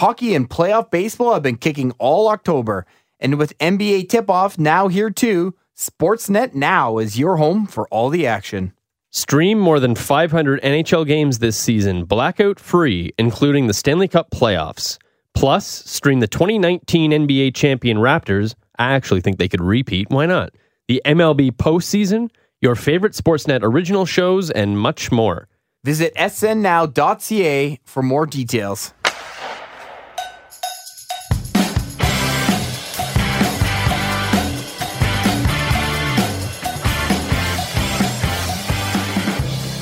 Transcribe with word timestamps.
Hockey 0.00 0.34
and 0.34 0.48
playoff 0.48 0.90
baseball 0.90 1.34
have 1.34 1.42
been 1.42 1.58
kicking 1.58 1.92
all 1.98 2.28
October. 2.28 2.86
And 3.18 3.36
with 3.36 3.58
NBA 3.58 4.08
tip 4.08 4.30
off 4.30 4.58
now 4.58 4.88
here 4.88 5.10
too, 5.10 5.54
Sportsnet 5.76 6.54
Now 6.54 6.96
is 6.96 7.18
your 7.18 7.36
home 7.36 7.66
for 7.66 7.86
all 7.88 8.08
the 8.08 8.26
action. 8.26 8.72
Stream 9.10 9.58
more 9.58 9.78
than 9.78 9.94
500 9.94 10.62
NHL 10.62 11.06
games 11.06 11.40
this 11.40 11.58
season, 11.58 12.06
blackout 12.06 12.58
free, 12.58 13.12
including 13.18 13.66
the 13.66 13.74
Stanley 13.74 14.08
Cup 14.08 14.30
playoffs. 14.30 14.96
Plus, 15.34 15.66
stream 15.66 16.20
the 16.20 16.26
2019 16.26 17.10
NBA 17.10 17.54
champion 17.54 17.98
Raptors. 17.98 18.54
I 18.78 18.94
actually 18.94 19.20
think 19.20 19.38
they 19.38 19.48
could 19.48 19.60
repeat. 19.60 20.08
Why 20.08 20.24
not? 20.24 20.54
The 20.88 21.02
MLB 21.04 21.50
postseason, 21.50 22.30
your 22.62 22.74
favorite 22.74 23.12
Sportsnet 23.12 23.60
original 23.62 24.06
shows, 24.06 24.50
and 24.50 24.78
much 24.78 25.12
more. 25.12 25.46
Visit 25.84 26.14
snnow.ca 26.14 27.80
for 27.84 28.02
more 28.02 28.26
details. 28.26 28.94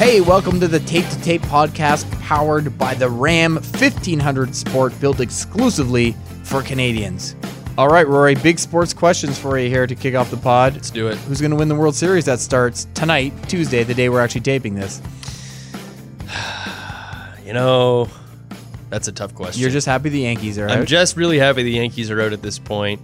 Hey, 0.09 0.23
welcome 0.23 0.59
to 0.61 0.67
the 0.67 0.81
Tape 0.81 1.07
to 1.07 1.21
Tape 1.21 1.43
podcast 1.43 2.11
powered 2.23 2.79
by 2.79 2.95
the 2.95 3.11
Ram 3.11 3.57
1500 3.57 4.55
Sport 4.55 4.99
built 5.01 5.21
exclusively 5.21 6.13
for 6.45 6.63
Canadians. 6.63 7.37
All 7.77 7.89
right, 7.89 8.09
Rory, 8.09 8.35
big 8.35 8.59
sports 8.59 8.95
questions 8.95 9.39
for 9.39 9.59
you 9.59 9.69
here 9.69 9.87
to 9.87 9.95
kick 9.95 10.15
off 10.15 10.31
the 10.31 10.39
pod. 10.39 10.73
Let's 10.73 10.89
do 10.89 11.09
it. 11.09 11.19
Who's 11.19 11.43
going 11.43 11.51
to 11.51 11.59
win 11.59 11.69
the 11.69 11.75
World 11.75 11.95
Series 11.95 12.25
that 12.25 12.41
starts 12.41 12.89
tonight, 12.95 13.35
Tuesday, 13.51 13.85
the 13.85 13.93
day 13.93 14.09
we're 14.09 14.23
actually 14.23 14.41
taping 14.41 14.77
this? 14.77 15.03
You 17.45 17.53
know, 17.53 18.09
that's 18.89 19.09
a 19.09 19.13
tough 19.13 19.35
question. 19.35 19.61
You're 19.61 19.71
just 19.71 19.87
happy 19.87 20.09
the 20.09 20.21
Yankees 20.21 20.59
are 20.59 20.69
out. 20.69 20.79
I'm 20.79 20.87
just 20.87 21.19
really 21.19 21.39
happy 21.39 21.63
the 21.63 21.73
Yankees 21.73 22.11
are 22.11 22.21
out 22.21 22.33
at 22.33 22.41
this 22.41 22.59
point. 22.59 23.03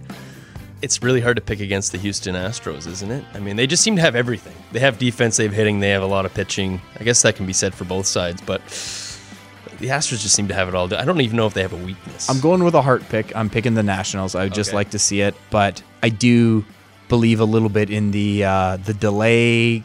It's 0.85 1.01
really 1.01 1.19
hard 1.19 1.35
to 1.37 1.41
pick 1.41 1.59
against 1.61 1.91
the 1.93 1.97
Houston 1.97 2.35
Astros, 2.35 2.85
isn't 2.85 3.09
it? 3.09 3.25
I 3.33 3.39
mean, 3.39 3.55
they 3.55 3.65
just 3.65 3.81
seem 3.81 3.95
to 3.95 4.01
have 4.03 4.15
everything. 4.15 4.53
They 4.71 4.79
have 4.81 4.99
defense, 4.99 5.35
they 5.37 5.43
have 5.45 5.51
hitting, 5.53 5.79
they 5.79 5.89
have 5.89 6.03
a 6.03 6.07
lot 6.07 6.27
of 6.27 6.33
pitching. 6.35 6.79
I 6.99 7.03
guess 7.03 7.23
that 7.23 7.35
can 7.35 7.47
be 7.47 7.53
said 7.53 7.73
for 7.73 7.85
both 7.85 8.05
sides, 8.05 8.39
but 8.39 8.61
the 9.79 9.87
Astros 9.87 10.21
just 10.21 10.35
seem 10.35 10.47
to 10.49 10.53
have 10.53 10.67
it 10.69 10.75
all. 10.75 10.93
I 10.93 11.03
don't 11.03 11.21
even 11.21 11.37
know 11.37 11.47
if 11.47 11.55
they 11.55 11.63
have 11.63 11.73
a 11.73 11.77
weakness. 11.83 12.29
I'm 12.29 12.39
going 12.39 12.63
with 12.63 12.75
a 12.75 12.83
heart 12.83 13.01
pick. 13.09 13.35
I'm 13.35 13.49
picking 13.49 13.73
the 13.73 13.81
Nationals. 13.81 14.35
I 14.35 14.43
would 14.43 14.53
just 14.53 14.69
Okay. 14.69 14.75
like 14.75 14.91
to 14.91 14.99
see 14.99 15.21
it, 15.21 15.33
but 15.49 15.81
I 16.03 16.09
do 16.09 16.63
believe 17.09 17.39
a 17.39 17.45
little 17.45 17.69
bit 17.69 17.89
in 17.89 18.11
the 18.11 18.43
uh, 18.45 18.77
the 18.77 18.93
delay 18.93 19.83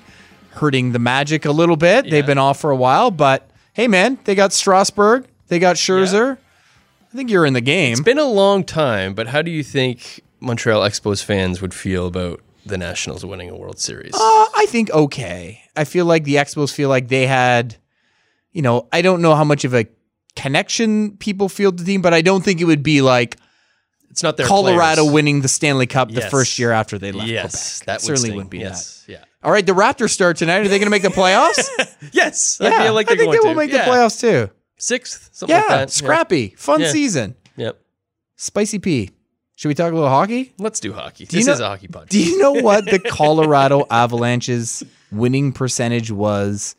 hurting 0.51 0.93
the 0.93 0.98
Magic 0.98 1.47
a 1.47 1.51
little 1.53 1.77
bit. 1.77 2.05
Yeah. 2.05 2.11
They've 2.11 2.27
been 2.27 2.37
off 2.39 2.61
for 2.61 2.71
a 2.71 2.77
while, 2.77 3.11
but 3.11 3.48
hey, 3.73 3.89
man, 3.89 4.19
they 4.25 4.34
got 4.34 4.53
Strasburg, 4.53 5.25
they 5.48 5.59
got 5.59 5.77
Scherzer. 5.77 6.37
I 7.11 7.17
think 7.17 7.31
you're 7.31 7.47
in 7.47 7.55
the 7.55 7.62
game. 7.62 7.93
It's 7.93 8.01
been 8.03 8.19
a 8.19 8.25
long 8.25 8.65
time, 8.65 9.15
but 9.15 9.28
how 9.28 9.41
do 9.41 9.51
you 9.51 9.62
think 9.65 10.21
Montreal 10.41 10.80
Expos 10.83 11.22
fans 11.22 11.60
would 11.60 11.74
feel 11.74 12.06
about 12.06 12.41
the 12.66 12.78
Nationals 12.78 13.24
winning 13.24 13.50
a 13.50 13.56
World 13.56 13.78
Series? 13.78 14.14
Uh, 14.14 14.19
I 14.19 14.66
think 14.69 14.91
okay. 14.91 15.62
I 15.77 15.84
feel 15.84 16.05
like 16.05 16.24
the 16.24 16.36
Expos 16.36 16.72
feel 16.72 16.88
like 16.88 17.08
they 17.08 17.27
had, 17.27 17.77
you 18.52 18.62
know, 18.62 18.88
I 18.92 19.02
don't 19.02 19.22
know 19.22 19.34
how 19.34 19.44
much 19.44 19.64
of 19.64 19.74
a 19.74 19.86
connection 20.36 21.16
people 21.16 21.48
feel 21.48 21.70
to 21.72 21.77
the 21.77 21.84
team, 21.84 22.02
but 22.02 22.14
I 22.14 22.22
don't 22.22 22.42
think 22.44 22.60
it 22.60 22.64
would 22.64 22.82
be 22.82 23.00
like 23.02 23.36
it's 24.10 24.22
not 24.22 24.36
their 24.36 24.47
Colorado 24.47 25.02
players. 25.02 25.12
winning 25.14 25.41
the 25.41 25.48
Stanley 25.48 25.86
Cup 25.86 26.10
the 26.10 26.22
first 26.22 26.58
year 26.58 26.72
after 26.72 26.98
they 26.98 27.12
left 27.12 27.28
Yes, 27.28 27.78
Quebec. 27.80 27.86
that 27.86 27.92
would 27.94 28.06
certainly 28.06 28.28
sting. 28.28 28.36
wouldn't 28.36 28.50
be 28.50 28.58
yes. 28.58 29.04
that. 29.06 29.12
Yeah. 29.12 29.25
All 29.42 29.52
right, 29.52 29.64
the 29.64 29.72
Raptors 29.72 30.10
start 30.10 30.36
tonight. 30.36 30.58
Are 30.58 30.69
they 30.69 30.78
going 30.78 30.86
to 30.86 30.91
make 30.91 31.02
the 31.02 31.08
playoffs? 31.08 31.69
Yes. 32.12 32.58
yeah, 32.60 32.70
I 32.70 32.84
feel 32.84 32.94
like 32.94 33.10
I 33.10 33.14
think 33.16 33.30
they 33.30 33.38
will 33.38 33.50
to. 33.50 33.54
make 33.54 33.70
Yeah. 33.70 33.84
the 33.84 33.91
playoffs 33.91 34.20
too. 34.20 34.50
Sixth, 34.78 35.28
something 35.32 35.54
Yeah, 35.54 35.60
like 35.62 35.69
that. 35.69 35.91
scrappy, 35.91 36.54
fun 36.56 36.80
Yeah. 36.80 36.91
season. 36.91 37.36
Yep. 37.56 37.78
Spicy 38.36 38.78
P. 38.78 39.10
Should 39.61 39.69
we 39.69 39.75
talk 39.75 39.92
a 39.92 39.94
little 39.94 40.08
hockey? 40.08 40.55
Let's 40.56 40.80
do 40.80 40.94
hockey. 40.94 41.25
you 41.25 41.27
this 41.27 41.47
know- 41.47 41.53
is 41.53 41.61
a 41.61 41.69
hockey 41.69 41.86
podcast. 41.86 42.08
Do 42.08 42.19
you 42.25 42.39
know 42.39 42.53
what 42.53 42.86
the 42.86 42.98
Colorado 43.11 43.84
Avalanche's 43.91 44.82
winning 45.12 45.53
percentage 45.53 46.10
was 46.10 46.76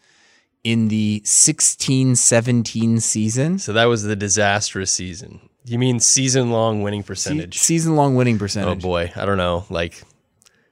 in 0.64 0.88
the 0.88 1.22
16-17 1.24 3.00
season? 3.00 3.60
so 3.60 3.72
that 3.74 3.86
was 3.86 4.02
the 4.02 4.16
disastrous 4.16 4.92
season. 4.92 5.42
You 5.64 5.78
mean 5.78 6.00
season 6.00 6.50
long 6.50 6.82
winning 6.82 7.04
percentage? 7.04 7.60
Season 7.60 7.96
long 7.96 8.16
winning 8.16 8.40
percentage. 8.40 8.84
oh 8.84 8.88
boy, 8.88 9.12
I 9.16 9.26
don't 9.26 9.38
know, 9.38 9.64
like 9.70 10.02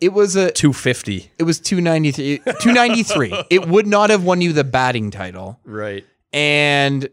It 0.01 0.11
was 0.11 0.35
a 0.35 0.49
250. 0.49 1.31
it 1.37 1.43
was 1.43 1.59
293 1.59 2.39
293. 2.39 3.43
it 3.51 3.67
would 3.67 3.85
not 3.85 4.09
have 4.09 4.23
won 4.23 4.41
you 4.41 4.51
the 4.51 4.63
batting 4.63 5.11
title. 5.11 5.59
Right. 5.63 6.07
and 6.33 7.07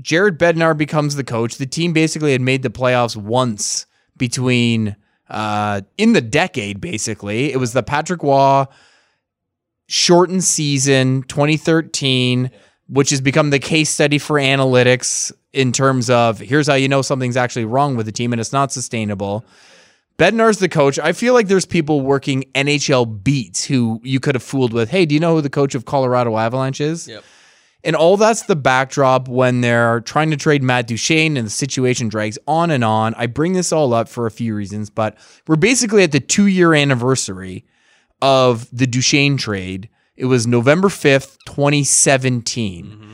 Jared 0.00 0.40
Bednar 0.40 0.76
becomes 0.76 1.14
the 1.14 1.22
coach. 1.24 1.58
The 1.58 1.66
team 1.66 1.92
basically 1.92 2.32
had 2.32 2.40
made 2.40 2.62
the 2.64 2.70
playoffs 2.70 3.14
once 3.16 3.86
between 4.20 4.94
uh, 5.28 5.80
in 5.98 6.12
the 6.12 6.20
decade. 6.20 6.80
Basically, 6.80 7.52
it 7.52 7.56
was 7.56 7.72
the 7.72 7.82
Patrick 7.82 8.22
Roy 8.22 8.66
shortened 9.88 10.44
season 10.44 11.24
2013, 11.24 12.52
which 12.88 13.10
has 13.10 13.20
become 13.20 13.50
the 13.50 13.58
case 13.58 13.90
study 13.90 14.18
for 14.18 14.36
analytics 14.36 15.32
in 15.52 15.72
terms 15.72 16.08
of 16.08 16.38
here's 16.38 16.68
how 16.68 16.74
you 16.74 16.88
know 16.88 17.02
something's 17.02 17.36
actually 17.36 17.64
wrong 17.64 17.96
with 17.96 18.06
the 18.06 18.12
team 18.12 18.32
and 18.32 18.40
it's 18.40 18.52
not 18.52 18.70
sustainable. 18.70 19.44
Bednar's 20.16 20.58
the 20.58 20.68
coach. 20.68 20.98
I 20.98 21.12
feel 21.12 21.32
like 21.32 21.48
there's 21.48 21.64
people 21.64 22.02
working 22.02 22.44
NHL 22.54 23.24
beats 23.24 23.64
who 23.64 24.00
you 24.04 24.20
could 24.20 24.34
have 24.34 24.42
fooled 24.42 24.74
with. 24.74 24.90
Hey, 24.90 25.06
do 25.06 25.14
you 25.14 25.20
know 25.20 25.34
who 25.34 25.40
the 25.40 25.50
coach 25.50 25.74
of 25.74 25.86
Colorado 25.86 26.36
Avalanche 26.36 26.80
is? 26.80 27.08
Yep. 27.08 27.24
And 27.82 27.96
all 27.96 28.16
that's 28.16 28.42
the 28.42 28.56
backdrop 28.56 29.26
when 29.26 29.62
they're 29.62 30.00
trying 30.00 30.30
to 30.30 30.36
trade 30.36 30.62
Matt 30.62 30.86
Duchene 30.86 31.36
and 31.36 31.46
the 31.46 31.50
situation 31.50 32.08
drags 32.08 32.38
on 32.46 32.70
and 32.70 32.84
on. 32.84 33.14
I 33.14 33.26
bring 33.26 33.54
this 33.54 33.72
all 33.72 33.94
up 33.94 34.08
for 34.08 34.26
a 34.26 34.30
few 34.30 34.54
reasons, 34.54 34.90
but 34.90 35.16
we're 35.46 35.56
basically 35.56 36.02
at 36.02 36.12
the 36.12 36.20
two 36.20 36.46
year 36.46 36.74
anniversary 36.74 37.64
of 38.20 38.68
the 38.70 38.86
Duchene 38.86 39.36
trade. 39.36 39.88
It 40.16 40.26
was 40.26 40.46
November 40.46 40.88
5th, 40.88 41.38
2017. 41.46 43.06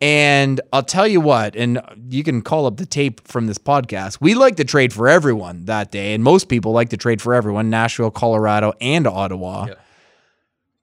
And 0.00 0.60
I'll 0.72 0.84
tell 0.84 1.08
you 1.08 1.20
what, 1.20 1.56
and 1.56 1.80
you 2.08 2.22
can 2.22 2.42
call 2.42 2.66
up 2.66 2.76
the 2.76 2.86
tape 2.86 3.26
from 3.26 3.48
this 3.48 3.58
podcast. 3.58 4.18
We 4.20 4.34
like 4.34 4.54
the 4.54 4.64
trade 4.64 4.92
for 4.92 5.08
everyone 5.08 5.64
that 5.64 5.90
day, 5.90 6.14
and 6.14 6.22
most 6.22 6.48
people 6.48 6.70
like 6.70 6.90
the 6.90 6.96
trade 6.96 7.20
for 7.20 7.34
everyone 7.34 7.68
Nashville, 7.68 8.12
Colorado, 8.12 8.74
and 8.80 9.08
Ottawa. 9.08 9.66
Yeah. 9.66 9.74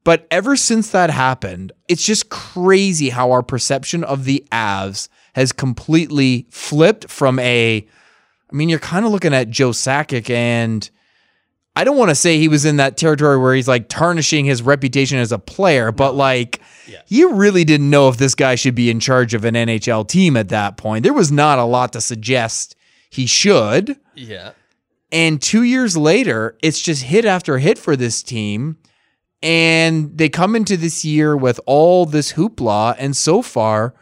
But 0.06 0.26
ever 0.32 0.56
since 0.56 0.92
that 0.92 1.10
happened, 1.10 1.74
it's 1.90 2.06
just 2.06 2.30
crazy 2.30 3.10
how 3.10 3.32
our 3.32 3.44
perception 3.44 4.04
of 4.06 4.24
the 4.24 4.46
Avs 4.54 5.10
has 5.34 5.52
completely 5.52 6.48
flipped 6.50 7.10
from 7.10 7.38
a. 7.40 7.86
I 8.50 8.56
mean, 8.56 8.70
you're 8.70 8.80
kind 8.80 9.06
of 9.06 9.12
looking 9.12 9.34
at 9.34 9.50
Joe 9.50 9.72
Sakic, 9.72 10.30
and 10.30 10.90
I 11.76 11.84
don't 11.84 11.98
want 11.98 12.10
to 12.10 12.16
say 12.16 12.38
he 12.38 12.48
was 12.48 12.64
in 12.64 12.78
that 12.78 12.96
territory 12.96 13.38
where 13.38 13.54
he's 13.56 13.68
like 13.68 13.90
tarnishing 13.90 14.46
his 14.46 14.62
reputation 14.62 15.18
as 15.18 15.32
a 15.34 15.40
player, 15.40 15.92
but 15.92 16.16
like 16.16 16.62
Yeah. 16.88 17.02
you 17.08 17.34
really 17.34 17.66
didn't 17.66 17.90
know 17.90 18.08
if 18.08 18.16
this 18.18 18.36
guy 18.36 18.56
should 18.56 18.76
be 18.76 18.90
in 18.90 19.00
charge 19.02 19.34
of 19.34 19.44
an 19.44 19.56
NHL 19.56 20.08
team 20.08 20.38
at 20.38 20.50
that 20.50 20.78
point. 20.78 21.04
There 21.04 21.14
was 21.14 21.32
not 21.32 21.60
a 21.60 21.66
lot 21.66 21.92
to 21.94 22.00
suggest 22.00 22.76
he 23.10 23.26
should. 23.26 23.98
Yeah. 24.14 24.52
And 25.12 25.42
two 25.42 25.64
years 25.64 25.98
later, 25.98 26.58
it's 26.62 26.80
just 26.82 27.04
hit 27.04 27.26
after 27.26 27.58
hit 27.58 27.78
for 27.78 27.96
this 27.98 28.22
team. 28.24 28.78
And 29.46 30.18
they 30.18 30.28
come 30.28 30.56
into 30.56 30.76
this 30.76 31.06
year 31.06 31.38
with 31.38 31.60
all 31.68 32.08
this 32.08 32.34
hoopla. 32.34 32.96
And 32.98 33.16
so 33.16 33.44
far, 33.44 33.94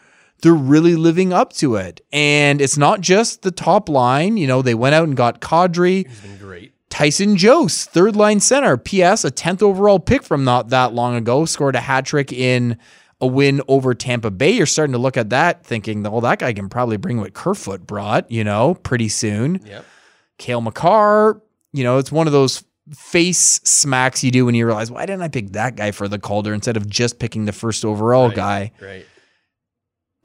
they're 0.41 0.53
really 0.53 0.95
living 0.95 1.33
up 1.33 1.51
to 1.53 1.75
it. 1.75 1.99
And 2.13 2.61
it's 2.61 2.77
not 2.77 3.01
just 3.01 3.41
the 3.41 3.51
top 3.51 3.89
line. 3.89 4.37
You 4.37 4.47
know, 4.47 4.61
they 4.61 4.73
went 4.73 4.95
out 4.95 5.03
and 5.03 5.17
got 5.17 5.41
Kadri, 5.41 6.07
He's 6.07 6.21
been 6.21 6.37
great. 6.37 6.73
Tyson 6.89 7.35
Jost, 7.35 7.89
third 7.89 8.15
line 8.15 8.39
center. 8.39 8.77
P.S. 8.77 9.25
A 9.25 9.31
10th 9.31 9.61
overall 9.61 9.99
pick 9.99 10.23
from 10.23 10.45
not 10.45 10.69
that 10.69 10.93
long 10.93 11.15
ago, 11.15 11.43
scored 11.43 11.75
a 11.75 11.81
hat 11.81 12.05
trick 12.05 12.31
in 12.31 12.77
a 13.19 13.27
win 13.27 13.61
over 13.67 13.93
Tampa 13.93 14.31
Bay. 14.31 14.51
You're 14.51 14.65
starting 14.65 14.93
to 14.93 14.99
look 14.99 15.17
at 15.17 15.31
that 15.31 15.65
thinking, 15.65 16.03
well, 16.03 16.21
that 16.21 16.39
guy 16.39 16.53
can 16.53 16.69
probably 16.69 16.95
bring 16.95 17.19
what 17.19 17.33
Kerfoot 17.33 17.85
brought, 17.85 18.31
you 18.31 18.45
know, 18.45 18.75
pretty 18.75 19.09
soon. 19.09 19.59
Yep. 19.65 19.85
Cale 20.38 20.62
Makar, 20.62 21.41
you 21.73 21.83
know, 21.83 21.97
it's 21.97 22.12
one 22.12 22.27
of 22.27 22.33
those 22.33 22.63
face 22.91 23.59
smacks 23.63 24.24
you 24.24 24.31
do 24.31 24.45
when 24.45 24.56
you 24.56 24.65
realize, 24.65 24.91
why 24.91 25.06
didn't 25.06 25.21
I 25.21 25.27
pick 25.30 25.51
that 25.53 25.75
guy 25.75 25.91
for 25.91 26.07
the 26.07 26.19
Calder 26.19 26.53
instead 26.53 26.75
of 26.77 26.89
just 26.89 27.19
picking 27.19 27.45
the 27.45 27.51
first 27.53 27.85
overall 27.85 28.27
Right. 28.27 28.35
guy? 28.35 28.71
Right. 28.81 29.06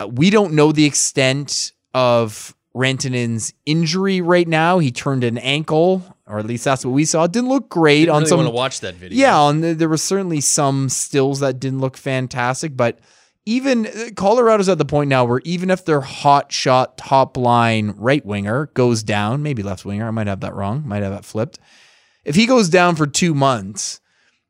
Uh, 0.01 0.09
we 0.09 0.31
don't 0.31 0.53
know 0.55 0.73
the 0.73 0.85
extent 0.85 1.73
of 1.95 2.55
Rantanen's 2.75 3.53
injury 3.67 4.21
right 4.21 4.47
now. 4.47 4.79
He 4.79 4.91
turned 4.93 5.25
an 5.25 5.39
ankle, 5.39 6.03
or 6.27 6.39
at 6.39 6.47
least 6.47 6.65
that's 6.65 6.85
what 6.85 6.93
we 6.93 7.05
saw. 7.05 7.25
It 7.25 7.33
didn't 7.33 7.49
look 7.49 7.69
great 7.69 8.01
Didn't 8.01 8.11
on 8.11 8.17
really 8.23 8.29
some. 8.29 8.39
want 8.39 8.49
to 8.49 8.55
watch 8.55 8.81
that 8.81 8.95
video. 8.95 9.19
Yeah, 9.19 9.39
on 9.39 9.61
the, 9.61 9.75
there 9.75 9.89
was 9.89 10.03
certainly 10.03 10.41
some 10.41 10.89
stills 10.89 11.41
that 11.41 11.59
didn't 11.59 11.81
look 11.81 11.97
fantastic, 11.97 12.77
but 12.77 12.99
even 13.47 13.87
uh, 13.87 14.11
Colorado's 14.15 14.69
at 14.69 14.79
the 14.79 14.85
point 14.85 15.09
now 15.09 15.25
where 15.25 15.41
even 15.45 15.71
if 15.71 15.85
their 15.85 16.03
hot 16.03 16.53
shot 16.53 16.99
top 16.99 17.37
line 17.37 17.95
right 17.97 18.25
winger 18.25 18.67
goes 18.75 19.03
down, 19.03 19.43
maybe 19.43 19.63
left 19.63 19.85
winger, 19.85 20.07
I 20.07 20.11
might 20.11 20.27
have 20.27 20.41
that 20.41 20.55
wrong, 20.55 20.83
might 20.87 21.03
have 21.03 21.13
that 21.13 21.25
flipped. 21.25 21.59
If 22.25 22.35
he 22.35 22.47
goes 22.47 22.69
down 22.69 22.97
for 22.97 23.07
two 23.07 23.35
months, 23.35 24.01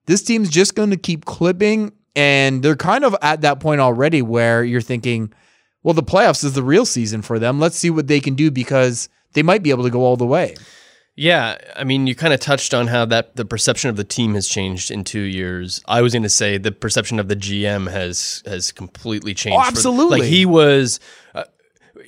this 0.07 0.23
team's 0.23 0.51
just 0.51 0.75
going 0.75 0.91
to 0.91 0.97
keep 0.97 1.25
clipping, 1.25 1.93
and 2.17 2.63
they're 2.63 2.77
kind 2.77 3.05
of 3.05 3.15
at 3.23 3.43
that 3.43 3.61
point 3.61 3.81
already 3.81 4.23
where 4.23 4.65
you're 4.65 4.81
thinking, 4.81 5.33
well, 5.83 5.95
the 5.95 6.03
playoffs 6.03 6.45
is 6.45 6.55
the 6.55 6.63
real 6.63 6.85
season 6.85 7.23
for 7.23 7.39
them. 7.39 7.61
Let's 7.61 7.77
see 7.77 7.91
what 7.91 8.09
they 8.09 8.21
can 8.21 8.35
do 8.35 8.51
because 8.51 9.09
they 9.35 9.43
might 9.43 9.63
be 9.63 9.71
able 9.71 9.85
to 9.85 9.91
go 9.91 10.01
all 10.01 10.17
the 10.17 10.27
way. 10.27 10.55
Yeah, 11.15 11.59
I 11.75 11.83
mean, 11.83 12.07
you 12.07 12.15
kind 12.15 12.33
of 12.33 12.39
touched 12.39 12.73
on 12.73 12.87
how 12.87 13.05
that 13.07 13.35
the 13.35 13.45
perception 13.45 13.91
of 13.91 13.97
the 13.97 14.05
team 14.05 14.35
has 14.35 14.47
changed 14.47 14.93
in 14.93 15.03
two 15.03 15.23
years. 15.23 15.83
I 15.89 16.01
was 16.01 16.13
going 16.13 16.23
to 16.23 16.29
say 16.29 16.59
the 16.59 16.71
perception 16.71 17.19
of 17.19 17.27
the 17.27 17.35
GM 17.35 17.91
has 17.91 18.41
has 18.47 18.71
completely 18.71 19.35
changed. 19.35 19.59
Oh, 19.59 19.67
absolutely. 19.67 20.21
like 20.21 20.29
he 20.29 20.47
was. 20.47 21.01
Uh, 21.35 21.43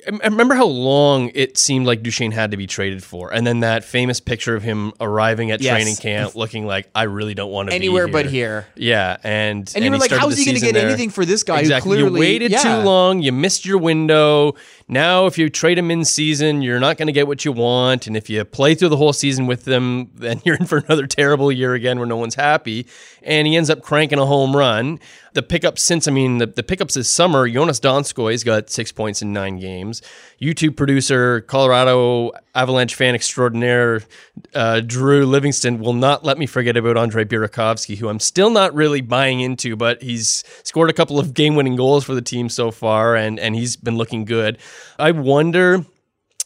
I 0.07 0.27
remember 0.27 0.55
how 0.55 0.67
long 0.67 1.31
it 1.35 1.59
seemed 1.59 1.87
like 1.87 2.03
Duchene 2.03 2.33
had 2.33 2.51
to 2.53 2.57
be 2.57 2.67
traded 2.67 3.03
for, 3.03 3.33
and 3.33 3.47
then 3.47 3.61
that 3.61 3.85
famous 3.85 4.21
picture 4.21 4.55
of 4.55 4.63
him 4.63 4.93
arriving 5.01 5.51
at 5.51 5.61
Yes. 5.61 5.73
training 5.75 5.97
camp, 5.97 6.35
looking 6.35 6.67
like 6.67 6.89
I 6.95 7.05
really 7.05 7.35
don't 7.35 7.51
want 7.51 7.69
to 7.71 7.75
Anywhere 7.75 8.07
be 8.07 8.13
but 8.13 8.27
here. 8.27 8.67
Yeah, 8.77 9.17
and 9.23 9.71
And 9.75 9.85
you 9.85 9.91
were 9.91 9.99
like, 9.99 10.11
how's 10.11 10.37
he 10.39 10.45
going 10.45 10.57
to 10.57 10.61
get 10.61 10.75
there. 10.75 10.87
anything 10.89 11.11
for 11.11 11.25
this 11.25 11.43
guy 11.43 11.61
Exactly. 11.61 11.91
who 11.99 12.05
clearly 12.09 12.21
you 12.21 12.33
waited 12.33 12.51
yeah. 12.51 12.63
too 12.63 12.85
long. 12.87 13.23
You 13.23 13.33
missed 13.33 13.65
your 13.67 13.79
window. 13.79 14.55
Now, 14.91 15.27
if 15.27 15.39
you 15.39 15.49
trade 15.49 15.79
him 15.79 15.89
in 15.93 16.05
season, 16.05 16.63
you're 16.63 16.81
not 16.81 16.99
going 16.99 17.07
to 17.07 17.13
get 17.13 17.29
what 17.29 17.45
you 17.45 17.53
want. 17.53 18.09
And 18.09 18.17
if 18.17 18.29
you 18.29 18.45
play 18.45 18.75
through 18.75 18.89
the 18.89 18.97
whole 18.97 19.13
season 19.13 19.47
with 19.47 19.65
them, 19.65 20.11
then 20.17 20.43
you're 20.45 20.57
in 20.57 20.67
for 20.67 20.79
another 20.79 21.07
terrible 21.07 21.53
year 21.53 21.75
again 21.75 21.99
where 21.99 22.09
no 22.09 22.17
one's 22.17 22.35
happy. 22.35 22.89
And 23.23 23.47
he 23.47 23.55
ends 23.55 23.71
up 23.71 23.83
cranking 23.83 24.19
a 24.19 24.27
home 24.27 24.57
run. 24.57 24.99
The 25.35 25.45
pickups 25.45 25.81
since, 25.81 26.09
I 26.09 26.11
mean, 26.11 26.39
the, 26.39 26.47
the 26.47 26.65
pickups 26.65 26.95
this 26.95 27.09
summer, 27.09 27.49
Joonas 27.49 27.81
Donskoi's 27.81 28.43
got 28.43 28.69
six 28.69 28.91
points 28.91 29.23
in 29.23 29.33
nine 29.33 29.61
games. 29.61 30.03
YouTube 30.43 30.77
producer, 30.77 31.43
Colorado 31.43 32.33
Avalanche 32.55 32.95
fan 32.95 33.15
extraordinaire, 33.15 34.03
uh, 34.55 34.81
Drew 34.81 35.25
Livingston 35.25 35.79
will 35.79 35.93
not 35.93 36.25
let 36.25 36.39
me 36.39 36.47
forget 36.47 36.77
about 36.77 36.97
Andre 36.97 37.25
Burakovsky, 37.25 37.97
who 37.97 38.09
I'm 38.09 38.21
still 38.21 38.51
not 38.51 38.75
really 38.75 39.01
buying 39.01 39.41
into, 39.41 39.77
but 39.77 40.03
he's 40.03 40.43
scored 40.65 40.91
a 40.91 40.95
couple 40.95 41.19
of 41.19 41.35
game 41.35 41.55
winning 41.55 41.77
goals 41.77 42.05
for 42.05 42.15
the 42.15 42.23
team 42.23 42.49
so 42.49 42.71
far, 42.71 43.15
and, 43.15 43.39
and 43.39 43.55
he's 43.55 43.77
been 43.77 43.97
looking 43.97 44.25
good. 44.25 44.59
I 44.99 45.13
wonder 45.13 45.85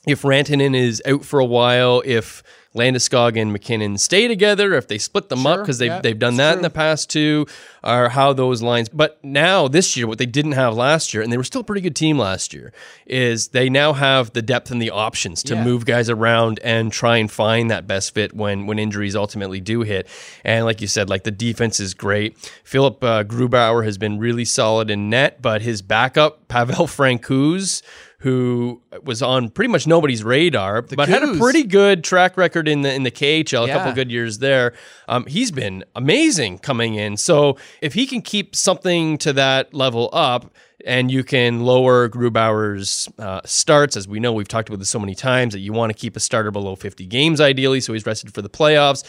if 0.07 0.23
Rantanen 0.23 0.77
is 0.77 1.03
out 1.07 1.25
for 1.25 1.41
a 1.41 1.45
while, 1.45 2.03
if 2.05 2.43
Landeskog 2.75 3.41
and 3.41 3.53
MacKinnon 3.53 3.99
stay 3.99 4.27
together, 4.27 4.75
if 4.75 4.89
they 4.89 4.99
split 4.99 5.29
them 5.29 5.47
up 5.47 5.61
because 5.61 5.79
they've, 5.79 5.89
yeah, 5.91 6.01
they've 6.01 6.19
done 6.19 6.37
that 6.37 6.53
true. 6.53 6.59
in 6.59 6.63
the 6.63 6.71
past 6.71 7.09
too, 7.09 7.47
or 7.85 8.09
how 8.09 8.33
those 8.33 8.63
lines. 8.63 8.89
But 8.89 9.23
now, 9.23 9.69
this 9.69 9.97
year, 9.97 10.07
what 10.09 10.19
they 10.19 10.27
didn't 10.27 10.53
have 10.53 10.75
last 10.75 11.15
year, 11.15 11.23
and 11.23 11.33
they 11.33 11.37
were 11.37 11.45
still 11.45 11.61
a 11.61 11.65
pretty 11.65 11.83
good 11.83 11.95
team 11.95 12.19
last 12.19 12.53
year, 12.53 12.73
is 13.07 13.49
they 13.49 13.69
now 13.71 13.93
have 13.93 14.33
the 14.33 14.43
depth 14.43 14.71
and 14.73 14.83
the 14.83 14.91
options 14.91 15.43
to 15.45 15.55
Yeah. 15.55 15.63
move 15.65 15.85
guys 15.85 16.11
around 16.11 16.59
and 16.65 16.91
try 16.93 17.19
and 17.19 17.31
find 17.31 17.71
that 17.71 17.87
best 17.87 18.13
fit 18.13 18.35
when 18.35 18.67
when 18.67 18.79
injuries 18.81 19.15
ultimately 19.15 19.61
do 19.61 19.83
hit. 19.83 20.09
And 20.45 20.65
like 20.65 20.81
you 20.81 20.89
said, 20.89 21.09
like 21.09 21.23
the 21.25 21.31
defense 21.31 21.79
is 21.79 21.95
great. 21.95 22.37
Philip 22.65 23.03
uh, 23.05 23.23
Grubauer 23.25 23.85
has 23.85 23.99
been 23.99 24.19
really 24.19 24.45
solid 24.45 24.91
in 24.91 25.09
net, 25.09 25.41
but 25.41 25.63
his 25.63 25.81
backup, 25.81 26.49
Pavel 26.49 26.87
Francouz, 26.87 27.83
who 28.19 28.81
was 29.03 29.21
on 29.21 29.51
pretty 29.51 29.71
much 29.71 29.87
nobody's 29.87 30.25
radar, 30.25 30.81
but 30.81 31.09
had 31.11 31.23
a 31.23 31.35
pretty 31.37 31.63
good 31.63 32.03
track 32.03 32.39
record 32.39 32.64
in 32.69 32.83
the 32.83 32.93
in 32.93 33.03
the 33.03 33.11
KHL, 33.11 33.65
a 33.65 33.69
couple 33.69 33.89
Yeah. 33.89 33.95
good 33.95 34.11
years 34.11 34.39
there. 34.39 34.73
Um, 35.09 35.27
he's 35.27 35.51
been 35.51 35.85
amazing 35.95 36.59
coming 36.59 36.95
in. 36.95 37.17
So 37.17 37.57
if 37.81 37.95
he 37.95 38.07
can 38.07 38.23
keep 38.23 38.55
something 38.57 39.19
to 39.19 39.33
that 39.35 39.75
level 39.75 40.11
up, 40.13 40.53
and 40.87 41.11
you 41.11 41.25
can 41.25 41.61
lower 41.65 42.11
Grubauer's 42.11 43.09
uh, 43.19 43.41
starts, 43.47 43.97
as 43.97 44.07
we 44.07 44.21
know 44.21 44.33
we've 44.35 44.49
talked 44.49 44.69
about 44.69 44.81
this 44.81 44.91
so 44.91 44.99
many 44.99 45.15
times 45.15 45.55
that 45.55 45.61
you 45.61 45.73
want 45.73 45.91
to 45.91 45.99
keep 45.99 46.15
a 46.15 46.21
starter 46.21 46.51
below 46.51 46.77
50 46.77 47.07
games 47.07 47.41
ideally, 47.41 47.81
so 47.81 47.95
he's 47.95 48.05
rested 48.05 48.35
for 48.35 48.43
the 48.43 48.51
playoffs. 48.51 49.03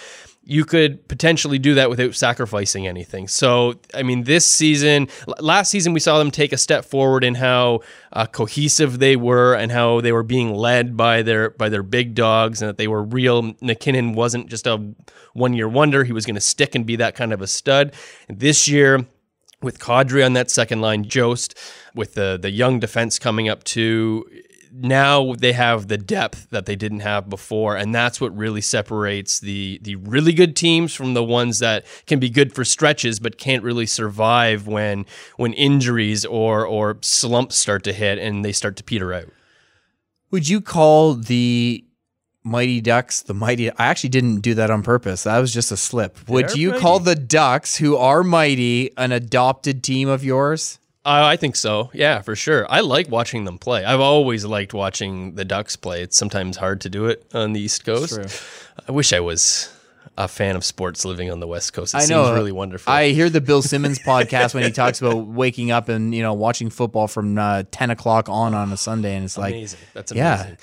You 0.47 0.63
could 0.63 1.07
potentially 1.07 1.57
do 1.57 1.73
that 1.73 1.89
without 1.89 2.13
sacrificing 2.13 2.85
anything. 2.85 3.27
So, 3.27 3.79
I 3.95 4.03
mean, 4.03 4.25
this 4.25 4.45
season, 4.45 5.07
last 5.39 5.71
season, 5.71 5.91
we 5.91 5.99
saw 5.99 6.19
them 6.19 6.29
take 6.29 6.53
a 6.53 6.57
step 6.57 6.85
forward 6.85 7.23
in 7.23 7.35
how 7.35 7.81
uh, 8.13 8.27
cohesive 8.27 8.99
they 8.99 9.15
were 9.15 9.55
and 9.55 9.71
how 9.71 10.01
they 10.01 10.11
were 10.11 10.23
being 10.23 10.53
led 10.53 10.95
by 10.95 11.23
their 11.23 11.49
by 11.49 11.69
their 11.69 11.81
big 11.81 12.13
dogs, 12.13 12.61
and 12.61 12.69
that 12.69 12.77
they 12.77 12.87
were 12.87 13.03
real. 13.03 13.55
MacKinnon 13.61 14.13
wasn't 14.13 14.47
just 14.47 14.67
a 14.67 14.93
one 15.33 15.53
year 15.53 15.67
wonder; 15.67 16.03
he 16.03 16.13
was 16.13 16.25
going 16.25 16.35
to 16.35 16.41
stick 16.41 16.75
and 16.75 16.85
be 16.85 16.95
that 16.97 17.15
kind 17.15 17.33
of 17.33 17.41
a 17.41 17.47
stud. 17.47 17.93
This 18.29 18.67
year, 18.67 19.07
with 19.61 19.79
Kadri 19.79 20.23
on 20.23 20.33
that 20.33 20.51
second 20.51 20.79
line, 20.79 21.05
Jost, 21.05 21.57
with 21.95 22.13
the 22.13 22.37
the 22.39 22.51
young 22.51 22.79
defense 22.79 23.17
coming 23.19 23.49
up 23.49 23.63
too. 23.63 24.25
Now 24.77 25.33
they 25.35 25.53
have 25.53 25.87
the 25.87 25.97
depth 25.97 26.49
that 26.49 26.65
they 26.65 26.75
didn't 26.75 26.99
have 26.99 27.29
before, 27.29 27.77
and 27.77 27.95
that's 27.95 28.19
what 28.19 28.35
really 28.35 28.61
separates 28.61 29.39
the 29.39 29.79
the 29.81 29.95
really 29.95 30.33
good 30.33 30.55
teams 30.55 30.93
from 30.93 31.13
the 31.13 31.23
ones 31.23 31.59
that 31.59 31.85
can 32.07 32.19
be 32.19 32.29
good 32.29 32.53
for 32.53 32.65
stretches 32.65 33.19
but 33.19 33.37
can't 33.37 33.63
really 33.63 33.85
survive 33.85 34.67
when 34.67 35.05
when 35.37 35.53
injuries 35.53 36.25
or 36.25 36.65
or 36.65 36.97
slumps 37.01 37.55
start 37.55 37.83
to 37.85 37.93
hit 37.93 38.19
and 38.19 38.43
they 38.43 38.51
start 38.51 38.75
to 38.75 38.83
peter 38.83 39.13
out. 39.13 39.29
Would 40.31 40.49
you 40.49 40.59
call 40.59 41.13
the 41.13 41.85
Mighty 42.43 42.81
Ducks 42.81 43.21
the 43.21 43.33
Mighty? 43.33 43.71
I 43.71 43.85
actually 43.85 44.09
didn't 44.09 44.41
do 44.41 44.53
that 44.55 44.69
on 44.69 44.83
purpose. 44.83 45.23
That 45.23 45.39
was 45.39 45.53
just 45.53 45.71
a 45.71 45.77
slip. 45.77 46.27
Would 46.29 46.49
They're 46.49 46.57
you 46.57 46.69
mighty. 46.71 46.81
call 46.81 46.99
the 46.99 47.15
Ducks, 47.15 47.77
who 47.77 47.95
are 47.95 48.23
mighty, 48.23 48.91
an 48.97 49.11
adopted 49.13 49.83
team 49.83 50.09
of 50.09 50.23
yours? 50.23 50.79
Uh, 51.05 51.23
I 51.25 51.35
think 51.37 51.55
so. 51.55 51.91
Yeah, 51.93 52.21
for 52.21 52.35
sure. 52.35 52.65
I 52.69 52.79
like 52.79 53.09
watching 53.09 53.45
them 53.45 53.59
play. 53.59 53.85
I've 53.85 53.99
always 53.99 54.43
liked 54.43 54.73
watching 54.73 55.35
the 55.35 55.45
Ducks 55.45 55.75
play. 55.75 56.01
It's 56.01 56.17
sometimes 56.17 56.57
hard 56.57 56.81
to 56.81 56.89
do 56.89 57.05
it 57.05 57.23
on 57.33 57.53
the 57.53 57.59
East 57.61 57.85
Coast. 57.85 58.15
true. 58.15 58.25
I 58.89 58.91
wish 58.91 59.13
I 59.13 59.19
was 59.19 59.71
a 60.17 60.27
fan 60.27 60.55
of 60.55 60.63
sports 60.65 61.05
living 61.05 61.29
on 61.29 61.39
the 61.39 61.47
West 61.47 61.73
Coast. 61.73 61.93
It 61.93 61.97
I 61.97 61.99
seems 62.01 62.09
know. 62.09 62.33
really 62.33 62.51
wonderful. 62.51 62.91
I 62.91 63.09
hear 63.09 63.29
the 63.29 63.41
Bill 63.41 63.61
Simmons 63.61 63.99
podcast 64.05 64.53
when 64.55 64.63
he 64.63 64.71
talks 64.71 64.99
about 64.99 65.27
waking 65.27 65.69
up 65.71 65.89
and 65.89 66.15
you 66.15 66.23
know 66.23 66.33
watching 66.33 66.69
football 66.71 67.07
from 67.07 67.37
uh, 67.37 67.63
ten 67.69 67.91
o'clock 67.91 68.27
on 68.27 68.53
on 68.55 68.71
a 68.71 68.77
Sunday, 68.77 69.15
and 69.15 69.25
it's 69.25 69.37
like 69.37 69.53
amazing. 69.53 69.79
That's 69.93 70.11
Yeah. 70.11 70.55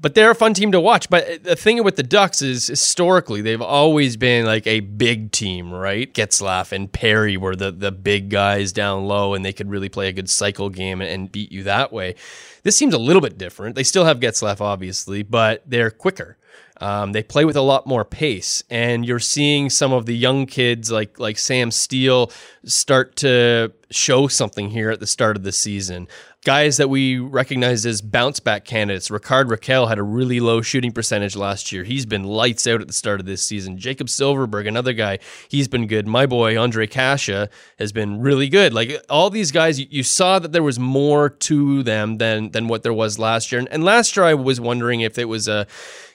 But 0.00 0.14
they're 0.14 0.30
a 0.30 0.34
fun 0.34 0.54
team 0.54 0.70
to 0.72 0.80
watch. 0.80 1.10
But 1.10 1.42
the 1.42 1.56
thing 1.56 1.82
with 1.82 1.96
the 1.96 2.04
Ducks 2.04 2.40
is 2.40 2.68
historically 2.68 3.40
they've 3.40 3.60
always 3.60 4.16
been 4.16 4.46
like 4.46 4.66
a 4.66 4.80
big 4.80 5.32
team, 5.32 5.72
right? 5.72 6.12
Getzlaf 6.12 6.70
and 6.70 6.92
Perry 6.92 7.36
were 7.36 7.56
the 7.56 7.72
the 7.72 7.90
big 7.90 8.30
guys 8.30 8.72
down 8.72 9.06
low, 9.06 9.34
and 9.34 9.44
they 9.44 9.52
could 9.52 9.70
really 9.70 9.88
play 9.88 10.08
a 10.08 10.12
good 10.12 10.30
cycle 10.30 10.68
game 10.70 11.00
and, 11.00 11.10
and 11.10 11.32
beat 11.32 11.50
you 11.50 11.64
that 11.64 11.92
way. 11.92 12.14
This 12.62 12.76
seems 12.76 12.94
a 12.94 12.98
little 12.98 13.22
bit 13.22 13.38
different. 13.38 13.74
They 13.74 13.82
still 13.82 14.04
have 14.04 14.20
Getzlaf, 14.20 14.60
obviously, 14.60 15.22
but 15.22 15.62
they're 15.66 15.90
quicker. 15.90 16.36
Um, 16.80 17.12
they 17.12 17.22
play 17.22 17.44
with 17.44 17.56
a 17.56 17.62
lot 17.62 17.86
more 17.86 18.04
pace, 18.04 18.62
and 18.70 19.04
you're 19.04 19.18
seeing 19.18 19.68
some 19.68 19.92
of 19.92 20.06
the 20.06 20.16
young 20.16 20.46
kids 20.46 20.92
like 20.92 21.18
like 21.18 21.38
Sam 21.38 21.70
Steele 21.70 22.30
start 22.64 23.16
to 23.16 23.72
show 23.90 24.28
something 24.28 24.70
here 24.70 24.90
at 24.90 25.00
the 25.00 25.06
start 25.06 25.36
of 25.36 25.42
the 25.42 25.52
season. 25.52 26.06
Guys 26.48 26.78
that 26.78 26.88
we 26.88 27.18
recognize 27.18 27.84
as 27.84 28.00
bounce 28.00 28.40
back 28.40 28.64
candidates. 28.64 29.10
Rickard 29.10 29.48
Rakell 29.48 29.86
had 29.86 29.98
a 29.98 30.02
really 30.02 30.40
low 30.40 30.62
shooting 30.62 30.92
percentage 30.92 31.36
last 31.36 31.72
year. 31.72 31.84
He's 31.84 32.06
been 32.06 32.24
lights 32.24 32.66
out 32.66 32.80
at 32.80 32.86
the 32.86 32.94
start 32.94 33.20
of 33.20 33.26
this 33.26 33.42
season. 33.42 33.76
Jakob 33.76 34.06
Silfverberg, 34.06 34.66
another 34.66 34.94
guy, 34.94 35.18
he's 35.50 35.68
been 35.68 35.86
good. 35.86 36.06
My 36.06 36.24
boy 36.24 36.54
Ondrej 36.54 36.88
Kase 36.90 37.50
has 37.78 37.92
been 37.92 38.22
really 38.22 38.48
good. 38.48 38.72
Like 38.72 38.98
all 39.10 39.28
these 39.28 39.52
guys, 39.52 39.78
you, 39.78 40.02
saw 40.02 40.38
that 40.38 40.52
there 40.52 40.62
was 40.62 40.78
more 40.78 41.28
to 41.28 41.82
them 41.82 42.16
than 42.16 42.52
than 42.52 42.66
what 42.66 42.82
there 42.82 42.94
was 42.94 43.18
last 43.18 43.52
year. 43.52 43.58
And, 43.58 43.68
and 43.70 43.84
last 43.84 44.16
year, 44.16 44.24
I 44.24 44.32
was 44.32 44.58
wondering 44.58 45.02
if 45.02 45.18
it 45.18 45.26
was 45.26 45.48
a 45.48 45.66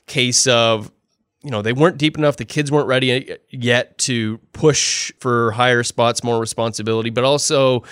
case 0.08 0.48
of 0.48 0.92
you 1.44 1.52
know 1.52 1.62
they 1.62 1.74
weren't 1.74 2.00
deep 2.00 2.18
enough 2.18 2.38
the 2.38 2.46
kids 2.46 2.72
weren't 2.72 2.88
ready 2.88 3.38
yet 3.52 4.00
to 4.00 4.40
push 4.52 5.12
for 5.20 5.52
higher 5.52 5.84
spots 5.84 6.24
more 6.24 6.40
responsibility 6.40 7.10
but 7.10 7.24
also 7.24 7.84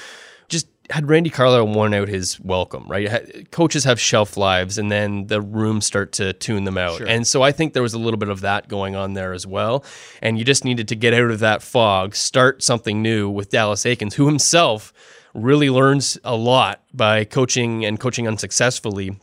had 0.92 1.10
Randy 1.10 1.30
Carlyle 1.30 1.68
worn 1.68 1.94
out 1.94 2.08
his 2.08 2.40
welcome, 2.40 2.86
right? 2.88 3.50
Coaches 3.52 3.86
have 3.86 4.00
shelf 4.00 4.38
lives, 4.38 4.78
and 4.78 4.92
then 4.92 5.28
the 5.28 5.42
rooms 5.42 5.86
start 5.86 6.12
to 6.14 6.34
tune 6.34 6.66
them 6.66 6.78
out. 6.78 7.02
And 7.02 7.26
so 7.26 7.42
I 7.42 7.52
think 7.52 7.74
there 7.74 7.82
was 7.82 7.94
a 7.94 8.00
little 8.00 8.18
bit 8.18 8.30
of 8.30 8.42
that 8.42 8.68
going 8.68 8.96
on 8.96 9.14
there 9.14 9.34
as 9.34 9.48
well. 9.48 9.84
And 10.22 10.38
you 10.38 10.46
just 10.46 10.66
needed 10.66 10.88
to 10.90 10.96
get 10.96 11.14
out 11.14 11.32
of 11.32 11.40
that 11.40 11.64
fog, 11.64 12.14
start 12.14 12.62
something 12.62 13.02
new 13.02 13.30
with 13.30 13.50
Dallas 13.50 13.84
Eakins, 13.84 14.14
who 14.14 14.28
himself 14.28 14.94
really 15.34 15.70
learns 15.70 16.18
a 16.24 16.36
lot 16.36 16.84
by 16.94 17.24
coaching 17.24 17.86
and 17.86 18.00
coaching 18.00 18.28
unsuccessfully 18.28 19.18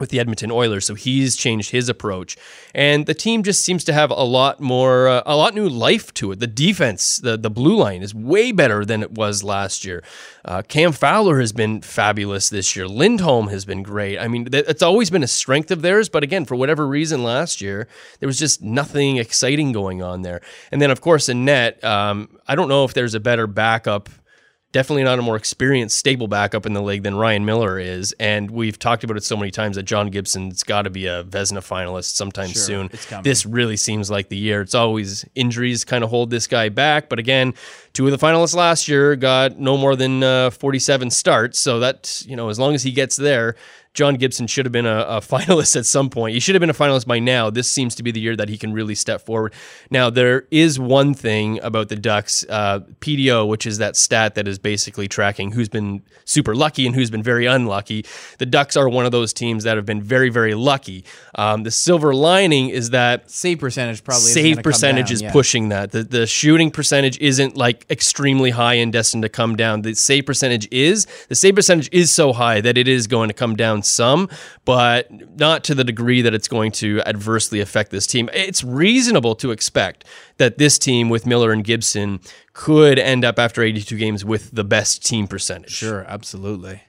with 0.00 0.10
the 0.10 0.18
Edmonton 0.18 0.50
Oilers. 0.50 0.86
So 0.86 0.94
he's 0.94 1.36
changed 1.36 1.70
his 1.70 1.88
approach, 1.88 2.36
and 2.74 3.06
the 3.06 3.14
team 3.14 3.44
just 3.44 3.64
seems 3.64 3.84
to 3.84 3.92
have 3.92 4.10
a 4.10 4.24
lot 4.24 4.60
more, 4.60 5.06
uh, 5.06 5.22
a 5.26 5.36
lot 5.36 5.54
new 5.54 5.68
life 5.68 6.12
to 6.14 6.32
it. 6.32 6.40
The 6.40 6.48
defense, 6.48 7.18
the 7.18 7.36
the 7.36 7.50
blue 7.50 7.76
line 7.76 8.02
is 8.02 8.14
way 8.14 8.50
better 8.50 8.84
than 8.84 9.02
it 9.02 9.12
was 9.12 9.44
last 9.44 9.84
year. 9.84 10.02
Uh, 10.44 10.62
Cam 10.62 10.92
Fowler 10.92 11.38
has 11.40 11.52
been 11.52 11.82
fabulous 11.82 12.48
this 12.48 12.74
year. 12.74 12.88
Lindholm 12.88 13.48
has 13.48 13.64
been 13.64 13.82
great. 13.82 14.18
I 14.18 14.26
mean, 14.26 14.46
th- 14.46 14.64
it's 14.66 14.82
always 14.82 15.10
been 15.10 15.22
a 15.22 15.28
strength 15.28 15.70
of 15.70 15.82
theirs, 15.82 16.08
but 16.08 16.22
again, 16.22 16.46
for 16.46 16.56
whatever 16.56 16.86
reason, 16.86 17.22
last 17.22 17.60
year 17.60 17.86
there 18.18 18.26
was 18.26 18.38
just 18.38 18.62
nothing 18.62 19.18
exciting 19.18 19.72
going 19.72 20.02
on 20.02 20.22
there. 20.22 20.40
And 20.72 20.80
then, 20.80 20.90
of 20.90 21.00
course, 21.00 21.28
in 21.28 21.44
net, 21.44 21.82
um, 21.84 22.38
I 22.48 22.54
don't 22.54 22.68
know 22.68 22.84
if 22.84 22.94
there's 22.94 23.14
a 23.14 23.20
better 23.20 23.46
backup 23.46 24.08
definitely 24.72 25.02
not 25.02 25.18
a 25.18 25.22
more 25.22 25.36
experienced, 25.36 25.96
stable 25.96 26.28
backup 26.28 26.64
in 26.64 26.72
the 26.72 26.82
league 26.82 27.02
than 27.02 27.16
Ryan 27.16 27.44
Miller 27.44 27.78
is. 27.78 28.14
And 28.20 28.50
we've 28.50 28.78
talked 28.78 29.02
about 29.02 29.16
it 29.16 29.24
so 29.24 29.36
many 29.36 29.50
times 29.50 29.76
that 29.76 29.82
John 29.82 30.08
Gibson's 30.10 30.62
got 30.62 30.82
to 30.82 30.90
be 30.90 31.06
a 31.06 31.24
Vezina 31.24 31.58
finalist 31.58 32.14
sometime 32.14 32.50
Sure, 32.50 32.62
soon. 32.88 32.90
This 33.22 33.44
really 33.44 33.76
seems 33.76 34.10
like 34.10 34.28
the 34.28 34.36
year. 34.36 34.60
It's 34.60 34.74
always 34.74 35.24
injuries 35.34 35.84
kind 35.84 36.04
of 36.04 36.10
hold 36.10 36.30
this 36.30 36.46
guy 36.46 36.68
back. 36.68 37.08
But 37.08 37.18
again, 37.18 37.54
two 37.92 38.06
of 38.06 38.12
the 38.18 38.24
finalists 38.24 38.54
last 38.54 38.86
year 38.88 39.16
got 39.16 39.58
no 39.58 39.76
more 39.76 39.96
than 39.96 40.22
uh, 40.22 40.50
47 40.50 41.10
starts. 41.10 41.58
So 41.58 41.80
that, 41.80 42.22
you 42.26 42.36
know, 42.36 42.48
as 42.48 42.58
long 42.58 42.74
as 42.74 42.82
he 42.82 42.92
gets 42.92 43.16
there, 43.16 43.56
John 44.00 44.14
Gibson 44.14 44.46
should 44.46 44.64
have 44.64 44.72
been 44.72 44.86
a, 44.86 45.00
a 45.00 45.20
finalist 45.20 45.76
at 45.76 45.84
some 45.84 46.08
point. 46.08 46.32
He 46.32 46.40
should 46.40 46.54
have 46.54 46.60
been 46.60 46.70
a 46.70 46.72
finalist 46.72 47.06
by 47.06 47.18
now. 47.18 47.50
This 47.50 47.70
seems 47.70 47.94
to 47.96 48.02
be 48.02 48.10
the 48.10 48.18
year 48.18 48.34
that 48.34 48.48
he 48.48 48.56
can 48.56 48.72
really 48.72 48.94
step 48.94 49.20
forward. 49.20 49.52
Now, 49.90 50.08
there 50.08 50.46
is 50.50 50.80
one 50.80 51.12
thing 51.12 51.60
about 51.62 51.90
the 51.90 51.96
Ducks 51.96 52.42
uh, 52.48 52.80
PDO, 53.00 53.46
which 53.46 53.66
is 53.66 53.76
that 53.76 53.96
stat 53.96 54.36
that 54.36 54.48
is 54.48 54.58
basically 54.58 55.06
tracking 55.06 55.52
who's 55.52 55.68
been 55.68 56.00
super 56.24 56.54
lucky 56.54 56.86
and 56.86 56.94
who's 56.94 57.10
been 57.10 57.22
very 57.22 57.44
unlucky. 57.44 58.06
The 58.38 58.46
Ducks 58.46 58.74
are 58.74 58.88
one 58.88 59.04
of 59.04 59.12
those 59.12 59.34
teams 59.34 59.64
that 59.64 59.76
have 59.76 59.84
been 59.84 60.00
very, 60.00 60.30
very 60.30 60.54
lucky. 60.54 61.04
Um, 61.34 61.64
the 61.64 61.70
silver 61.70 62.14
lining 62.14 62.70
is 62.70 62.88
that 62.90 63.30
Save 63.30 63.58
percentage 63.58 64.02
probably 64.02 64.30
save 64.30 64.56
come 64.56 64.62
percentage 64.62 65.08
down, 65.08 65.12
is 65.12 65.22
yeah. 65.22 65.32
pushing 65.32 65.68
that. 65.68 65.90
The 65.90 66.04
the 66.04 66.26
shooting 66.26 66.70
percentage 66.70 67.18
isn't 67.18 67.54
like 67.54 67.84
extremely 67.90 68.50
high 68.50 68.74
and 68.74 68.90
destined 68.90 69.24
to 69.24 69.28
come 69.28 69.56
down. 69.56 69.82
The 69.82 69.92
save 69.92 70.24
percentage 70.24 70.66
is. 70.70 71.06
The 71.28 71.34
save 71.34 71.54
percentage 71.54 71.90
is 71.92 72.10
so 72.10 72.32
high 72.32 72.62
that 72.62 72.78
it 72.78 72.88
is 72.88 73.06
going 73.06 73.28
to 73.28 73.34
come 73.34 73.56
down 73.56 73.82
some, 73.90 74.28
but 74.64 75.10
not 75.38 75.64
to 75.64 75.74
the 75.74 75.84
degree 75.84 76.22
that 76.22 76.34
it's 76.34 76.48
going 76.48 76.72
to 76.72 77.02
adversely 77.02 77.60
affect 77.60 77.90
this 77.90 78.06
team. 78.06 78.30
It's 78.32 78.64
reasonable 78.64 79.34
to 79.36 79.50
expect 79.50 80.04
that 80.38 80.58
this 80.58 80.78
team 80.78 81.08
with 81.08 81.26
Miller 81.26 81.52
and 81.52 81.64
Gibson 81.64 82.20
could 82.52 82.98
end 82.98 83.24
up 83.24 83.38
after 83.38 83.62
82 83.62 83.96
games 83.96 84.24
with 84.24 84.50
the 84.54 84.64
best 84.64 85.04
team 85.04 85.26
percentage. 85.26 85.72
Sure, 85.72 86.04
absolutely. 86.08 86.82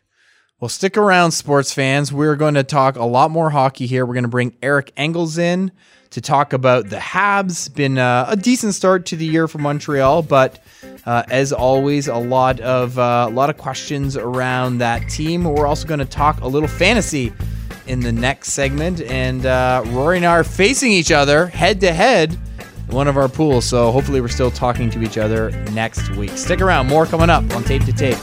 Well, 0.61 0.69
stick 0.69 0.95
around, 0.95 1.31
sports 1.31 1.73
fans. 1.73 2.13
We're 2.13 2.35
going 2.35 2.53
to 2.53 2.63
talk 2.63 2.95
a 2.95 3.03
lot 3.03 3.31
more 3.31 3.49
hockey 3.49 3.87
here. 3.87 4.05
We're 4.05 4.13
going 4.13 4.25
to 4.25 4.29
bring 4.29 4.55
Eric 4.61 4.93
Engels 4.95 5.39
in 5.39 5.71
to 6.11 6.21
talk 6.21 6.53
about 6.53 6.89
the 6.89 6.97
Habs. 6.97 7.73
Been 7.73 7.97
uh, 7.97 8.25
a 8.29 8.35
decent 8.35 8.75
start 8.75 9.07
to 9.07 9.15
the 9.15 9.25
year 9.25 9.47
for 9.47 9.57
Montreal, 9.57 10.21
but 10.21 10.63
uh, 11.05 11.23
as 11.29 11.51
always, 11.51 12.07
a 12.07 12.15
lot 12.15 12.59
of 12.59 12.97
uh, 12.99 13.25
a 13.27 13.33
lot 13.33 13.49
of 13.49 13.57
questions 13.57 14.15
around 14.15 14.77
that 14.79 15.09
team. 15.09 15.43
We're 15.43 15.65
also 15.65 15.87
going 15.87 15.99
to 15.99 16.05
talk 16.05 16.41
a 16.41 16.47
little 16.47 16.69
fantasy 16.69 17.33
in 17.87 18.01
the 18.01 18.11
next 18.11 18.51
segment, 18.51 19.01
and 19.01 19.45
uh, 19.45 19.83
Rory 19.87 20.17
and 20.17 20.25
I 20.25 20.31
are 20.31 20.43
facing 20.43 20.91
each 20.91 21.11
other 21.11 21.47
head 21.47 21.81
to 21.81 21.91
head 21.91 22.37
in 22.87 22.95
one 22.95 23.07
of 23.07 23.17
our 23.17 23.27
pools. 23.27 23.65
So 23.65 23.91
hopefully, 23.91 24.21
we're 24.21 24.27
still 24.27 24.51
talking 24.51 24.89
to 24.91 25.01
each 25.01 25.17
other 25.17 25.51
next 25.71 26.09
week. 26.15 26.31
Stick 26.31 26.61
around. 26.61 26.87
More 26.87 27.05
coming 27.05 27.29
up 27.29 27.43
on 27.55 27.63
Tape 27.63 27.83
to 27.85 27.93
Tape. 27.93 28.17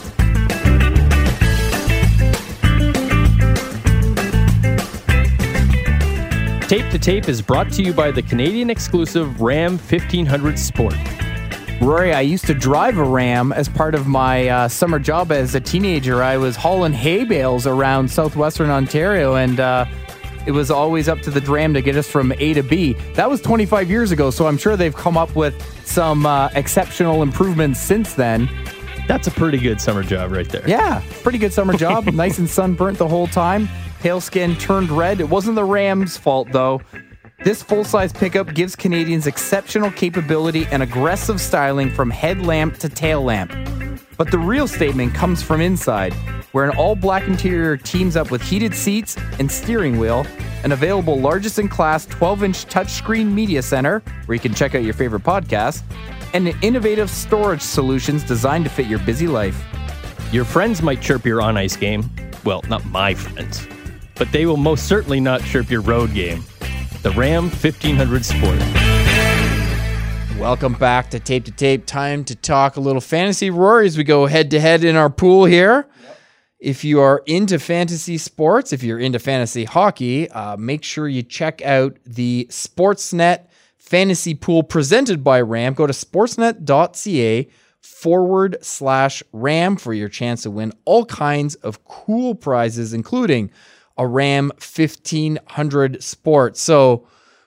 Tape 6.68 6.90
to 6.90 6.98
Tape 6.98 7.28
is 7.28 7.40
brought 7.40 7.72
to 7.72 7.82
you 7.82 7.94
by 7.94 8.10
the 8.10 8.22
Canadian 8.22 8.68
exclusive 8.70 9.40
Ram 9.40 9.78
1500 9.78 10.58
Sport. 10.58 10.94
Rory, 11.80 12.12
I 12.12 12.22
used 12.22 12.44
to 12.46 12.54
drive 12.54 12.98
a 12.98 13.04
Ram 13.04 13.52
as 13.52 13.68
part 13.68 13.94
of 13.94 14.08
my 14.08 14.48
uh, 14.48 14.68
summer 14.68 14.98
job 14.98 15.30
as 15.30 15.54
a 15.54 15.60
teenager. 15.60 16.22
I 16.22 16.36
was 16.36 16.56
hauling 16.56 16.92
hay 16.92 17.24
bales 17.24 17.68
around 17.68 18.10
southwestern 18.10 18.68
Ontario, 18.68 19.36
and 19.36 19.60
uh, 19.60 19.86
it 20.44 20.50
was 20.50 20.72
always 20.72 21.08
up 21.08 21.20
to 21.20 21.30
the 21.30 21.40
Ram 21.40 21.72
to 21.74 21.80
get 21.80 21.94
us 21.94 22.08
from 22.08 22.32
A 22.32 22.52
to 22.54 22.62
B. 22.62 22.94
That 23.14 23.30
was 23.30 23.40
25 23.40 23.88
years 23.88 24.10
ago, 24.10 24.30
so 24.30 24.48
I'm 24.48 24.58
sure 24.58 24.76
they've 24.76 24.94
come 24.94 25.16
up 25.16 25.36
with 25.36 25.54
some 25.86 26.26
uh, 26.26 26.48
exceptional 26.54 27.22
improvements 27.22 27.80
since 27.80 28.14
then. 28.14 28.50
That's 29.06 29.28
a 29.28 29.30
pretty 29.30 29.58
good 29.58 29.80
summer 29.80 30.02
job 30.02 30.32
right 30.32 30.48
there. 30.48 30.68
Yeah, 30.68 31.00
pretty 31.22 31.38
good 31.38 31.52
summer 31.52 31.74
job. 31.74 32.06
nice 32.12 32.38
and 32.38 32.50
sunburnt 32.50 32.98
the 32.98 33.08
whole 33.08 33.28
time. 33.28 33.68
Pale 34.00 34.20
skin 34.20 34.56
turned 34.56 34.90
red. 34.90 35.20
It 35.20 35.28
wasn't 35.28 35.54
the 35.54 35.64
Rams' 35.64 36.16
fault, 36.16 36.48
though. 36.50 36.82
This 37.44 37.62
full 37.62 37.84
size 37.84 38.12
pickup 38.12 38.52
gives 38.52 38.74
Canadians 38.74 39.28
exceptional 39.28 39.92
capability 39.92 40.66
and 40.72 40.82
aggressive 40.82 41.40
styling 41.40 41.88
from 41.88 42.10
headlamp 42.10 42.78
to 42.78 42.88
tail 42.88 43.22
lamp. 43.22 43.52
But 44.16 44.32
the 44.32 44.38
real 44.40 44.66
statement 44.66 45.14
comes 45.14 45.40
from 45.40 45.60
inside, 45.60 46.12
where 46.50 46.68
an 46.68 46.76
all 46.76 46.96
black 46.96 47.28
interior 47.28 47.76
teams 47.76 48.16
up 48.16 48.32
with 48.32 48.42
heated 48.42 48.74
seats 48.74 49.16
and 49.38 49.48
steering 49.48 49.98
wheel, 50.00 50.26
an 50.64 50.72
available 50.72 51.16
largest 51.20 51.60
in 51.60 51.68
class 51.68 52.06
12 52.06 52.42
inch 52.42 52.66
touchscreen 52.66 53.32
media 53.32 53.62
center, 53.62 54.02
where 54.26 54.34
you 54.34 54.40
can 54.40 54.52
check 54.52 54.74
out 54.74 54.82
your 54.82 54.94
favorite 54.94 55.22
podcast, 55.22 55.84
and 56.34 56.48
innovative 56.60 57.08
storage 57.08 57.62
solutions 57.62 58.24
designed 58.24 58.64
to 58.64 58.70
fit 58.70 58.88
your 58.88 58.98
busy 58.98 59.28
life. 59.28 59.64
Your 60.32 60.44
friends 60.44 60.82
might 60.82 61.00
chirp 61.00 61.24
your 61.24 61.40
on 61.40 61.56
ice 61.56 61.76
game. 61.76 62.10
Well, 62.44 62.64
not 62.68 62.84
my 62.86 63.14
friends, 63.14 63.64
but 64.16 64.32
they 64.32 64.44
will 64.44 64.56
most 64.56 64.88
certainly 64.88 65.20
not 65.20 65.44
chirp 65.44 65.70
your 65.70 65.82
road 65.82 66.12
game. 66.12 66.42
The 67.02 67.10
Ram 67.12 67.44
1500 67.44 68.24
Sport. 68.24 68.58
Welcome 70.36 70.72
back 70.74 71.10
to 71.10 71.20
Tape 71.20 71.44
to 71.44 71.52
Tape. 71.52 71.86
Time 71.86 72.24
to 72.24 72.34
talk 72.34 72.76
a 72.76 72.80
little 72.80 73.00
fantasy. 73.00 73.50
Rory, 73.50 73.86
as 73.86 73.96
we 73.96 74.02
go 74.02 74.26
head 74.26 74.50
to 74.50 74.58
head 74.58 74.82
in 74.82 74.96
our 74.96 75.08
pool 75.08 75.44
here. 75.44 75.88
If 76.58 76.82
you 76.82 77.00
are 77.00 77.22
into 77.26 77.60
fantasy 77.60 78.18
sports, 78.18 78.72
if 78.72 78.82
you're 78.82 78.98
into 78.98 79.20
fantasy 79.20 79.64
hockey, 79.64 80.28
uh, 80.30 80.56
make 80.56 80.82
sure 80.82 81.06
you 81.06 81.22
check 81.22 81.62
out 81.62 81.96
the 82.04 82.48
Sportsnet 82.50 83.46
fantasy 83.76 84.34
pool 84.34 84.64
presented 84.64 85.22
by 85.22 85.40
RAM. 85.40 85.74
Go 85.74 85.86
to 85.86 85.92
sportsnet.ca 85.92 87.48
forward 87.80 88.56
slash 88.60 89.22
RAM 89.32 89.76
for 89.76 89.94
your 89.94 90.08
chance 90.08 90.42
to 90.42 90.50
win 90.50 90.72
all 90.84 91.04
kinds 91.04 91.54
of 91.56 91.84
cool 91.84 92.34
prizes, 92.34 92.92
including 92.92 93.52
a 93.98 94.06
RAM 94.06 94.50
1500 94.58 96.02
Sport. 96.02 96.56
So, 96.56 97.06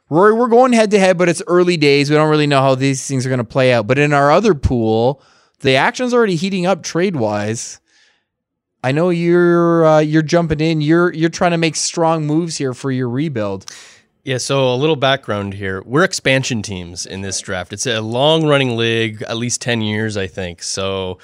Rory, 0.09 0.33
we're 0.33 0.49
going 0.49 0.73
head 0.73 0.91
to 0.91 0.99
head, 0.99 1.17
but 1.17 1.29
it's 1.29 1.41
early 1.47 1.77
days. 1.77 2.09
We 2.09 2.17
don't 2.17 2.29
really 2.29 2.47
know 2.47 2.61
how 2.61 2.75
these 2.75 3.07
things 3.07 3.25
are 3.25 3.29
going 3.29 3.39
to 3.39 3.43
play 3.43 3.73
out. 3.73 3.87
But 3.87 3.97
in 3.97 4.13
our 4.13 4.29
other 4.29 4.53
pool, 4.53 5.23
the 5.61 5.75
action's 5.75 6.13
already 6.13 6.35
heating 6.35 6.65
up 6.65 6.83
trade 6.83 7.15
wise. 7.15 7.79
I 8.83 8.91
know 8.91 9.09
you're 9.09 9.85
uh, 9.85 9.99
you're 9.99 10.23
jumping 10.23 10.59
in. 10.59 10.81
You're 10.81 11.13
you're 11.13 11.29
trying 11.29 11.51
to 11.51 11.57
make 11.57 11.75
strong 11.75 12.25
moves 12.25 12.57
here 12.57 12.73
for 12.73 12.91
your 12.91 13.09
rebuild. 13.09 13.71
Yeah, 14.23 14.37
so 14.37 14.71
a 14.71 14.75
little 14.75 14.95
background 14.95 15.55
here. 15.55 15.81
We're 15.83 16.03
expansion 16.03 16.61
teams 16.61 17.07
in 17.07 17.21
this 17.21 17.39
draft. 17.41 17.73
It's 17.73 17.87
a 17.87 18.01
long 18.01 18.45
running 18.45 18.77
league, 18.77 19.23
at 19.23 19.37
least 19.37 19.61
10 19.61 19.81
years, 19.81 20.15
I 20.15 20.27
think. 20.27 20.61
So, 20.61 21.17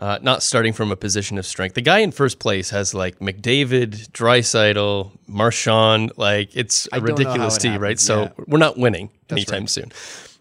uh, 0.00 0.18
not 0.22 0.42
starting 0.42 0.72
from 0.72 0.90
a 0.90 0.96
position 0.96 1.36
of 1.36 1.44
strength. 1.44 1.74
The 1.74 1.82
guy 1.82 1.98
in 1.98 2.10
first 2.10 2.38
place 2.38 2.70
has 2.70 2.94
like 2.94 3.18
McDavid, 3.18 4.10
Draisaitl, 4.12 5.12
Marchand. 5.26 6.12
Like, 6.16 6.56
it's 6.56 6.88
a 6.90 7.02
ridiculous 7.02 7.58
it 7.58 7.60
team, 7.60 7.80
right? 7.80 8.00
So, 8.00 8.22
yeah. 8.22 8.30
we're 8.46 8.58
not 8.58 8.78
winning 8.78 9.10
anytime 9.28 9.66
soon. 9.66 9.92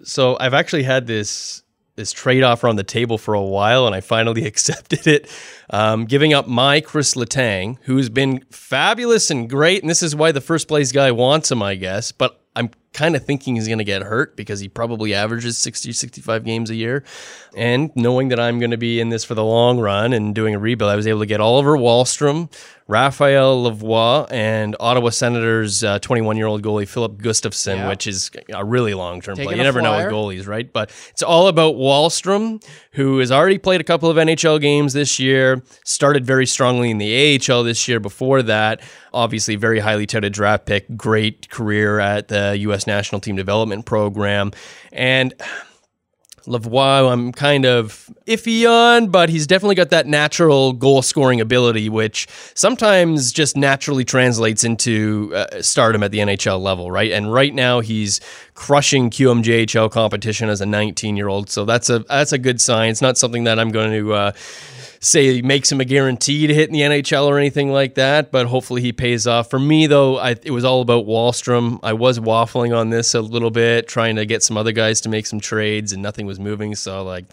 So, 0.03 0.37
I've 0.39 0.55
actually 0.55 0.83
had 0.83 1.05
this. 1.05 1.61
This 1.95 2.13
trade 2.13 2.43
offer 2.43 2.69
on 2.69 2.77
the 2.77 2.83
table 2.85 3.17
for 3.17 3.33
a 3.33 3.41
while, 3.41 3.85
and 3.85 3.93
I 3.93 3.99
finally 3.99 4.45
accepted 4.47 5.05
it. 5.05 5.29
Um, 5.69 6.05
giving 6.05 6.33
up 6.33 6.47
my 6.47 6.79
Chris 6.79 7.15
Letang, 7.15 7.77
who's 7.81 8.07
been 8.07 8.45
fabulous 8.51 9.29
and 9.29 9.49
great, 9.49 9.83
and 9.83 9.89
this 9.89 10.01
is 10.01 10.15
why 10.15 10.31
the 10.31 10.39
first 10.39 10.69
place 10.69 10.93
guy 10.93 11.11
wants 11.11 11.51
him, 11.51 11.61
I 11.61 11.75
guess. 11.75 12.13
But 12.13 12.39
kind 12.93 13.15
of 13.15 13.23
thinking 13.25 13.55
he's 13.55 13.67
going 13.67 13.77
to 13.77 13.83
get 13.83 14.01
hurt 14.01 14.35
because 14.35 14.59
he 14.59 14.67
probably 14.67 15.13
averages 15.13 15.57
60, 15.57 15.91
65 15.93 16.43
games 16.43 16.69
a 16.69 16.75
year. 16.75 17.03
And 17.55 17.91
knowing 17.95 18.29
that 18.29 18.39
I'm 18.39 18.59
going 18.59 18.71
to 18.71 18.77
be 18.77 18.99
in 18.99 19.09
this 19.09 19.23
for 19.23 19.35
the 19.35 19.43
long 19.43 19.79
run 19.79 20.11
and 20.13 20.33
doing 20.35 20.55
a 20.55 20.59
rebuild, 20.59 20.91
I 20.91 20.95
was 20.95 21.07
able 21.07 21.19
to 21.19 21.25
get 21.25 21.39
Oliver 21.41 21.77
Wahlstrom, 21.77 22.51
Raphael 22.87 23.63
Lavoie, 23.63 24.27
and 24.31 24.75
Ottawa 24.79 25.09
Senators 25.11 25.83
uh, 25.83 25.99
21 25.99 26.37
year 26.37 26.47
old 26.47 26.63
goalie 26.63 26.87
Filip 26.87 27.13
Gustavsson, 27.17 27.75
Yeah. 27.77 27.89
which 27.89 28.07
is 28.07 28.31
a 28.53 28.65
really 28.65 28.93
long 28.95 29.21
term 29.21 29.35
play. 29.35 29.55
You 29.55 29.63
never 29.63 29.81
know 29.81 29.91
flyer. 29.93 30.05
with 30.07 30.13
goalies, 30.13 30.47
right? 30.47 30.71
But 30.71 30.89
it's 31.11 31.21
all 31.23 31.47
about 31.47 31.75
Wahlstrom, 31.75 32.63
who 32.93 33.19
has 33.19 33.31
already 33.31 33.59
played 33.59 33.81
a 33.81 33.83
couple 33.83 34.09
of 34.09 34.17
NHL 34.17 34.59
games 34.59 34.93
this 34.93 35.19
year, 35.19 35.61
started 35.85 36.25
very 36.25 36.47
strongly 36.47 36.89
in 36.89 36.97
the 36.97 37.39
AHL 37.49 37.63
this 37.63 37.87
year 37.87 37.99
before 37.99 38.41
that. 38.43 38.81
Obviously, 39.13 39.55
very 39.55 39.79
highly 39.79 40.05
touted 40.05 40.33
draft 40.33 40.65
pick, 40.65 40.95
great 40.95 41.49
career 41.49 41.99
at 41.99 42.27
the 42.27 42.57
U.S. 42.59 42.87
National 42.87 43.21
Team 43.21 43.35
Development 43.35 43.85
Program. 43.85 44.51
And 44.91 45.33
Lavoie, 46.49 47.11
I'm 47.11 47.31
kind 47.31 47.65
of 47.65 48.09
iffy 48.25 48.69
on, 48.69 49.09
but 49.09 49.29
he's 49.29 49.45
definitely 49.45 49.75
got 49.75 49.91
that 49.91 50.07
natural 50.07 50.73
goal 50.73 51.01
scoring 51.01 51.39
ability, 51.39 51.89
which 51.89 52.27
sometimes 52.55 53.31
just 53.31 53.55
naturally 53.55 54.03
translates 54.03 54.63
into 54.63 55.31
uh, 55.35 55.61
stardom 55.61 56.01
at 56.01 56.11
the 56.11 56.17
NHL 56.17 56.59
level, 56.59 56.89
right? 56.89 57.11
And 57.11 57.31
right 57.31 57.53
now 57.53 57.81
he's 57.81 58.19
crushing 58.55 59.11
QMJHL 59.11 59.91
competition 59.91 60.49
as 60.49 60.59
a 60.59 60.65
19 60.65 61.15
year 61.15 61.27
old, 61.27 61.49
so 61.49 61.65
that's 61.65 61.89
a 61.89 61.99
that's 61.99 62.31
a 62.31 62.39
good 62.39 62.59
sign. 62.59 62.89
It's 62.89 63.01
not 63.01 63.17
something 63.17 63.43
that 63.43 63.59
I'm 63.59 63.69
going 63.69 63.91
to. 63.91 64.13
Uh, 64.13 64.31
say 64.99 65.41
makes 65.41 65.71
him 65.71 65.79
a 65.79 65.85
guarantee 65.85 66.47
to 66.47 66.53
hit 66.53 66.69
in 66.69 66.73
the 66.73 66.81
NHL 66.81 67.25
or 67.25 67.37
anything 67.37 67.71
like 67.71 67.95
that, 67.95 68.31
but 68.31 68.47
hopefully 68.47 68.81
he 68.81 68.91
pays 68.91 69.25
off. 69.27 69.49
For 69.49 69.59
me, 69.59 69.87
though, 69.87 70.17
I, 70.17 70.31
it 70.31 70.51
was 70.51 70.65
all 70.65 70.81
about 70.81 71.05
Wahlstrom. 71.05 71.79
I 71.83 71.93
was 71.93 72.19
waffling 72.19 72.77
on 72.77 72.89
this 72.89 73.13
a 73.15 73.21
little 73.21 73.51
bit, 73.51 73.87
trying 73.87 74.17
to 74.17 74.25
get 74.25 74.43
some 74.43 74.57
other 74.57 74.71
guys 74.71 75.01
to 75.01 75.09
make 75.09 75.25
some 75.25 75.39
trades, 75.39 75.93
and 75.93 76.03
nothing 76.03 76.25
was 76.25 76.39
moving. 76.39 76.75
So, 76.75 77.03
like, 77.03 77.25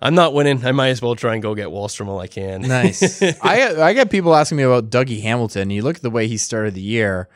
I'm 0.00 0.14
not 0.14 0.34
winning. 0.34 0.64
I 0.64 0.72
might 0.72 0.88
as 0.88 1.02
well 1.02 1.14
try 1.14 1.34
and 1.34 1.42
go 1.42 1.54
get 1.54 1.68
Wahlstrom 1.68 2.06
while 2.06 2.18
I 2.18 2.26
can. 2.26 2.62
Nice. 2.62 3.22
I 3.42 3.80
I 3.80 3.92
get 3.92 4.10
people 4.10 4.34
asking 4.34 4.58
me 4.58 4.64
about 4.64 4.90
Dougie 4.90 5.22
Hamilton. 5.22 5.70
You 5.70 5.82
look 5.82 5.96
at 5.96 6.02
the 6.02 6.10
way 6.10 6.28
he 6.28 6.36
started 6.36 6.74
the 6.74 6.80
year. 6.80 7.28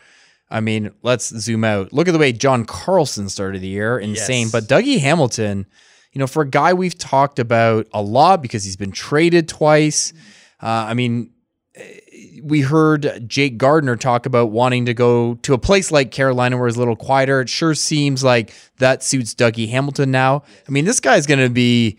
I 0.51 0.61
mean, 0.61 0.93
let's 1.03 1.29
zoom 1.29 1.65
out. 1.65 1.93
Look 1.95 2.09
at 2.09 2.13
the 2.13 2.19
way 2.19 2.33
John 2.33 2.67
Carlson 2.67 3.31
started 3.31 3.63
the 3.63 3.69
year. 3.69 3.99
Insane. 3.99 4.43
Yes. 4.43 4.53
But 4.53 4.65
Dougie 4.65 5.01
Hamilton, 5.01 5.67
you 6.13 6.19
know, 6.19 6.27
for 6.27 6.43
a 6.43 6.49
guy 6.49 6.73
we've 6.73 6.97
talked 6.97 7.39
about 7.39 7.87
a 7.93 8.03
lot 8.03 8.43
because 8.43 8.65
he's 8.65 8.77
been 8.77 8.93
traded 8.93 9.49
twice. 9.49 10.13
Uh, 10.63 10.87
I 10.89 10.95
mean, 10.95 11.31
eh, 11.75 12.01
we 12.43 12.61
heard 12.61 13.25
Jake 13.27 13.57
Gardiner 13.57 13.97
talk 13.97 14.27
about 14.27 14.51
wanting 14.51 14.87
to 14.87 14.95
go 14.95 15.35
to 15.37 15.55
a 15.55 15.59
place 15.59 15.91
like 15.91 16.11
Carolina 16.11 16.59
where 16.59 16.69
it's 16.69 16.77
a 16.77 16.81
little 16.81 16.97
quieter. 16.97 17.41
It 17.41 17.49
sure 17.49 17.75
seems 17.75 18.23
like 18.23 18.53
that 18.79 19.03
suits 19.03 19.35
Dougie 19.35 19.69
Hamilton 19.69 20.11
now. 20.11 20.43
I 20.69 20.71
mean, 20.71 20.85
this 20.85 21.01
guy's 21.01 21.27
going 21.27 21.41
to 21.41 21.51
be, 21.51 21.99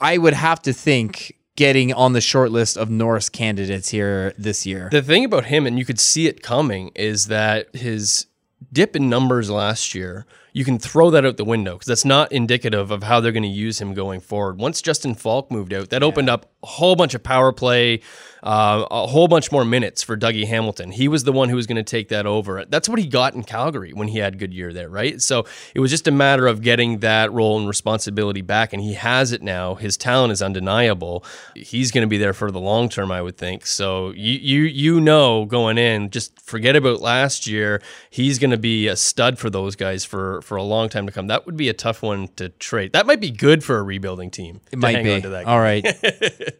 I 0.00 0.18
would 0.18 0.34
have 0.34 0.60
to 0.62 0.72
think, 0.72 1.36
getting 1.56 1.92
on 1.94 2.12
the 2.12 2.20
short 2.20 2.50
list 2.50 2.76
of 2.76 2.90
Norris 2.90 3.28
candidates 3.30 3.88
here 3.88 4.34
this 4.36 4.66
year. 4.66 4.88
The 4.92 5.02
thing 5.02 5.24
about 5.24 5.46
him, 5.46 5.66
and 5.66 5.78
you 5.78 5.86
could 5.86 5.98
see 5.98 6.26
it 6.26 6.42
coming, 6.42 6.90
is 6.94 7.28
that 7.28 7.74
his 7.74 8.26
dip 8.72 8.94
in 8.94 9.08
numbers 9.08 9.50
last 9.50 9.94
year, 9.94 10.26
you 10.56 10.64
can 10.64 10.78
throw 10.78 11.10
that 11.10 11.26
out 11.26 11.36
the 11.36 11.44
window 11.44 11.74
because 11.74 11.86
that's 11.86 12.06
not 12.06 12.32
indicative 12.32 12.90
of 12.90 13.02
how 13.02 13.20
they're 13.20 13.30
going 13.30 13.42
to 13.42 13.48
use 13.48 13.78
him 13.78 13.92
going 13.92 14.20
forward. 14.20 14.56
Once 14.58 14.80
Justin 14.80 15.14
Faulk 15.14 15.50
moved 15.50 15.70
out, 15.74 15.90
that 15.90 16.02
opened 16.02 16.30
up 16.30 16.50
a 16.62 16.66
whole 16.66 16.96
bunch 16.96 17.12
of 17.12 17.22
power 17.22 17.52
play, 17.52 18.00
uh, 18.42 18.86
a 18.90 19.06
whole 19.06 19.28
bunch 19.28 19.52
more 19.52 19.66
minutes 19.66 20.02
for 20.02 20.16
Dougie 20.16 20.46
Hamilton. 20.46 20.92
He 20.92 21.08
was 21.08 21.24
the 21.24 21.32
one 21.32 21.50
who 21.50 21.56
was 21.56 21.66
going 21.66 21.76
to 21.76 21.82
take 21.82 22.08
that 22.08 22.24
over. 22.24 22.64
That's 22.64 22.88
what 22.88 22.98
he 22.98 23.06
got 23.06 23.34
in 23.34 23.42
Calgary 23.42 23.92
when 23.92 24.08
he 24.08 24.18
had 24.18 24.38
good 24.38 24.54
year 24.54 24.72
there, 24.72 24.88
right? 24.88 25.20
So 25.20 25.44
it 25.74 25.80
was 25.80 25.90
just 25.90 26.08
a 26.08 26.10
matter 26.10 26.46
of 26.46 26.62
getting 26.62 27.00
that 27.00 27.30
role 27.32 27.58
and 27.58 27.68
responsibility 27.68 28.40
back, 28.40 28.72
and 28.72 28.80
he 28.80 28.94
has 28.94 29.32
it 29.32 29.42
now. 29.42 29.74
His 29.74 29.98
talent 29.98 30.32
is 30.32 30.40
undeniable. 30.40 31.22
He's 31.54 31.90
going 31.90 32.02
to 32.02 32.08
be 32.08 32.16
there 32.16 32.32
for 32.32 32.50
the 32.50 32.60
long 32.60 32.88
term, 32.88 33.12
I 33.12 33.20
would 33.20 33.36
think. 33.36 33.66
So 33.66 34.12
you 34.12 34.32
you 34.32 34.62
you 34.62 35.00
know 35.02 35.44
going 35.44 35.76
in, 35.76 36.08
just 36.08 36.40
forget 36.40 36.76
about 36.76 37.02
last 37.02 37.46
year. 37.46 37.82
He's 38.08 38.38
going 38.38 38.52
to 38.52 38.56
be 38.56 38.88
a 38.88 38.96
stud 38.96 39.38
for 39.38 39.50
those 39.50 39.76
guys 39.76 40.02
for 40.02 40.40
for 40.46 40.56
a 40.56 40.62
long 40.62 40.88
time 40.88 41.06
to 41.06 41.12
come. 41.12 41.26
That 41.26 41.44
would 41.44 41.56
be 41.56 41.68
a 41.68 41.74
tough 41.74 42.02
one 42.02 42.28
to 42.36 42.48
trade. 42.48 42.92
That 42.92 43.06
might 43.06 43.20
be 43.20 43.30
good 43.30 43.64
for 43.64 43.78
a 43.78 43.82
rebuilding 43.82 44.30
team. 44.30 44.60
It 44.70 44.78
might 44.78 45.02
be. 45.02 45.22
All 45.44 45.58
right. 45.58 45.84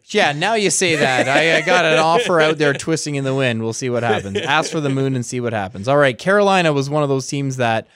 yeah, 0.06 0.32
now 0.32 0.54
you 0.54 0.70
say 0.70 0.96
that. 0.96 1.28
I, 1.28 1.58
I 1.58 1.60
got 1.62 1.84
an 1.84 1.98
offer 1.98 2.40
out 2.40 2.58
there 2.58 2.74
twisting 2.74 3.14
in 3.14 3.24
the 3.24 3.34
wind. 3.34 3.62
We'll 3.62 3.72
see 3.72 3.88
what 3.88 4.02
happens. 4.02 4.36
Ask 4.38 4.70
for 4.70 4.80
the 4.80 4.90
moon 4.90 5.14
and 5.14 5.24
see 5.24 5.40
what 5.40 5.52
happens. 5.52 5.88
All 5.88 5.96
right. 5.96 6.18
Carolina 6.18 6.72
was 6.72 6.90
one 6.90 7.02
of 7.02 7.08
those 7.08 7.26
teams 7.26 7.56
that 7.56 7.86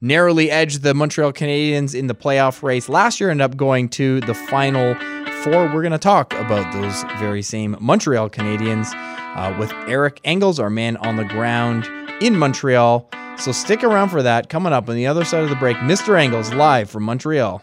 narrowly 0.00 0.50
edged 0.50 0.82
the 0.82 0.94
Montreal 0.94 1.32
Canadiens 1.32 1.94
in 1.94 2.06
the 2.06 2.14
playoff 2.14 2.62
race 2.62 2.88
last 2.88 3.20
year, 3.20 3.30
ended 3.30 3.44
up 3.44 3.56
going 3.56 3.88
to 3.90 4.20
the 4.22 4.34
final 4.34 4.94
four. 5.42 5.72
We're 5.72 5.82
going 5.82 5.92
to 5.92 5.98
talk 5.98 6.32
about 6.34 6.72
those 6.72 7.02
very 7.18 7.42
same 7.42 7.76
Montreal 7.80 8.30
Canadiens 8.30 8.92
uh, 8.94 9.54
with 9.58 9.72
Eric 9.88 10.20
Engels, 10.24 10.58
our 10.58 10.70
man 10.70 10.96
on 10.98 11.16
the 11.16 11.24
ground 11.24 11.88
in 12.20 12.36
Montreal. 12.36 13.08
So 13.38 13.52
stick 13.52 13.82
around 13.82 14.10
for 14.10 14.22
that. 14.22 14.48
Coming 14.48 14.72
up 14.72 14.88
on 14.88 14.94
the 14.94 15.06
other 15.06 15.24
side 15.24 15.42
of 15.42 15.50
the 15.50 15.56
break, 15.56 15.76
Mr. 15.78 16.18
Engels 16.18 16.52
live 16.52 16.90
from 16.90 17.04
Montreal. 17.04 17.62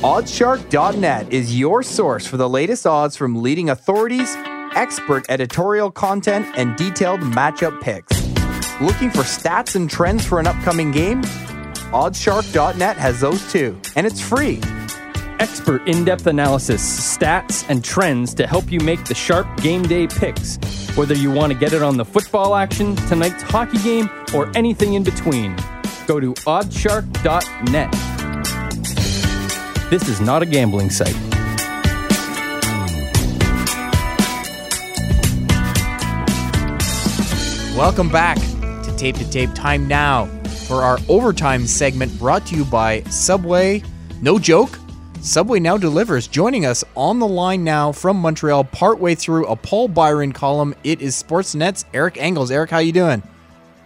Oddshark.net 0.00 1.32
is 1.32 1.58
your 1.58 1.82
source 1.82 2.26
for 2.26 2.36
the 2.36 2.48
latest 2.48 2.86
odds 2.86 3.16
from 3.16 3.42
leading 3.42 3.68
authorities, 3.68 4.34
expert 4.74 5.24
editorial 5.28 5.90
content, 5.90 6.46
and 6.56 6.76
detailed 6.76 7.20
matchup 7.20 7.80
picks. 7.80 8.16
Looking 8.80 9.10
for 9.10 9.22
stats 9.22 9.74
and 9.74 9.90
trends 9.90 10.24
for 10.24 10.38
an 10.40 10.46
upcoming 10.46 10.92
game? 10.92 11.22
Oddshark.net 11.92 12.98
has 12.98 13.18
those 13.20 13.50
too, 13.50 13.80
and 13.96 14.06
it's 14.06 14.20
free. 14.20 14.60
Expert 15.38 15.88
in 15.88 16.04
depth 16.04 16.26
analysis, 16.26 16.82
stats, 16.82 17.64
and 17.70 17.82
trends 17.82 18.34
to 18.34 18.46
help 18.46 18.70
you 18.70 18.78
make 18.80 19.02
the 19.06 19.14
sharp 19.14 19.46
game 19.62 19.82
day 19.82 20.06
picks. 20.06 20.58
Whether 20.98 21.14
you 21.14 21.30
want 21.30 21.50
to 21.50 21.58
get 21.58 21.72
it 21.72 21.82
on 21.82 21.96
the 21.96 22.04
football 22.04 22.54
action, 22.54 22.94
tonight's 23.06 23.42
hockey 23.42 23.78
game, 23.78 24.10
or 24.34 24.54
anything 24.54 24.94
in 24.94 25.02
between, 25.02 25.56
go 26.06 26.20
to 26.20 26.34
oddshark.net. 26.34 27.92
This 29.88 30.10
is 30.10 30.20
not 30.20 30.42
a 30.42 30.46
gambling 30.46 30.90
site. 30.90 31.16
Welcome 37.74 38.10
back 38.10 38.36
to 38.36 38.94
Tape 38.98 39.16
to 39.16 39.30
Tape. 39.30 39.54
Time 39.54 39.88
now 39.88 40.28
for 40.68 40.82
our 40.82 40.98
overtime 41.08 41.66
segment 41.66 42.16
brought 42.18 42.44
to 42.44 42.54
you 42.54 42.62
by 42.66 43.00
Subway. 43.04 43.82
No 44.20 44.38
joke, 44.38 44.78
Subway 45.22 45.60
now 45.60 45.78
delivers. 45.78 46.28
Joining 46.28 46.66
us 46.66 46.84
on 46.94 47.18
the 47.18 47.26
line 47.26 47.64
now 47.64 47.90
from 47.90 48.18
Montreal, 48.18 48.64
partway 48.64 49.14
through 49.14 49.46
a 49.46 49.56
Paul 49.56 49.88
Byron 49.88 50.32
column. 50.32 50.74
It 50.84 51.00
is 51.00 51.20
Sportsnet's 51.20 51.86
Eric 51.94 52.18
Engels. 52.18 52.50
Eric, 52.50 52.68
how 52.68 52.80
you 52.80 52.92
doing? 52.92 53.22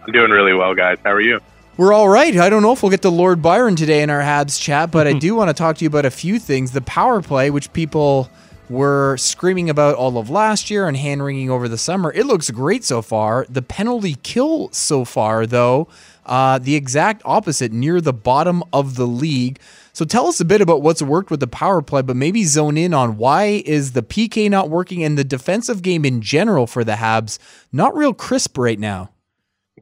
I'm 0.05 0.11
doing 0.11 0.29
really 0.29 0.53
well, 0.53 0.75
guys. 0.75 0.97
How 1.05 1.11
are 1.11 1.21
you? 1.21 1.39
We're 1.77 1.93
all 1.93 2.09
right. 2.09 2.35
I 2.35 2.49
don't 2.49 2.61
know 2.61 2.73
if 2.73 2.83
we'll 2.83 2.89
get 2.89 3.01
to 3.03 3.09
Lord 3.09 3.41
Byron 3.41 3.77
today 3.77 4.03
in 4.03 4.09
our 4.09 4.19
Habs 4.21 4.61
chat, 4.61 4.91
but 4.91 5.07
I 5.07 5.13
do 5.19 5.35
want 5.35 5.49
to 5.49 5.53
talk 5.53 5.77
to 5.77 5.85
you 5.85 5.87
about 5.87 6.03
a 6.03 6.11
few 6.11 6.37
things. 6.37 6.73
The 6.73 6.81
power 6.81 7.21
play, 7.21 7.49
which 7.49 7.71
people 7.71 8.29
were 8.69 9.17
screaming 9.17 9.69
about 9.69 9.95
all 9.95 10.17
of 10.17 10.29
last 10.29 10.69
year 10.69 10.87
and 10.87 10.97
hand 10.97 11.23
wringing 11.23 11.49
over 11.49 11.67
the 11.67 11.77
summer. 11.77 12.11
It 12.13 12.25
looks 12.25 12.49
great 12.49 12.83
so 12.83 13.01
far. 13.01 13.45
The 13.49 13.61
penalty 13.61 14.15
kill 14.23 14.69
so 14.71 15.05
far, 15.05 15.45
though, 15.45 15.87
uh, 16.25 16.59
the 16.59 16.75
exact 16.75 17.21
opposite, 17.25 17.71
near 17.71 18.01
the 18.01 18.13
bottom 18.13 18.63
of 18.71 18.95
the 18.95 19.05
league. 19.05 19.59
So 19.91 20.05
tell 20.05 20.27
us 20.27 20.39
a 20.39 20.45
bit 20.45 20.61
about 20.61 20.81
what's 20.81 21.01
worked 21.01 21.29
with 21.29 21.39
the 21.39 21.47
power 21.47 21.81
play, 21.81 22.01
but 22.01 22.15
maybe 22.15 22.45
zone 22.45 22.77
in 22.77 22.93
on 22.93 23.17
why 23.17 23.61
is 23.65 23.91
the 23.91 24.01
PK 24.01 24.49
not 24.49 24.69
working 24.69 25.03
and 25.03 25.17
the 25.17 25.23
defensive 25.23 25.81
game 25.81 26.03
in 26.03 26.21
general 26.21 26.65
for 26.65 26.83
the 26.83 26.93
Habs 26.93 27.37
not 27.71 27.95
real 27.95 28.13
crisp 28.13 28.57
right 28.57 28.79
now. 28.79 29.11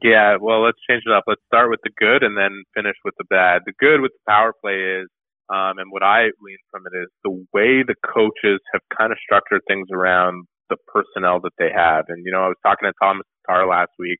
Yeah, 0.02 0.36
well, 0.40 0.62
let's 0.62 0.78
change 0.88 1.04
it 1.06 1.12
up. 1.12 1.24
Let's 1.26 1.42
start 1.46 1.70
with 1.70 1.80
the 1.84 1.90
good 1.96 2.22
and 2.22 2.36
then 2.36 2.64
finish 2.74 2.96
with 3.04 3.14
the 3.18 3.24
bad. 3.24 3.62
The 3.64 3.72
good 3.78 4.00
with 4.00 4.12
the 4.12 4.30
power 4.30 4.52
play 4.52 4.74
is, 4.74 5.08
um, 5.52 5.76
and 5.76 5.92
what 5.92 6.02
I 6.02 6.32
lean 6.40 6.56
from 6.70 6.84
it 6.88 6.96
is 6.96 7.08
the 7.24 7.44
way 7.52 7.84
the 7.84 7.94
coaches 8.00 8.60
have 8.72 8.80
kind 8.96 9.12
of 9.12 9.18
structured 9.20 9.60
things 9.68 9.88
around 9.92 10.46
the 10.70 10.76
personnel 10.88 11.40
that 11.44 11.52
they 11.58 11.68
have. 11.68 12.06
And, 12.08 12.24
you 12.24 12.32
know, 12.32 12.44
I 12.44 12.48
was 12.48 12.56
talking 12.64 12.88
to 12.88 12.94
Thomas 13.02 13.26
Tatar 13.44 13.68
last 13.68 13.92
week 13.98 14.18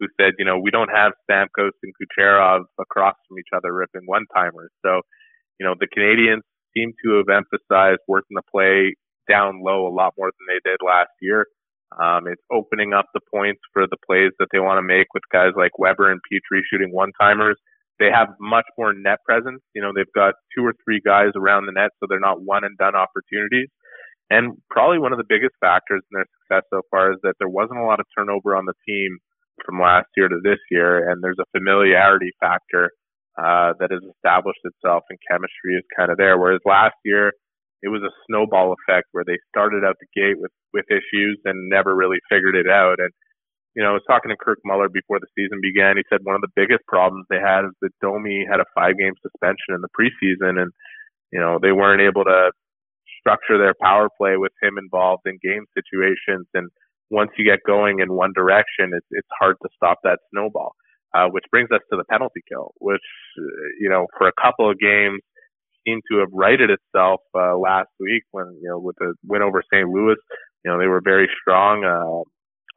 who 0.00 0.08
said, 0.18 0.32
you 0.38 0.44
know, 0.44 0.58
we 0.58 0.70
don't 0.70 0.88
have 0.88 1.12
Stamkos 1.28 1.76
and 1.82 1.92
Kucherov 2.00 2.64
across 2.80 3.14
from 3.28 3.38
each 3.38 3.52
other 3.54 3.74
ripping 3.74 4.06
one 4.06 4.24
timers. 4.34 4.70
So, 4.84 5.02
you 5.60 5.66
know, 5.66 5.74
the 5.78 5.86
Canadiens 5.86 6.42
seem 6.74 6.92
to 7.04 7.18
have 7.18 7.28
emphasized 7.28 8.00
working 8.08 8.34
the 8.34 8.42
play 8.50 8.96
down 9.28 9.62
low 9.62 9.86
a 9.86 9.92
lot 9.92 10.14
more 10.16 10.32
than 10.32 10.46
they 10.48 10.60
did 10.68 10.78
last 10.84 11.12
year. 11.20 11.46
Um, 12.00 12.26
it's 12.26 12.42
opening 12.50 12.92
up 12.92 13.06
the 13.14 13.20
points 13.32 13.60
for 13.72 13.86
the 13.86 14.00
plays 14.06 14.32
that 14.38 14.48
they 14.50 14.58
want 14.58 14.78
to 14.78 14.82
make 14.82 15.06
with 15.12 15.22
guys 15.30 15.52
like 15.56 15.78
Weber 15.78 16.10
and 16.10 16.20
Petry 16.24 16.60
shooting 16.68 16.90
one 16.90 17.12
timers. 17.20 17.56
They 17.98 18.10
have 18.12 18.34
much 18.40 18.66
more 18.76 18.92
net 18.92 19.18
presence. 19.24 19.62
You 19.74 19.82
know, 19.82 19.92
they've 19.94 20.12
got 20.14 20.34
two 20.56 20.64
or 20.64 20.74
three 20.84 21.00
guys 21.04 21.30
around 21.36 21.66
the 21.66 21.72
net, 21.72 21.90
so 22.00 22.06
they're 22.08 22.20
not 22.20 22.42
one 22.42 22.64
and 22.64 22.76
done 22.76 22.94
opportunities. 22.94 23.68
And 24.30 24.56
probably 24.70 24.98
one 24.98 25.12
of 25.12 25.18
the 25.18 25.28
biggest 25.28 25.54
factors 25.60 26.02
in 26.10 26.14
their 26.16 26.26
success 26.42 26.64
so 26.72 26.82
far 26.90 27.12
is 27.12 27.18
that 27.22 27.34
there 27.38 27.48
wasn't 27.48 27.78
a 27.78 27.84
lot 27.84 28.00
of 28.00 28.06
turnover 28.16 28.56
on 28.56 28.64
the 28.64 28.74
team 28.88 29.18
from 29.64 29.80
last 29.80 30.08
year 30.16 30.28
to 30.28 30.40
this 30.42 30.58
year, 30.70 31.08
and 31.08 31.22
there's 31.22 31.38
a 31.38 31.46
familiarity 31.56 32.32
factor 32.40 32.90
uh, 33.38 33.74
that 33.78 33.90
has 33.90 34.02
established 34.02 34.62
itself, 34.64 35.04
and 35.10 35.18
chemistry 35.30 35.76
is 35.76 35.84
kind 35.96 36.10
of 36.10 36.16
there. 36.16 36.38
Whereas 36.38 36.60
last 36.64 36.96
year, 37.04 37.32
it 37.82 37.88
was 37.88 38.02
a 38.02 38.14
snowball 38.26 38.74
effect 38.74 39.08
where 39.12 39.24
they 39.26 39.38
started 39.52 39.84
out 39.84 39.96
the 40.00 40.08
gate 40.16 40.40
with 40.40 40.52
with 40.72 40.86
issues 40.90 41.38
and 41.44 41.68
never 41.68 41.94
really 41.94 42.18
figured 42.30 42.56
it 42.56 42.66
out. 42.66 42.96
And 42.98 43.10
you 43.74 43.82
know, 43.82 43.90
I 43.90 43.92
was 43.92 44.06
talking 44.06 44.30
to 44.30 44.36
Kirk 44.36 44.58
Muller 44.64 44.88
before 44.88 45.18
the 45.18 45.26
season 45.34 45.58
began. 45.60 45.96
He 45.96 46.04
said 46.08 46.22
one 46.22 46.36
of 46.36 46.40
the 46.40 46.54
biggest 46.54 46.86
problems 46.86 47.26
they 47.28 47.42
had 47.42 47.66
is 47.66 47.74
that 47.82 47.90
Domi 48.00 48.46
had 48.48 48.60
a 48.60 48.70
five 48.74 48.98
game 48.98 49.14
suspension 49.20 49.74
in 49.74 49.82
the 49.82 49.90
preseason, 49.90 50.62
and 50.62 50.70
you 51.32 51.40
know 51.40 51.58
they 51.60 51.72
weren't 51.72 52.02
able 52.02 52.24
to 52.24 52.52
structure 53.18 53.58
their 53.58 53.74
power 53.82 54.08
play 54.16 54.36
with 54.36 54.52
him 54.62 54.78
involved 54.78 55.22
in 55.26 55.38
game 55.42 55.66
situations. 55.74 56.46
And 56.54 56.70
once 57.10 57.30
you 57.36 57.44
get 57.44 57.60
going 57.66 57.98
in 57.98 58.12
one 58.12 58.32
direction, 58.34 58.94
it's 58.94 59.06
it's 59.10 59.28
hard 59.38 59.56
to 59.62 59.68
stop 59.74 59.98
that 60.04 60.18
snowball. 60.30 60.72
Uh, 61.14 61.28
which 61.30 61.44
brings 61.52 61.70
us 61.70 61.78
to 61.88 61.96
the 61.96 62.02
penalty 62.10 62.42
kill, 62.48 62.72
which 62.78 63.06
you 63.80 63.88
know 63.90 64.06
for 64.18 64.28
a 64.28 64.32
couple 64.40 64.70
of 64.70 64.78
games 64.78 65.20
seemed 65.86 66.02
to 66.10 66.18
have 66.18 66.28
righted 66.32 66.70
itself 66.70 67.20
uh, 67.34 67.56
last 67.56 67.88
week 68.00 68.22
when 68.30 68.46
you 68.62 68.68
know 68.68 68.78
with 68.78 68.96
the 68.98 69.14
win 69.26 69.42
over 69.42 69.62
St. 69.72 69.88
Louis. 69.88 70.16
You 70.64 70.70
know 70.70 70.78
they 70.78 70.86
were 70.86 71.00
very 71.04 71.28
strong 71.40 71.84
uh, 71.84 72.22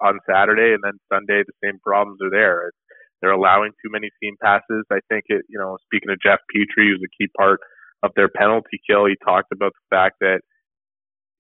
on 0.02 0.20
Saturday, 0.30 0.74
and 0.74 0.84
then 0.84 1.00
Sunday 1.12 1.44
the 1.46 1.58
same 1.64 1.80
problems 1.80 2.20
are 2.22 2.32
there. 2.32 2.72
They're 3.22 3.32
allowing 3.32 3.72
too 3.84 3.90
many 3.92 4.10
seam 4.22 4.36
passes. 4.42 4.86
I 4.92 5.00
think 5.10 5.26
it. 5.28 5.46
You 5.50 5.60
know, 5.60 5.78
speaking 5.86 6.10
of 6.10 6.22
Jeff 6.22 6.40
Petry, 6.54 6.90
who's 6.90 7.02
a 7.04 7.14
key 7.18 7.30
part 7.38 7.60
of 8.04 8.12
their 8.16 8.30
penalty 8.30 8.80
kill, 8.88 9.06
he 9.06 9.16
talked 9.26 9.52
about 9.52 9.74
the 9.74 9.96
fact 9.96 10.18
that 10.22 10.42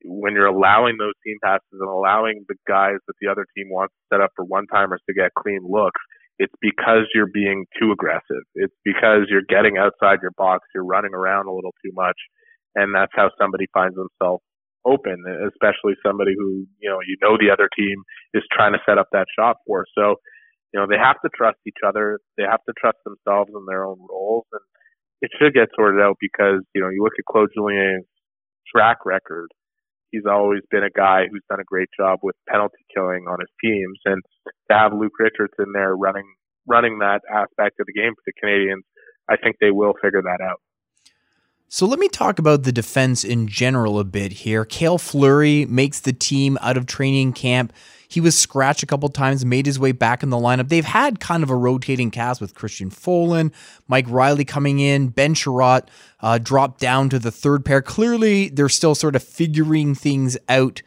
when 0.03 0.33
you're 0.33 0.47
allowing 0.49 0.97
those 0.97 1.13
team 1.25 1.37
passes 1.43 1.73
and 1.73 1.89
allowing 1.89 2.45
the 2.47 2.55
guys 2.67 2.97
that 3.07 3.13
the 3.21 3.29
other 3.29 3.45
team 3.55 3.67
wants 3.69 3.93
to 3.93 4.15
set 4.15 4.21
up 4.21 4.31
for 4.35 4.45
one 4.45 4.65
timers 4.67 5.01
to 5.07 5.13
get 5.13 5.31
clean 5.37 5.61
looks, 5.67 6.01
it's 6.39 6.53
because 6.61 7.09
you're 7.13 7.29
being 7.33 7.65
too 7.79 7.91
aggressive. 7.91 8.45
It's 8.55 8.75
because 8.85 9.25
you're 9.29 9.47
getting 9.47 9.77
outside 9.77 10.19
your 10.21 10.33
box. 10.37 10.67
You're 10.73 10.85
running 10.85 11.13
around 11.13 11.47
a 11.47 11.53
little 11.53 11.73
too 11.83 11.91
much. 11.93 12.17
And 12.75 12.93
that's 12.93 13.11
how 13.15 13.31
somebody 13.39 13.65
finds 13.73 13.95
themselves 13.95 14.43
open, 14.85 15.23
especially 15.47 15.95
somebody 16.05 16.33
who, 16.37 16.65
you 16.79 16.89
know, 16.89 16.99
you 17.05 17.17
know 17.21 17.37
the 17.37 17.51
other 17.51 17.69
team 17.77 18.03
is 18.33 18.43
trying 18.51 18.73
to 18.73 18.79
set 18.85 18.97
up 18.97 19.07
that 19.11 19.27
shot 19.37 19.57
for. 19.65 19.85
So, 19.97 20.15
you 20.73 20.79
know, 20.79 20.87
they 20.89 20.97
have 20.97 21.19
to 21.23 21.29
trust 21.35 21.57
each 21.67 21.81
other. 21.85 22.19
They 22.37 22.43
have 22.43 22.63
to 22.67 22.73
trust 22.79 22.97
themselves 23.05 23.51
in 23.53 23.65
their 23.67 23.85
own 23.85 23.99
roles. 24.09 24.45
And 24.51 24.61
it 25.21 25.31
should 25.39 25.53
get 25.53 25.69
sorted 25.75 26.01
out 26.01 26.17
because, 26.19 26.61
you 26.75 26.81
know, 26.81 26.89
you 26.89 27.03
look 27.03 27.13
at 27.17 27.25
Claude 27.25 27.49
Julien's 27.55 28.05
track 28.73 29.05
record 29.05 29.49
he's 30.11 30.25
always 30.29 30.61
been 30.71 30.83
a 30.83 30.89
guy 30.89 31.23
who's 31.29 31.43
done 31.49 31.59
a 31.59 31.67
great 31.67 31.89
job 31.97 32.19
with 32.23 32.35
penalty 32.47 32.83
killing 32.93 33.25
on 33.27 33.39
his 33.39 33.51
teams, 33.63 33.99
and 34.05 34.21
to 34.69 34.77
have 34.77 34.93
Luke 34.93 35.13
Richardson 35.19 35.73
there 35.73 35.95
running 35.95 36.25
running 36.67 36.99
that 36.99 37.21
aspect 37.31 37.79
of 37.79 37.87
the 37.87 37.93
game 37.93 38.11
for 38.11 38.23
the 38.25 38.33
Canadians, 38.39 38.83
I 39.29 39.37
think 39.37 39.55
they 39.59 39.71
will 39.71 39.93
figure 40.01 40.21
that 40.21 40.43
out. 40.43 40.59
So 41.69 41.85
let 41.85 41.99
me 41.99 42.07
talk 42.07 42.39
about 42.39 42.63
the 42.63 42.71
defense 42.71 43.25
in 43.25 43.47
general 43.47 43.99
a 43.99 44.05
bit 44.05 44.31
here. 44.31 44.63
Cale 44.63 44.97
Fleury 44.97 45.65
makes 45.65 45.99
the 45.99 46.13
team 46.13 46.57
out 46.61 46.77
of 46.77 46.85
training 46.85 47.33
camp. 47.33 47.73
He 48.07 48.21
was 48.21 48.37
scratched 48.37 48.83
a 48.83 48.85
couple 48.85 49.09
times, 49.09 49.43
made 49.43 49.65
his 49.65 49.77
way 49.77 49.91
back 49.91 50.23
in 50.23 50.29
the 50.29 50.37
lineup. 50.37 50.69
They've 50.69 50.85
had 50.85 51.19
kind 51.19 51.43
of 51.43 51.49
a 51.49 51.55
rotating 51.55 52.09
cast 52.09 52.39
with 52.39 52.55
Christian 52.55 52.89
Folin, 52.89 53.51
Mike 53.85 54.05
Reilly 54.07 54.45
coming 54.45 54.79
in, 54.79 55.09
Ben 55.09 55.33
Chiarot 55.33 55.89
uh, 56.21 56.37
dropped 56.37 56.79
down 56.79 57.09
to 57.09 57.19
the 57.19 57.31
third 57.31 57.65
pair. 57.65 57.81
Clearly, 57.81 58.47
they're 58.47 58.69
still 58.69 58.95
sort 58.95 59.17
of 59.17 59.23
figuring 59.23 59.93
things 59.93 60.37
out 60.47 60.81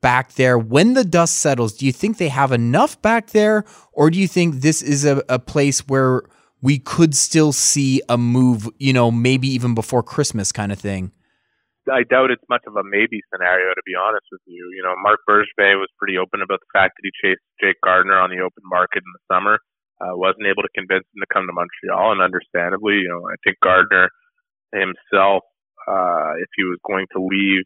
back 0.00 0.32
there. 0.32 0.58
When 0.58 0.94
the 0.94 1.04
dust 1.04 1.38
settles, 1.38 1.72
do 1.74 1.86
you 1.86 1.92
think 1.92 2.18
they 2.18 2.30
have 2.30 2.50
enough 2.50 3.00
back 3.00 3.30
there, 3.30 3.64
or 3.92 4.10
do 4.10 4.18
you 4.18 4.26
think 4.26 4.56
this 4.56 4.82
is 4.82 5.04
a, 5.04 5.22
a 5.28 5.38
place 5.38 5.86
where 5.86 6.24
we 6.66 6.82
could 6.82 7.14
still 7.14 7.54
see 7.54 8.02
a 8.08 8.18
move, 8.18 8.66
you 8.82 8.92
know, 8.92 9.14
maybe 9.14 9.46
even 9.46 9.70
before 9.72 10.02
Christmas 10.02 10.50
kind 10.50 10.74
of 10.74 10.82
thing? 10.82 11.12
I 11.86 12.02
doubt 12.02 12.34
it's 12.34 12.42
much 12.50 12.66
of 12.66 12.74
a 12.74 12.82
maybe 12.82 13.22
scenario, 13.30 13.70
to 13.70 13.84
be 13.86 13.94
honest 13.94 14.26
with 14.34 14.42
you. 14.50 14.66
You 14.74 14.82
know, 14.82 14.98
Marc 14.98 15.22
Bergevin 15.30 15.78
was 15.78 15.86
pretty 15.94 16.18
open 16.18 16.42
about 16.42 16.58
the 16.58 16.72
fact 16.74 16.98
that 16.98 17.06
he 17.06 17.14
chased 17.22 17.46
Jake 17.62 17.78
Gardiner 17.86 18.18
on 18.18 18.34
the 18.34 18.42
open 18.42 18.66
market 18.66 19.06
in 19.06 19.12
the 19.14 19.22
summer. 19.30 19.62
Uh, 20.02 20.18
wasn't 20.18 20.50
able 20.50 20.66
to 20.66 20.74
convince 20.74 21.06
him 21.14 21.22
to 21.22 21.30
come 21.30 21.46
to 21.46 21.54
Montreal, 21.54 22.18
and 22.18 22.20
understandably, 22.20 23.06
you 23.06 23.08
know, 23.14 23.22
I 23.30 23.38
think 23.46 23.62
Gardiner 23.62 24.10
himself, 24.74 25.46
uh, 25.86 26.34
if 26.42 26.50
he 26.58 26.66
was 26.66 26.82
going 26.82 27.06
to 27.14 27.22
leave 27.22 27.62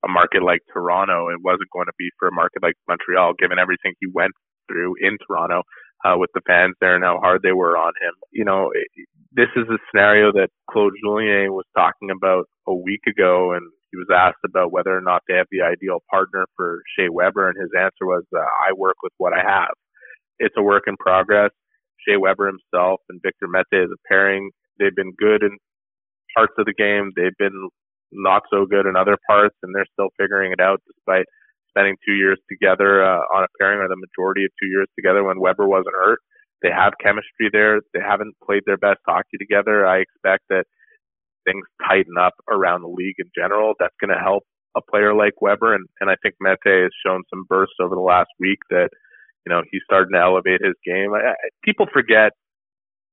a 0.00 0.08
market 0.08 0.40
like 0.40 0.64
Toronto, 0.72 1.28
it 1.28 1.44
wasn't 1.44 1.68
going 1.76 1.92
to 1.92 1.98
be 2.00 2.08
for 2.16 2.32
a 2.32 2.32
market 2.32 2.64
like 2.64 2.80
Montreal, 2.88 3.36
given 3.36 3.60
everything 3.60 3.92
he 4.00 4.08
went 4.08 4.32
through 4.64 4.96
in 4.96 5.20
Toronto 5.28 5.60
uh, 6.04 6.14
with 6.16 6.30
the 6.34 6.40
fans 6.46 6.74
there 6.80 6.94
and 6.94 7.04
how 7.04 7.18
hard 7.18 7.42
they 7.42 7.52
were 7.52 7.76
on 7.76 7.92
him. 8.00 8.14
You 8.32 8.44
know, 8.44 8.72
this 9.32 9.48
is 9.56 9.64
a 9.68 9.78
scenario 9.90 10.32
that 10.32 10.48
Claude 10.70 10.94
Julien 11.02 11.52
was 11.52 11.66
talking 11.76 12.10
about 12.10 12.46
a 12.66 12.74
week 12.74 13.02
ago, 13.06 13.52
and 13.52 13.62
he 13.90 13.96
was 13.96 14.08
asked 14.14 14.44
about 14.44 14.72
whether 14.72 14.96
or 14.96 15.00
not 15.00 15.22
they 15.28 15.34
have 15.34 15.46
the 15.50 15.62
ideal 15.62 15.98
partner 16.10 16.46
for 16.56 16.82
Shea 16.96 17.08
Weber, 17.08 17.48
and 17.48 17.60
his 17.60 17.70
answer 17.76 18.06
was, 18.06 18.24
uh, 18.34 18.40
"I 18.40 18.72
work 18.74 18.96
with 19.02 19.12
what 19.18 19.32
I 19.32 19.42
have." 19.42 19.74
It's 20.38 20.56
a 20.56 20.62
work 20.62 20.84
in 20.86 20.96
progress. 20.96 21.50
Shea 22.06 22.16
Weber 22.16 22.46
himself 22.46 23.00
and 23.10 23.20
Victor 23.22 23.46
Mete 23.46 23.84
as 23.84 23.90
a 23.90 24.08
pairing, 24.08 24.50
they've 24.78 24.94
been 24.94 25.12
good 25.12 25.42
in 25.42 25.58
parts 26.34 26.54
of 26.58 26.66
the 26.66 26.74
game. 26.74 27.12
They've 27.14 27.36
been 27.38 27.68
not 28.12 28.42
so 28.50 28.66
good 28.66 28.86
in 28.86 28.96
other 28.96 29.16
parts, 29.28 29.56
and 29.62 29.74
they're 29.74 29.86
still 29.92 30.08
figuring 30.18 30.52
it 30.52 30.60
out 30.60 30.80
despite 30.86 31.26
spending 31.70 31.96
two 32.04 32.14
years 32.14 32.38
together 32.50 33.02
uh, 33.02 33.22
on 33.34 33.44
a 33.44 33.50
pairing, 33.58 33.80
or 33.80 33.88
the 33.88 33.96
majority 33.96 34.44
of 34.44 34.50
two 34.60 34.68
years 34.68 34.88
together 34.98 35.24
when 35.24 35.40
Weber 35.40 35.66
wasn't 35.66 35.94
hurt. 35.96 36.20
They 36.62 36.70
have 36.70 36.92
chemistry 37.00 37.48
there. 37.50 37.80
They 37.94 38.00
haven't 38.00 38.34
played 38.44 38.62
their 38.66 38.76
best 38.76 39.00
hockey 39.08 39.38
together. 39.38 39.86
I 39.86 39.98
expect 40.04 40.44
that 40.50 40.64
things 41.46 41.64
tighten 41.86 42.18
up 42.20 42.34
around 42.50 42.82
the 42.82 42.92
league 42.92 43.16
in 43.18 43.30
general. 43.34 43.74
That's 43.78 43.94
going 44.00 44.12
to 44.12 44.22
help 44.22 44.44
a 44.76 44.80
player 44.82 45.14
like 45.14 45.40
Weber, 45.40 45.74
and, 45.74 45.86
and 46.00 46.10
I 46.10 46.16
think 46.22 46.36
Mete 46.40 46.58
has 46.64 46.92
shown 47.04 47.22
some 47.30 47.44
bursts 47.48 47.80
over 47.80 47.94
the 47.94 48.04
last 48.04 48.30
week 48.38 48.58
that 48.70 48.90
you 49.46 49.50
know 49.50 49.62
he's 49.70 49.82
starting 49.84 50.12
to 50.12 50.20
elevate 50.20 50.60
his 50.62 50.76
game. 50.84 51.14
I, 51.14 51.30
I, 51.30 51.34
people 51.64 51.86
forget 51.92 52.32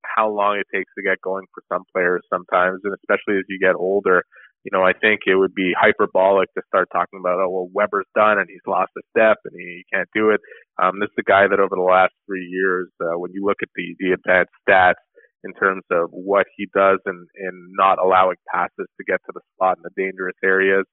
how 0.04 0.30
long 0.30 0.58
it 0.58 0.68
takes 0.74 0.92
to 0.98 1.04
get 1.04 1.22
going 1.22 1.46
for 1.54 1.64
some 1.72 1.84
players 1.94 2.22
sometimes, 2.32 2.82
and 2.84 2.94
especially 2.94 3.40
as 3.40 3.46
you 3.50 3.60
get 3.60 3.76
older 3.76 4.24
you 4.68 4.78
know, 4.78 4.84
I 4.84 4.92
think 4.92 5.22
it 5.26 5.40
would 5.40 5.56
be 5.56 5.72
hyperbolic 5.80 6.54
to 6.56 6.62
start 6.68 6.90
talking 6.92 7.24
about, 7.24 7.40
oh, 7.40 7.48
well, 7.48 7.70
Weber's 7.72 8.12
done 8.14 8.36
and 8.38 8.52
he's 8.52 8.68
lost 8.68 8.92
a 9.00 9.04
step 9.16 9.38
and 9.48 9.56
he, 9.56 9.88
can't 9.94 10.10
do 10.14 10.32
it. 10.32 10.42
Um, 10.76 11.00
this 11.00 11.08
is 11.08 11.24
a 11.24 11.32
guy 11.32 11.48
that 11.48 11.64
over 11.64 11.72
the 11.72 11.88
last 11.88 12.12
three 12.28 12.44
years, 12.44 12.92
uh, 13.00 13.16
when 13.16 13.32
you 13.32 13.46
look 13.48 13.64
at 13.64 13.72
the, 13.80 13.96
the 13.96 14.12
advanced 14.12 14.52
stats 14.68 15.00
in 15.48 15.54
terms 15.54 15.88
of 15.90 16.12
what 16.12 16.48
he 16.58 16.68
does 16.76 17.00
and 17.06 17.30
in, 17.40 17.48
in 17.48 17.72
not 17.80 17.96
allowing 17.96 18.36
passes 18.52 18.92
to 19.00 19.08
get 19.08 19.24
to 19.24 19.32
the 19.32 19.40
spot 19.56 19.80
in 19.80 19.88
the 19.88 19.96
dangerous 19.96 20.36
areas, 20.44 20.84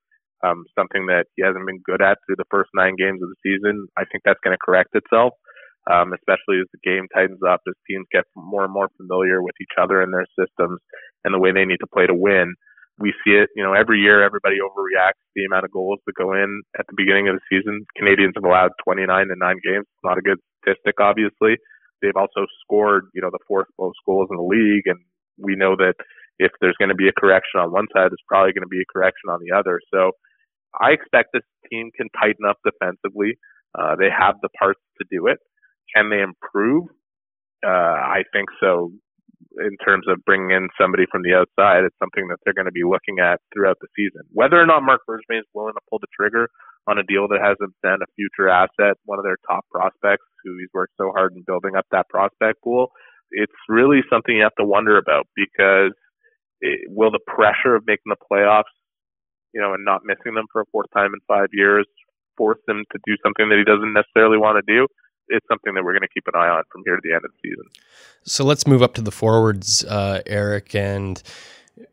um, 0.47 0.63
something 0.79 1.11
that 1.11 1.27
he 1.35 1.43
hasn't 1.43 1.67
been 1.67 1.83
good 1.83 1.99
at 1.99 2.23
through 2.23 2.39
the 2.39 2.47
first 2.55 2.71
nine 2.79 2.95
games 2.95 3.19
of 3.27 3.27
the 3.27 3.43
season. 3.43 3.91
I 3.99 4.07
think 4.07 4.23
that's 4.23 4.39
going 4.47 4.55
to 4.55 4.63
correct 4.63 4.95
itself, 4.95 5.35
um, 5.91 6.15
especially 6.15 6.63
as 6.63 6.71
the 6.71 6.79
game 6.87 7.11
tightens 7.11 7.43
up, 7.43 7.67
as 7.67 7.75
teams 7.91 8.07
get 8.15 8.23
more 8.39 8.63
and 8.63 8.73
more 8.73 8.87
familiar 8.95 9.43
with 9.43 9.59
each 9.59 9.75
other 9.83 9.99
and 9.99 10.15
their 10.15 10.31
systems 10.39 10.79
and 11.27 11.35
the 11.35 11.43
way 11.43 11.51
they 11.51 11.67
need 11.67 11.83
to 11.83 11.91
play 11.91 12.07
to 12.07 12.15
win 12.15 12.55
we 12.99 13.13
see 13.25 13.35
it, 13.35 13.51
you 13.57 13.63
know, 13.63 13.73
every 13.73 14.01
year 14.01 14.23
everybody 14.23 14.57
overreacts 14.63 15.23
the 15.35 15.45
amount 15.45 15.65
of 15.65 15.73
goals 15.73 15.99
that 16.07 16.15
go 16.15 16.33
in 16.33 16.63
at 16.79 16.87
the 16.87 16.95
beginning 16.97 17.29
of 17.29 17.37
the 17.37 17.45
season. 17.51 17.87
Canadiens 17.99 18.35
have 18.37 18.45
allowed 18.45 18.71
29 18.85 19.07
in 19.31 19.39
nine 19.39 19.59
games. 19.65 19.87
Not 20.05 20.19
a 20.19 20.23
good 20.23 20.39
statistic, 20.63 21.01
obviously. 21.01 21.59
They've 22.03 22.17
also 22.17 22.47
scored, 22.63 23.07
you 23.15 23.23
know, 23.23 23.31
the 23.33 23.43
fourth 23.49 23.67
most 23.79 23.99
goals 24.07 24.29
in 24.31 24.37
the 24.37 24.43
league. 24.43 24.87
And 24.87 25.01
we 25.39 25.57
know 25.57 25.75
that 25.77 25.95
if 26.39 26.53
there's 26.61 26.77
going 26.79 26.91
to 26.91 26.95
be 26.95 27.09
a 27.09 27.13
correction 27.19 27.59
on 27.61 27.73
one 27.73 27.87
side, 27.93 28.11
there's 28.11 28.29
probably 28.29 28.53
going 28.53 28.67
to 28.67 28.71
be 28.71 28.83
a 28.83 28.93
correction 28.93 29.31
on 29.31 29.41
the 29.43 29.57
other. 29.57 29.81
So 29.93 30.13
I 30.79 30.91
expect 30.91 31.31
this 31.33 31.47
team 31.71 31.91
can 31.97 32.09
tighten 32.21 32.47
up 32.49 32.59
defensively. 32.63 33.39
Uh, 33.77 33.97
they 33.97 34.09
have 34.11 34.37
the 34.43 34.51
parts 34.59 34.81
to 35.01 35.07
do 35.11 35.27
it. 35.27 35.39
Can 35.95 36.11
they 36.11 36.23
improve? 36.23 36.87
Uh, 37.67 37.71
I 37.71 38.23
think 38.33 38.49
so 38.61 38.93
in 39.59 39.77
terms 39.85 40.07
of 40.09 40.25
bringing 40.25 40.51
in 40.51 40.69
somebody 40.81 41.05
from 41.11 41.23
the 41.23 41.35
outside, 41.35 41.85
it's 41.85 41.99
something 41.99 42.27
that 42.29 42.39
they're 42.45 42.57
going 42.57 42.71
to 42.71 42.75
be 42.75 42.85
looking 42.85 43.19
at 43.21 43.41
throughout 43.53 43.79
the 43.81 43.89
season. 43.95 44.23
Whether 44.33 44.61
or 44.61 44.67
not 44.67 44.83
Marc 44.83 45.03
Bergevin 45.09 45.41
is 45.41 45.55
willing 45.55 45.75
to 45.75 45.87
pull 45.89 45.99
the 45.99 46.11
trigger 46.15 46.49
on 46.87 46.99
a 46.99 47.05
deal 47.05 47.29
that 47.29 47.41
has 47.41 47.57
him 47.61 47.75
been 47.83 48.03
a 48.03 48.11
future 48.17 48.49
asset, 48.49 48.99
one 49.05 49.19
of 49.19 49.25
their 49.25 49.39
top 49.49 49.65
prospects, 49.71 50.27
who 50.45 50.57
he's 50.59 50.73
worked 50.75 50.95
so 50.99 51.13
hard 51.15 51.33
in 51.35 51.43
building 51.47 51.77
up 51.77 51.87
that 51.93 52.09
prospect 52.09 52.63
pool, 52.63 52.93
it's 53.31 53.53
really 53.69 54.01
something 54.11 54.37
you 54.37 54.43
have 54.43 54.55
to 54.59 54.65
wonder 54.65 54.99
about 54.99 55.27
because 55.35 55.97
it, 56.61 56.81
will 56.89 57.11
the 57.11 57.23
pressure 57.27 57.75
of 57.75 57.87
making 57.87 58.13
the 58.13 58.21
playoffs, 58.21 58.73
you 59.53 59.61
know, 59.61 59.75
and 59.75 59.85
not 59.85 60.05
missing 60.05 60.35
them 60.35 60.47
for 60.53 60.61
a 60.63 60.69
fourth 60.71 60.89
time 60.95 61.13
in 61.15 61.21
five 61.27 61.49
years 61.53 61.87
force 62.37 62.59
him 62.67 62.85
to 62.91 62.99
do 63.07 63.15
something 63.23 63.49
that 63.49 63.59
he 63.59 63.65
doesn't 63.65 63.95
necessarily 63.95 64.39
want 64.39 64.59
to 64.59 64.67
do? 64.67 64.87
It's 65.29 65.47
something 65.49 65.75
that 65.75 65.85
we're 65.85 65.93
going 65.93 66.03
to 66.03 66.09
keep 66.09 66.27
an 66.27 66.35
eye 66.35 66.49
on 66.49 66.65
from 66.71 66.83
here 66.85 66.97
to 66.97 67.03
the 67.03 67.15
end 67.15 67.25
of 67.25 67.31
the 67.33 67.49
season. 67.49 67.65
So 68.25 68.45
let's 68.45 68.67
move 68.67 68.83
up 68.83 68.95
to 68.95 69.03
the 69.03 69.13
forwards, 69.13 69.85
uh, 69.85 70.23
Eric 70.27 70.75
and. 70.75 71.23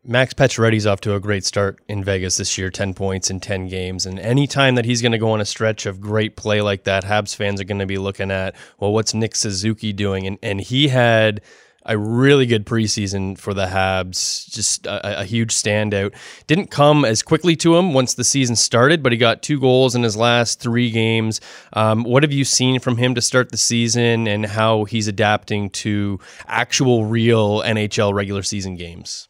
Max 0.04 0.32
Pacioretty's 0.32 0.86
off 0.86 1.00
to 1.00 1.16
a 1.16 1.20
great 1.20 1.44
start 1.44 1.80
in 1.88 2.04
Vegas 2.04 2.36
this 2.36 2.56
year, 2.56 2.70
10 2.70 2.94
points 2.94 3.30
in 3.30 3.40
10 3.40 3.66
games. 3.66 4.06
And 4.06 4.16
anytime 4.20 4.76
that 4.76 4.84
he's 4.84 5.02
going 5.02 5.10
to 5.10 5.18
go 5.18 5.32
on 5.32 5.40
a 5.40 5.44
stretch 5.44 5.86
of 5.86 6.00
great 6.00 6.36
play 6.36 6.60
like 6.60 6.84
that, 6.84 7.02
Habs 7.02 7.34
fans 7.34 7.60
are 7.60 7.64
going 7.64 7.80
to 7.80 7.86
be 7.86 7.98
looking 7.98 8.30
at, 8.30 8.54
well, 8.78 8.92
what's 8.92 9.12
Nick 9.12 9.34
Suzuki 9.34 9.92
doing? 9.92 10.24
And, 10.24 10.38
and 10.40 10.60
he 10.60 10.86
had 10.86 11.40
a 11.84 11.98
really 11.98 12.46
good 12.46 12.64
preseason 12.64 13.36
for 13.36 13.54
the 13.54 13.66
Habs, 13.66 14.48
just 14.50 14.86
a, 14.86 15.20
a, 15.20 15.24
huge 15.24 15.52
standout. 15.52 16.14
Didn't 16.46 16.70
come 16.70 17.04
as 17.04 17.22
quickly 17.22 17.56
to 17.56 17.76
him 17.76 17.92
once 17.92 18.14
the 18.14 18.24
season 18.24 18.56
started, 18.56 19.02
but 19.02 19.12
he 19.12 19.18
got 19.18 19.42
two 19.42 19.58
goals 19.58 19.94
in 19.94 20.02
his 20.02 20.16
last 20.16 20.60
three 20.60 20.90
games. 20.90 21.40
Um, 21.72 22.04
what 22.04 22.22
have 22.22 22.32
you 22.32 22.44
seen 22.44 22.78
from 22.78 22.96
him 22.96 23.14
to 23.14 23.20
start 23.20 23.50
the 23.50 23.56
season 23.56 24.26
and 24.26 24.46
how 24.46 24.84
he's 24.84 25.08
adapting 25.08 25.70
to 25.70 26.20
actual, 26.46 27.04
real 27.06 27.62
NHL 27.62 28.14
regular 28.14 28.42
season 28.42 28.76
games? 28.76 29.28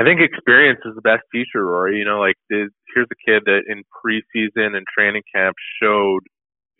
I 0.00 0.04
think 0.04 0.20
experience 0.20 0.80
is 0.84 0.94
the 0.94 1.02
best 1.02 1.22
teacher, 1.32 1.64
Rory. 1.64 1.98
You 1.98 2.04
know, 2.04 2.18
like 2.18 2.34
here's 2.48 2.70
a 2.96 3.30
kid 3.30 3.42
that 3.46 3.62
in 3.68 3.82
preseason 3.94 4.74
and 4.76 4.84
training 4.92 5.22
camp 5.32 5.56
showed 5.80 6.20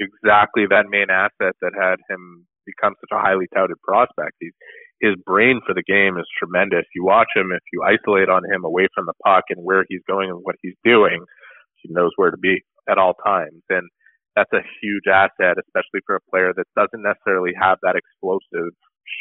exactly 0.01 0.65
that 0.69 0.87
main 0.89 1.11
asset 1.11 1.55
that 1.61 1.73
had 1.79 1.97
him 2.09 2.47
become 2.67 2.95
such 3.01 3.13
a 3.13 3.21
highly 3.21 3.47
touted 3.55 3.81
prospect. 3.83 4.37
He's, 4.41 4.53
his 5.01 5.15
brain 5.27 5.61
for 5.67 5.75
the 5.75 5.83
game 5.83 6.17
is 6.19 6.27
tremendous. 6.39 6.85
You 6.95 7.05
watch 7.05 7.29
him, 7.35 7.53
if 7.53 7.63
you 7.73 7.83
isolate 7.83 8.29
on 8.29 8.43
him 8.45 8.65
away 8.65 8.89
from 8.95 9.07
the 9.07 9.15
puck 9.25 9.45
and 9.51 9.63
where 9.65 9.85
he's 9.89 10.03
going 10.09 10.31
and 10.31 10.41
what 10.43 10.57
he's 10.63 10.77
doing, 10.85 11.25
he 11.83 11.93
knows 11.93 12.11
where 12.17 12.31
to 12.31 12.39
be 12.39 12.63
at 12.89 12.99
all 12.99 13.15
times. 13.15 13.63
And 13.69 13.89
that's 14.37 14.53
a 14.53 14.67
huge 14.83 15.05
asset, 15.07 15.57
especially 15.61 16.01
for 16.07 16.17
a 16.17 16.31
player 16.31 16.53
that 16.57 16.67
doesn't 16.75 17.03
necessarily 17.03 17.53
have 17.61 17.79
that 17.83 17.97
explosive 17.97 18.73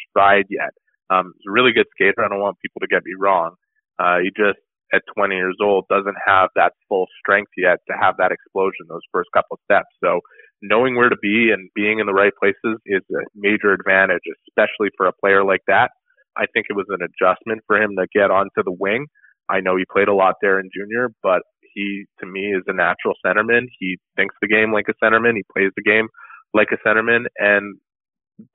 stride 0.10 0.45
yet. 0.49 0.73
Um, 1.10 1.34
he's 1.38 1.49
a 1.49 1.51
really 1.51 1.73
good 1.73 1.88
skater. 1.91 2.23
I 2.23 2.29
don't 2.29 2.39
want 2.39 2.60
people 2.60 2.79
to 2.82 2.88
get 2.88 3.06
me 3.06 3.13
wrong. 3.19 3.56
Uh, 3.99 4.19
he 4.23 4.32
just 4.36 4.60
at 4.93 5.01
20 5.15 5.36
years 5.36 5.58
old 5.62 5.86
doesn't 5.89 6.17
have 6.25 6.49
that 6.56 6.73
full 6.88 7.08
strength 7.19 7.51
yet 7.58 7.79
to 7.89 7.97
have 7.99 8.15
that 8.17 8.32
explosion 8.32 8.86
those 8.88 9.01
first 9.12 9.29
couple 9.34 9.60
steps. 9.65 9.89
So 10.03 10.19
knowing 10.62 10.95
where 10.95 11.10
to 11.10 11.17
be 11.21 11.51
and 11.51 11.69
being 11.75 11.99
in 11.99 12.06
the 12.06 12.13
right 12.13 12.34
places 12.39 12.79
is 12.86 13.01
a 13.12 13.25
major 13.36 13.73
advantage, 13.73 14.23
especially 14.47 14.89
for 14.95 15.08
a 15.08 15.13
player 15.13 15.43
like 15.43 15.62
that. 15.67 15.91
I 16.38 16.45
think 16.53 16.67
it 16.69 16.75
was 16.75 16.88
an 16.89 17.01
adjustment 17.01 17.62
for 17.67 17.77
him 17.77 17.95
to 17.97 18.08
get 18.13 18.32
onto 18.32 18.63
the 18.63 18.71
wing. 18.71 19.08
I 19.49 19.60
know 19.60 19.75
he 19.75 19.86
played 19.91 20.08
a 20.08 20.15
lot 20.15 20.36
there 20.41 20.60
in 20.60 20.69
junior, 20.73 21.10
but 21.21 21.41
he, 21.73 22.06
to 22.19 22.25
me, 22.25 22.53
is 22.53 22.63
a 22.67 22.73
natural 22.73 23.13
centerman. 23.25 23.65
He 23.79 23.97
thinks 24.15 24.36
the 24.41 24.47
game 24.47 24.71
like 24.71 24.86
a 24.89 25.06
centerman. 25.06 25.36
He 25.36 25.43
plays 25.53 25.71
the 25.75 25.84
game 25.84 26.08
like 26.53 26.69
a 26.71 26.88
centerman. 26.88 27.25
And 27.38 27.77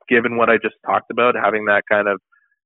given 0.07 0.37
what 0.37 0.49
I 0.49 0.57
just 0.57 0.75
talked 0.85 1.11
about, 1.11 1.35
having 1.35 1.65
that 1.65 1.83
kind 1.89 2.07
of 2.07 2.19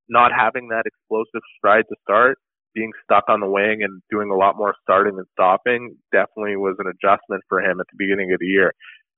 not 0.10 0.32
having 0.32 0.70
that 0.70 0.84
explosive 0.86 1.42
stride 1.58 1.86
to 1.90 1.96
start, 2.04 2.38
being 2.74 2.92
stuck 3.04 3.26
on 3.28 3.40
the 3.40 3.50
wing 3.50 3.84
and 3.84 4.02
doing 4.10 4.30
a 4.32 4.36
lot 4.36 4.58
more 4.58 4.74
starting 4.82 5.18
and 5.18 5.28
stopping 5.34 5.96
definitely 6.12 6.56
was 6.56 6.76
an 6.80 6.88
adjustment 6.88 7.44
for 7.48 7.62
him 7.62 7.80
at 7.80 7.88
the 7.92 7.98
beginning 7.98 8.32
of 8.34 8.40
the 8.40 8.48
year. 8.48 8.74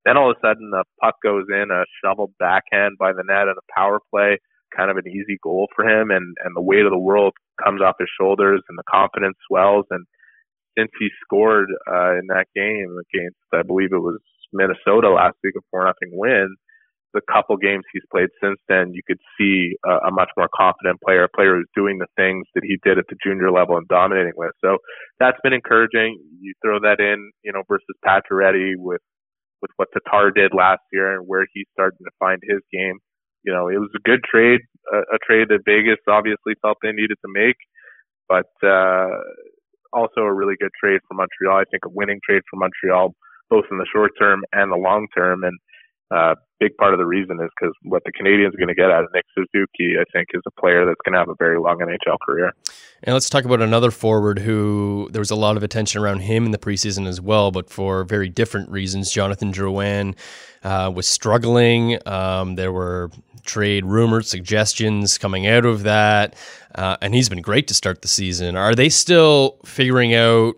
Then 0.05 0.17
all 0.17 0.31
of 0.31 0.37
a 0.37 0.47
sudden 0.47 0.69
the 0.71 0.83
puck 1.01 1.15
goes 1.23 1.45
in, 1.49 1.71
a 1.71 1.83
shoveled 2.03 2.33
backhand 2.39 2.97
by 2.99 3.13
the 3.13 3.23
net 3.25 3.47
and 3.47 3.57
a 3.57 3.73
power 3.73 3.99
play, 4.13 4.37
kind 4.75 4.91
of 4.91 4.97
an 4.97 5.07
easy 5.07 5.37
goal 5.41 5.67
for 5.75 5.85
him 5.85 6.11
and, 6.11 6.35
and 6.43 6.55
the 6.55 6.61
weight 6.61 6.85
of 6.85 6.91
the 6.91 6.99
world 6.99 7.33
comes 7.63 7.81
off 7.81 7.95
his 7.99 8.09
shoulders 8.19 8.61
and 8.67 8.77
the 8.77 8.83
confidence 8.91 9.37
swells 9.47 9.85
and 9.89 10.05
since 10.77 10.91
he 10.99 11.07
scored 11.23 11.69
uh, 11.87 12.19
in 12.19 12.27
that 12.27 12.45
game 12.53 12.97
against 12.99 13.39
I 13.53 13.63
believe 13.63 13.93
it 13.93 14.03
was 14.03 14.19
Minnesota 14.51 15.09
last 15.09 15.37
week, 15.43 15.53
a 15.57 15.61
four 15.71 15.85
nothing 15.85 16.11
win, 16.17 16.55
the 17.15 17.21
couple 17.32 17.56
games 17.56 17.84
he's 17.91 18.04
played 18.12 18.30
since 18.43 18.60
then, 18.67 18.91
you 18.93 19.01
could 19.08 19.17
see 19.39 19.73
a, 19.88 20.10
a 20.10 20.12
much 20.12 20.30
more 20.38 20.49
confident 20.54 20.99
player, 21.01 21.23
a 21.23 21.30
player 21.32 21.56
who's 21.56 21.71
doing 21.75 21.97
the 21.97 22.12
things 22.19 22.45
that 22.54 22.63
he 22.67 22.78
did 22.84 22.99
at 22.99 23.06
the 23.10 23.15
junior 23.23 23.49
level 23.49 23.78
and 23.78 23.88
dominating 23.88 24.36
with. 24.36 24.51
So 24.60 24.78
that's 25.19 25.39
been 25.41 25.54
encouraging. 25.54 26.19
You 26.41 26.54
throw 26.62 26.80
that 26.82 26.99
in, 26.99 27.32
you 27.43 27.54
know, 27.54 27.63
versus 27.67 27.95
Pacioretty 28.06 28.73
with 28.75 29.01
with 29.62 29.71
what 29.78 29.88
Tatar 29.95 30.30
did 30.30 30.54
last 30.54 30.84
year 30.91 31.15
and 31.17 31.25
where 31.25 31.47
he's 31.54 31.65
starting 31.73 32.04
to 32.04 32.12
find 32.19 32.39
his 32.43 32.60
game. 32.71 32.99
You 33.43 33.54
know, 33.54 33.69
it 33.69 33.80
was 33.80 33.89
a 33.95 34.04
good 34.04 34.21
trade, 34.23 34.60
a, 34.93 35.15
a 35.15 35.19
trade 35.25 35.47
that 35.49 35.63
Vegas 35.65 35.97
obviously 36.08 36.54
felt 36.62 36.78
they 36.84 36.91
needed 36.91 37.17
to 37.23 37.32
make, 37.32 37.56
but 38.28 38.51
uh, 38.62 39.08
also 39.93 40.21
a 40.21 40.34
really 40.34 40.56
good 40.60 40.75
trade 40.78 40.99
for 41.08 41.15
Montreal. 41.15 41.58
I 41.58 41.63
think 41.71 41.86
a 41.86 41.89
winning 41.89 42.19
trade 42.28 42.43
for 42.51 42.58
Montreal, 42.58 43.15
both 43.49 43.65
in 43.71 43.78
the 43.78 43.88
short 43.91 44.12
term 44.19 44.43
and 44.51 44.71
the 44.71 44.78
long 44.78 45.08
term. 45.15 45.43
And 45.43 45.58
uh, 46.11 46.35
big 46.59 46.75
part 46.77 46.93
of 46.93 46.99
the 46.99 47.05
reason 47.05 47.39
is 47.41 47.49
because 47.59 47.73
what 47.83 48.03
the 48.05 48.11
Canadiens 48.11 48.53
are 48.53 48.57
going 48.57 48.67
to 48.67 48.75
get 48.75 48.91
out 48.91 49.03
of 49.03 49.09
Nick 49.13 49.25
Suzuki, 49.33 49.95
I 49.99 50.03
think, 50.13 50.27
is 50.33 50.41
a 50.45 50.51
player 50.59 50.85
that's 50.85 50.99
going 51.03 51.13
to 51.13 51.19
have 51.19 51.29
a 51.29 51.35
very 51.37 51.59
long 51.59 51.79
NHL 51.79 52.17
career. 52.25 52.51
And 53.03 53.13
let's 53.13 53.29
talk 53.29 53.45
about 53.45 53.61
another 53.61 53.91
forward 53.91 54.39
who 54.39 55.09
there 55.11 55.19
was 55.19 55.31
a 55.31 55.35
lot 55.35 55.57
of 55.57 55.63
attention 55.63 56.01
around 56.01 56.19
him 56.19 56.45
in 56.45 56.51
the 56.51 56.57
preseason 56.57 57.07
as 57.07 57.19
well, 57.19 57.51
but 57.51 57.69
for 57.69 58.03
very 58.03 58.29
different 58.29 58.69
reasons. 58.69 59.11
Jonathan 59.11 59.51
Drouin 59.51 60.15
uh, 60.63 60.91
was 60.93 61.07
struggling. 61.07 61.99
Um, 62.07 62.55
there 62.55 62.71
were 62.71 63.11
trade 63.43 63.85
rumors, 63.85 64.29
suggestions 64.29 65.17
coming 65.17 65.47
out 65.47 65.65
of 65.65 65.83
that, 65.83 66.35
uh, 66.75 66.97
and 67.01 67.13
he's 67.13 67.29
been 67.29 67.41
great 67.41 67.67
to 67.67 67.73
start 67.73 68.01
the 68.01 68.07
season. 68.07 68.55
Are 68.55 68.75
they 68.75 68.89
still 68.89 69.57
figuring 69.65 70.13
out? 70.13 70.55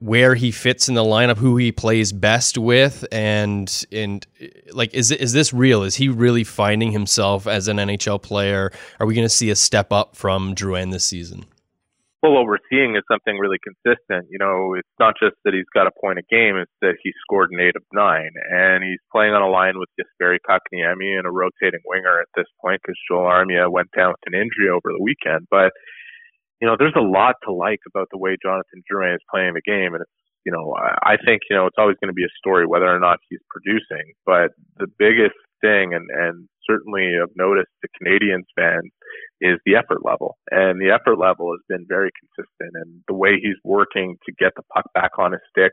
Where 0.00 0.34
he 0.34 0.50
fits 0.50 0.88
in 0.88 0.94
the 0.94 1.04
lineup, 1.04 1.36
who 1.36 1.56
he 1.56 1.70
plays 1.70 2.12
best 2.12 2.58
with, 2.58 3.06
and 3.12 3.86
and 3.92 4.26
like 4.72 4.92
is 4.94 5.10
is 5.10 5.32
this 5.32 5.52
real? 5.52 5.82
Is 5.82 5.94
he 5.94 6.08
really 6.08 6.44
finding 6.44 6.90
himself 6.90 7.46
as 7.46 7.68
an 7.68 7.76
NHL 7.76 8.20
player? 8.20 8.72
Are 8.98 9.06
we 9.06 9.14
going 9.14 9.26
to 9.26 9.34
see 9.34 9.50
a 9.50 9.56
step 9.56 9.92
up 9.92 10.16
from 10.16 10.54
Drouin 10.54 10.90
this 10.90 11.04
season? 11.04 11.44
Well, 12.22 12.32
what 12.32 12.44
we're 12.44 12.60
seeing 12.68 12.96
is 12.96 13.02
something 13.10 13.38
really 13.38 13.56
consistent. 13.64 14.28
You 14.28 14.36
know, 14.36 14.74
it's 14.76 14.96
not 15.00 15.14
just 15.16 15.36
that 15.44 15.54
he's 15.54 15.68
got 15.72 15.86
a 15.86 15.92
point 16.00 16.18
a 16.18 16.22
game; 16.28 16.56
it's 16.56 16.72
that 16.80 16.96
he 17.02 17.12
scored 17.20 17.50
an 17.52 17.60
eight 17.60 17.76
of 17.76 17.84
nine, 17.92 18.32
and 18.50 18.84
he's 18.84 19.00
playing 19.12 19.32
on 19.32 19.40
a 19.40 19.48
line 19.48 19.78
with 19.78 19.88
Jesperi 19.96 20.36
Kotkaniemi 20.44 21.16
and 21.16 21.26
a 21.26 21.30
rotating 21.30 21.80
winger 21.84 22.20
at 22.20 22.28
this 22.36 22.48
point 22.60 22.80
because 22.82 22.96
Joel 23.08 23.24
Armia 23.24 23.72
went 23.72 23.88
down 23.96 24.12
with 24.12 24.32
an 24.32 24.34
injury 24.34 24.68
over 24.68 24.92
the 24.92 25.02
weekend, 25.02 25.46
but 25.50 25.72
you 26.60 26.68
know, 26.68 26.76
there's 26.78 26.96
a 26.96 27.00
lot 27.00 27.36
to 27.44 27.52
like 27.52 27.80
about 27.88 28.08
the 28.12 28.18
way 28.18 28.36
Jonathan 28.42 28.82
Drouin 28.84 29.14
is 29.14 29.30
playing 29.32 29.54
the 29.54 29.64
game, 29.64 29.94
and 29.94 30.02
it's 30.02 30.10
you 30.44 30.52
know, 30.52 30.74
I, 31.04 31.16
think 31.24 31.42
you 31.50 31.56
know 31.56 31.66
it's 31.66 31.76
always 31.76 31.96
going 32.00 32.08
to 32.08 32.16
be 32.16 32.24
a 32.24 32.38
story 32.38 32.66
whether 32.66 32.88
or 32.88 32.98
not 32.98 33.18
he's 33.28 33.44
producing. 33.50 34.12
But 34.24 34.52
the 34.78 34.86
biggest 34.98 35.36
thing, 35.60 35.92
and 35.92 36.08
and 36.08 36.48
certainly 36.68 37.16
of 37.20 37.30
notice 37.36 37.68
to 37.82 37.88
Canadiens 38.00 38.48
fans, 38.56 38.90
is 39.40 39.58
the 39.66 39.76
effort 39.76 40.04
level, 40.04 40.38
and 40.50 40.80
the 40.80 40.90
effort 40.90 41.18
level 41.18 41.52
has 41.52 41.60
been 41.68 41.84
very 41.88 42.10
consistent, 42.16 42.72
and 42.74 43.02
the 43.08 43.14
way 43.14 43.36
he's 43.36 43.60
working 43.64 44.16
to 44.26 44.32
get 44.38 44.52
the 44.56 44.62
puck 44.72 44.84
back 44.94 45.18
on 45.18 45.32
his 45.32 45.42
stick. 45.50 45.72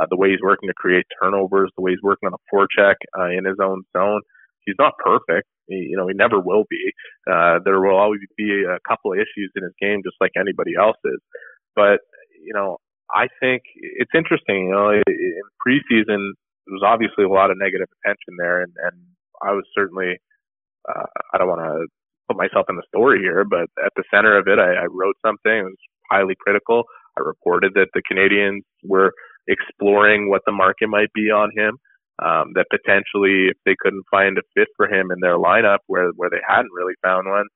Uh, 0.00 0.06
the 0.08 0.16
way 0.16 0.30
he's 0.30 0.40
working 0.40 0.70
to 0.70 0.74
create 0.74 1.04
turnovers, 1.20 1.70
the 1.76 1.82
way 1.82 1.90
he's 1.90 2.02
working 2.02 2.26
on 2.26 2.32
a 2.32 2.42
forecheck 2.48 2.94
uh, 3.18 3.28
in 3.28 3.44
his 3.44 3.60
own 3.62 3.82
zone, 3.94 4.22
he's 4.64 4.74
not 4.78 4.94
perfect. 4.96 5.46
You 5.68 5.96
know, 5.96 6.06
he 6.08 6.14
never 6.14 6.40
will 6.40 6.64
be. 6.68 6.92
Uh, 7.30 7.58
there 7.64 7.80
will 7.80 7.96
always 7.96 8.20
be 8.36 8.64
a 8.64 8.78
couple 8.88 9.12
of 9.12 9.18
issues 9.18 9.52
in 9.54 9.62
his 9.62 9.72
game, 9.80 10.02
just 10.04 10.16
like 10.20 10.32
anybody 10.36 10.72
else's. 10.78 11.20
But 11.74 12.00
you 12.38 12.52
know, 12.54 12.78
I 13.14 13.28
think 13.40 13.62
it's 13.74 14.10
interesting. 14.14 14.68
You 14.68 14.72
know, 14.72 14.90
in 14.90 15.46
preseason, 15.66 16.34
there 16.66 16.74
was 16.74 16.82
obviously 16.84 17.24
a 17.24 17.28
lot 17.28 17.50
of 17.50 17.58
negative 17.58 17.88
attention 18.02 18.36
there, 18.38 18.62
and 18.62 18.72
and 18.82 18.96
I 19.42 19.52
was 19.52 19.64
certainly. 19.74 20.18
Uh, 20.88 21.06
I 21.32 21.38
don't 21.38 21.46
want 21.46 21.60
to 21.62 21.86
put 22.26 22.36
myself 22.36 22.66
in 22.68 22.74
the 22.74 22.82
story 22.88 23.20
here, 23.20 23.44
but 23.44 23.70
at 23.84 23.92
the 23.94 24.02
center 24.12 24.36
of 24.36 24.48
it, 24.48 24.58
I, 24.58 24.82
I 24.82 24.86
wrote 24.90 25.14
something. 25.24 25.52
It 25.52 25.62
was 25.62 25.76
highly 26.10 26.34
critical. 26.38 26.84
I 27.16 27.22
reported 27.22 27.74
that 27.74 27.88
the 27.94 28.02
Canadiens 28.02 28.62
were 28.82 29.12
exploring 29.48 30.28
what 30.28 30.42
the 30.46 30.52
market 30.52 30.88
might 30.88 31.12
be 31.14 31.30
on 31.30 31.50
him 31.56 31.78
um, 32.20 32.52
that 32.54 32.66
potentially 32.68 33.48
if 33.48 33.56
they 33.64 33.76
couldn't 33.80 34.04
find 34.10 34.36
a 34.36 34.42
fit 34.54 34.68
for 34.76 34.86
him 34.86 35.10
in 35.10 35.20
their 35.20 35.38
lineup 35.38 35.78
where 35.86 36.10
where 36.16 36.30
they 36.30 36.42
hadn't 36.46 36.72
really 36.76 36.94
found 37.02 37.28
one, 37.28 37.46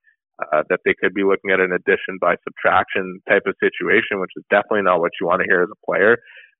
uh, 0.40 0.62
that 0.68 0.80
they 0.84 0.94
could 0.94 1.14
be 1.14 1.24
looking 1.24 1.50
at 1.50 1.60
an 1.60 1.72
addition 1.72 2.18
by 2.20 2.36
subtraction 2.44 3.20
type 3.28 3.44
of 3.46 3.54
situation, 3.60 4.20
which 4.20 4.32
is 4.36 4.44
definitely 4.50 4.82
not 4.82 5.00
what 5.00 5.12
you 5.20 5.26
want 5.26 5.40
to 5.40 5.48
hear 5.48 5.62
as 5.62 5.68
a 5.72 5.86
player. 5.86 6.16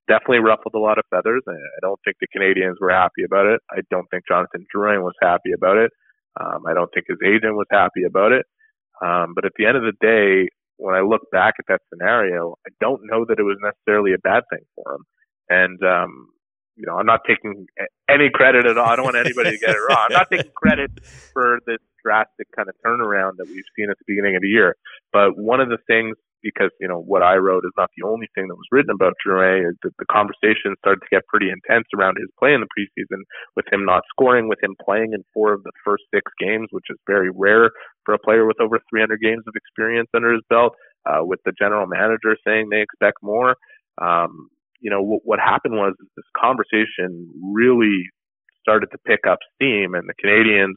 Definitely 0.08 0.38
ruffled 0.38 0.74
a 0.74 0.78
lot 0.78 0.98
of 0.98 1.04
feathers. 1.10 1.42
I 1.48 1.56
don't 1.82 1.98
think 2.04 2.16
the 2.20 2.30
Canadiens 2.30 2.78
were 2.80 2.90
happy 2.90 3.24
about 3.24 3.46
it. 3.46 3.60
I 3.70 3.80
don't 3.90 4.06
think 4.10 4.22
Jonathan 4.28 4.64
Drouin 4.72 5.02
was 5.02 5.16
happy 5.20 5.50
about 5.52 5.78
it. 5.78 5.90
Um, 6.38 6.62
I 6.68 6.74
don't 6.74 6.90
think 6.94 7.06
his 7.08 7.18
agent 7.26 7.56
was 7.56 7.66
happy 7.70 8.04
about 8.06 8.32
it. 8.32 8.46
Um, 9.04 9.32
but 9.34 9.44
at 9.44 9.52
the 9.58 9.66
end 9.66 9.76
of 9.76 9.82
the 9.82 9.96
day, 10.00 10.48
when 10.78 10.94
I 10.94 11.00
look 11.00 11.22
back 11.32 11.54
at 11.58 11.66
that 11.68 11.80
scenario, 11.90 12.54
I 12.66 12.70
don't 12.80 13.00
know 13.04 13.24
that 13.28 13.38
it 13.38 13.42
was 13.42 13.58
necessarily 13.60 14.12
a 14.12 14.22
bad 14.22 14.44
thing 14.50 14.64
for 14.74 14.94
him. 14.94 15.04
And 15.48 15.78
um, 15.82 16.28
you 16.76 16.84
know, 16.86 16.98
I'm 16.98 17.06
not 17.06 17.20
taking 17.26 17.66
any 18.08 18.28
credit 18.30 18.66
at 18.66 18.76
all. 18.76 18.86
I 18.86 18.96
don't 18.96 19.04
want 19.04 19.16
anybody 19.16 19.50
to 19.52 19.58
get 19.58 19.70
it 19.70 19.80
wrong. 19.88 20.08
I'm 20.10 20.12
not 20.12 20.30
taking 20.30 20.52
credit 20.54 20.90
for 21.32 21.60
this 21.66 21.78
drastic 22.02 22.46
kind 22.54 22.68
of 22.68 22.74
turnaround 22.84 23.38
that 23.38 23.48
we've 23.48 23.66
seen 23.74 23.90
at 23.90 23.98
the 23.98 24.04
beginning 24.06 24.36
of 24.36 24.42
the 24.42 24.48
year. 24.48 24.76
But 25.12 25.36
one 25.36 25.60
of 25.60 25.68
the 25.68 25.78
things, 25.88 26.16
because, 26.42 26.70
you 26.78 26.86
know, 26.86 27.00
what 27.00 27.22
I 27.22 27.36
wrote 27.36 27.64
is 27.64 27.72
not 27.76 27.90
the 27.96 28.06
only 28.06 28.28
thing 28.34 28.46
that 28.48 28.54
was 28.54 28.68
written 28.70 28.92
about 28.94 29.14
Drouin, 29.26 29.70
is 29.70 29.76
that 29.82 29.96
the 29.98 30.04
conversation 30.06 30.76
started 30.78 31.00
to 31.00 31.10
get 31.10 31.26
pretty 31.26 31.48
intense 31.48 31.88
around 31.96 32.18
his 32.20 32.28
play 32.38 32.52
in 32.52 32.60
the 32.60 32.70
preseason 32.70 33.24
with 33.56 33.64
him 33.72 33.84
not 33.84 34.02
scoring, 34.10 34.46
with 34.46 34.62
him 34.62 34.76
playing 34.84 35.12
in 35.14 35.24
four 35.32 35.54
of 35.54 35.64
the 35.64 35.72
first 35.82 36.04
six 36.14 36.30
games, 36.38 36.68
which 36.70 36.86
is 36.90 36.98
very 37.06 37.30
rare 37.34 37.70
for 38.04 38.14
a 38.14 38.18
player 38.18 38.46
with 38.46 38.60
over 38.60 38.78
300 38.90 39.18
games 39.20 39.42
of 39.48 39.54
experience 39.56 40.08
under 40.14 40.32
his 40.32 40.42
belt, 40.48 40.74
uh, 41.06 41.24
with 41.24 41.40
the 41.44 41.52
general 41.58 41.86
manager 41.86 42.36
saying 42.46 42.68
they 42.68 42.82
expect 42.82 43.18
more. 43.22 43.56
Um, 43.98 44.50
you 44.80 44.90
know, 44.90 45.02
what, 45.02 45.20
what 45.24 45.38
happened 45.38 45.74
was 45.74 45.94
this 46.16 46.24
conversation 46.36 47.28
really 47.52 48.04
started 48.62 48.88
to 48.92 48.98
pick 49.06 49.20
up 49.28 49.38
steam 49.54 49.94
and 49.94 50.08
the 50.08 50.14
Canadiens 50.22 50.74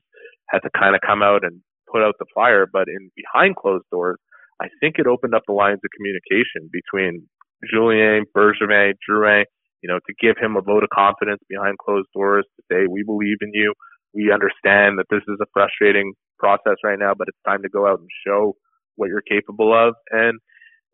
had 0.49 0.59
to 0.59 0.69
kind 0.77 0.95
of 0.95 1.01
come 1.05 1.21
out 1.21 1.43
and 1.43 1.61
put 1.91 2.01
out 2.01 2.15
the 2.19 2.25
fire. 2.33 2.65
But 2.71 2.87
in 2.87 3.11
behind 3.15 3.55
closed 3.55 3.85
doors, 3.91 4.17
I 4.61 4.67
think 4.79 4.95
it 4.97 5.07
opened 5.07 5.33
up 5.33 5.43
the 5.47 5.53
lines 5.53 5.79
of 5.83 5.89
communication 5.95 6.69
between 6.71 7.27
Julien, 7.71 8.25
Bergevin, 8.35 8.93
Drouin, 9.09 9.43
you 9.81 9.87
know, 9.87 9.99
to 9.99 10.13
give 10.19 10.35
him 10.39 10.55
a 10.55 10.61
vote 10.61 10.83
of 10.83 10.89
confidence 10.93 11.39
behind 11.49 11.77
closed 11.77 12.09
doors 12.13 12.45
to 12.55 12.63
say, 12.71 12.87
we 12.89 13.03
believe 13.03 13.37
in 13.41 13.51
you. 13.53 13.73
We 14.13 14.31
understand 14.33 14.97
that 14.99 15.05
this 15.09 15.23
is 15.27 15.37
a 15.41 15.47
frustrating 15.53 16.13
process 16.37 16.75
right 16.83 16.99
now, 16.99 17.13
but 17.17 17.27
it's 17.27 17.37
time 17.45 17.61
to 17.63 17.69
go 17.69 17.87
out 17.87 17.99
and 17.99 18.09
show 18.25 18.55
what 18.95 19.07
you're 19.07 19.23
capable 19.23 19.71
of. 19.71 19.93
And, 20.11 20.39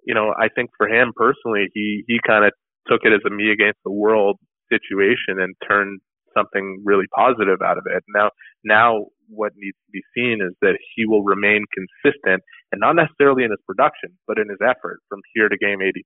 you 0.06 0.14
know, 0.14 0.34
I 0.38 0.50
think 0.54 0.70
for 0.78 0.88
him 0.88 1.14
personally, 1.16 1.68
he, 1.74 2.04
he 2.08 2.20
kind 2.26 2.46
of 2.46 2.52
took 2.88 3.02
it 3.04 3.14
as 3.14 3.22
a 3.26 3.30
me 3.30 3.52
against 3.52 3.80
the 3.84 3.92
world 3.92 4.38
situation 4.70 5.40
and 5.40 5.56
turned 5.68 6.02
something 6.36 6.82
really 6.84 7.08
positive 7.16 7.62
out 7.64 7.78
of 7.78 7.86
it. 7.88 8.04
Now, 8.14 8.30
now 8.64 9.08
what 9.30 9.54
needs 9.56 9.78
to 9.88 9.92
be 9.92 10.04
seen 10.14 10.40
is 10.44 10.54
that 10.62 10.78
he 10.96 11.06
will 11.06 11.24
remain 11.24 11.64
consistent 11.74 12.44
and 12.72 12.80
not 12.80 12.96
necessarily 12.96 13.44
in 13.44 13.52
his 13.52 13.64
production, 13.66 14.12
but 14.28 14.38
in 14.38 14.50
his 14.50 14.60
effort 14.62 15.00
from 15.10 15.22
here 15.34 15.50
to 15.50 15.58
game 15.58 15.82
82. 15.82 16.04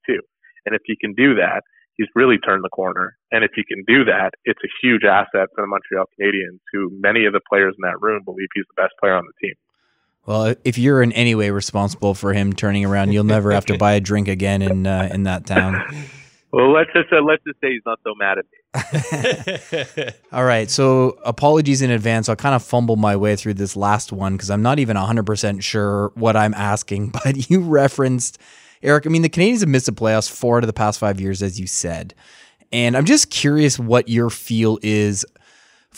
And 0.66 0.76
if 0.76 0.82
he 0.86 0.96
can 1.00 1.14
do 1.14 1.36
that, 1.36 1.64
he's 1.98 2.08
really 2.16 2.38
turned 2.38 2.64
the 2.64 2.70
corner. 2.70 3.18
And 3.32 3.44
if 3.44 3.52
he 3.56 3.64
can 3.68 3.84
do 3.88 4.06
that, 4.06 4.32
it's 4.46 4.60
a 4.64 4.72
huge 4.82 5.04
asset 5.04 5.50
for 5.56 5.64
the 5.64 5.68
Montreal 5.68 6.06
Canadiens, 6.16 6.60
who 6.72 6.90
many 7.02 7.26
of 7.26 7.34
the 7.34 7.42
players 7.50 7.76
in 7.78 7.82
that 7.90 8.00
room 8.00 8.22
believe 8.24 8.48
he's 8.54 8.66
the 8.76 8.82
best 8.82 8.94
player 9.00 9.16
on 9.16 9.26
the 9.26 9.48
team. 9.48 9.56
Well, 10.26 10.56
if 10.64 10.78
you're 10.78 11.02
in 11.02 11.12
any 11.14 11.34
way 11.34 11.50
responsible 11.50 12.14
for 12.14 12.34
him 12.34 12.54
turning 12.54 12.86
around, 12.86 13.14
you'll 13.14 13.24
never 13.24 13.52
have 13.52 13.66
to 13.66 13.78
buy 13.80 13.94
a 13.94 14.00
drink 14.00 14.28
again 14.28 14.62
in 14.62 14.86
uh, 14.86 15.10
in 15.12 15.24
that 15.24 15.46
town. 15.46 15.82
Well, 16.52 16.72
let's 16.72 16.90
just 16.94 17.12
uh, 17.14 17.22
let's 17.22 17.44
just 17.44 17.60
say 17.62 17.74
he's 17.74 17.84
not 17.86 18.00
so 18.04 18.16
mad 18.16 18.40
at 18.40 18.46
me. 18.46 20.14
All 20.32 20.44
right, 20.46 20.70
so 20.70 21.18
apologies 21.24 21.82
in 21.82 21.92
advance. 21.92 22.28
I'll 22.28 22.36
kind 22.36 22.56
of 22.56 22.64
fumble 22.64 22.96
my 22.96 23.16
way 23.16 23.36
through 23.36 23.54
this 23.56 23.76
last 23.76 24.12
one 24.12 24.34
because 24.36 24.50
I'm 24.50 24.64
not 24.64 24.80
even 24.80 24.98
100% 24.98 25.62
sure 25.62 26.12
what 26.16 26.36
I'm 26.36 26.54
asking, 26.56 27.10
but 27.24 27.50
you 27.50 27.62
referenced 27.62 28.40
Eric. 28.82 29.06
I 29.06 29.10
mean, 29.10 29.22
the 29.22 29.30
Canadiens 29.30 29.60
have 29.60 29.70
missed 29.70 29.86
the 29.86 29.92
playoffs 29.92 30.30
four 30.30 30.58
out 30.58 30.64
of 30.64 30.68
the 30.68 30.74
past 30.74 31.00
five 31.00 31.22
years, 31.22 31.44
as 31.44 31.60
you 31.60 31.68
said. 31.68 32.16
And 32.72 32.96
I'm 32.98 33.06
just 33.06 33.30
curious 33.30 33.80
what 33.80 34.10
your 34.10 34.30
feel 34.30 34.80
is 34.82 35.26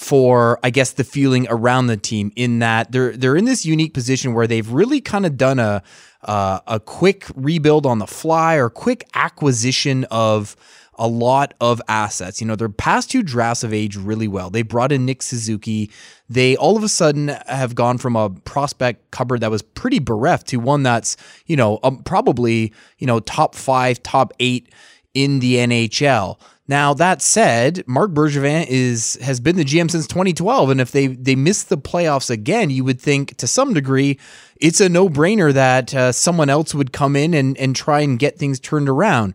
for 0.01 0.59
I 0.63 0.71
guess 0.71 0.93
the 0.93 1.03
feeling 1.03 1.45
around 1.47 1.85
the 1.85 1.95
team 1.95 2.31
in 2.35 2.57
that 2.59 2.91
they're 2.91 3.15
they're 3.15 3.35
in 3.35 3.45
this 3.45 3.67
unique 3.67 3.93
position 3.93 4.33
where 4.33 4.47
they've 4.47 4.67
really 4.67 4.99
kind 4.99 5.27
of 5.27 5.37
done 5.37 5.59
a 5.59 5.83
uh, 6.23 6.59
a 6.65 6.79
quick 6.79 7.27
rebuild 7.35 7.85
on 7.85 7.99
the 7.99 8.07
fly 8.07 8.55
or 8.55 8.67
quick 8.69 9.07
acquisition 9.13 10.05
of 10.09 10.55
a 10.95 11.07
lot 11.07 11.53
of 11.61 11.81
assets. 11.87 12.41
You 12.41 12.47
know, 12.47 12.55
their 12.55 12.67
past 12.67 13.11
two 13.11 13.21
drafts 13.21 13.61
have 13.61 13.73
aged 13.73 13.97
really 13.97 14.27
well. 14.27 14.49
They 14.49 14.63
brought 14.63 14.91
in 14.91 15.05
Nick 15.05 15.21
Suzuki. 15.21 15.91
They 16.27 16.55
all 16.57 16.75
of 16.75 16.83
a 16.83 16.89
sudden 16.89 17.29
have 17.45 17.75
gone 17.75 17.99
from 17.99 18.15
a 18.15 18.31
prospect 18.31 19.11
cupboard 19.11 19.41
that 19.41 19.51
was 19.51 19.61
pretty 19.61 19.99
bereft 19.99 20.47
to 20.47 20.57
one 20.57 20.81
that's, 20.81 21.15
you 21.45 21.55
know, 21.55 21.79
um, 21.83 22.03
probably, 22.03 22.73
you 22.97 23.05
know, 23.05 23.19
top 23.19 23.53
five, 23.53 24.01
top 24.01 24.33
eight 24.39 24.69
in 25.13 25.39
the 25.39 25.55
NHL. 25.55 26.39
Now 26.67 26.93
that 26.93 27.21
said, 27.21 27.83
Marc 27.87 28.11
Bergevin 28.11 28.65
is 28.69 29.17
has 29.21 29.39
been 29.39 29.55
the 29.55 29.65
GM 29.65 29.89
since 29.89 30.07
2012, 30.07 30.69
and 30.69 30.79
if 30.79 30.91
they 30.91 31.07
they 31.07 31.35
miss 31.35 31.63
the 31.63 31.77
playoffs 31.77 32.29
again, 32.29 32.69
you 32.69 32.83
would 32.83 33.01
think 33.01 33.35
to 33.37 33.47
some 33.47 33.73
degree 33.73 34.19
it's 34.57 34.79
a 34.79 34.87
no 34.87 35.09
brainer 35.09 35.51
that 35.51 35.93
uh, 35.93 36.11
someone 36.11 36.49
else 36.49 36.73
would 36.75 36.93
come 36.93 37.15
in 37.15 37.33
and 37.33 37.57
and 37.57 37.75
try 37.75 38.01
and 38.01 38.19
get 38.19 38.37
things 38.37 38.59
turned 38.59 38.87
around. 38.87 39.33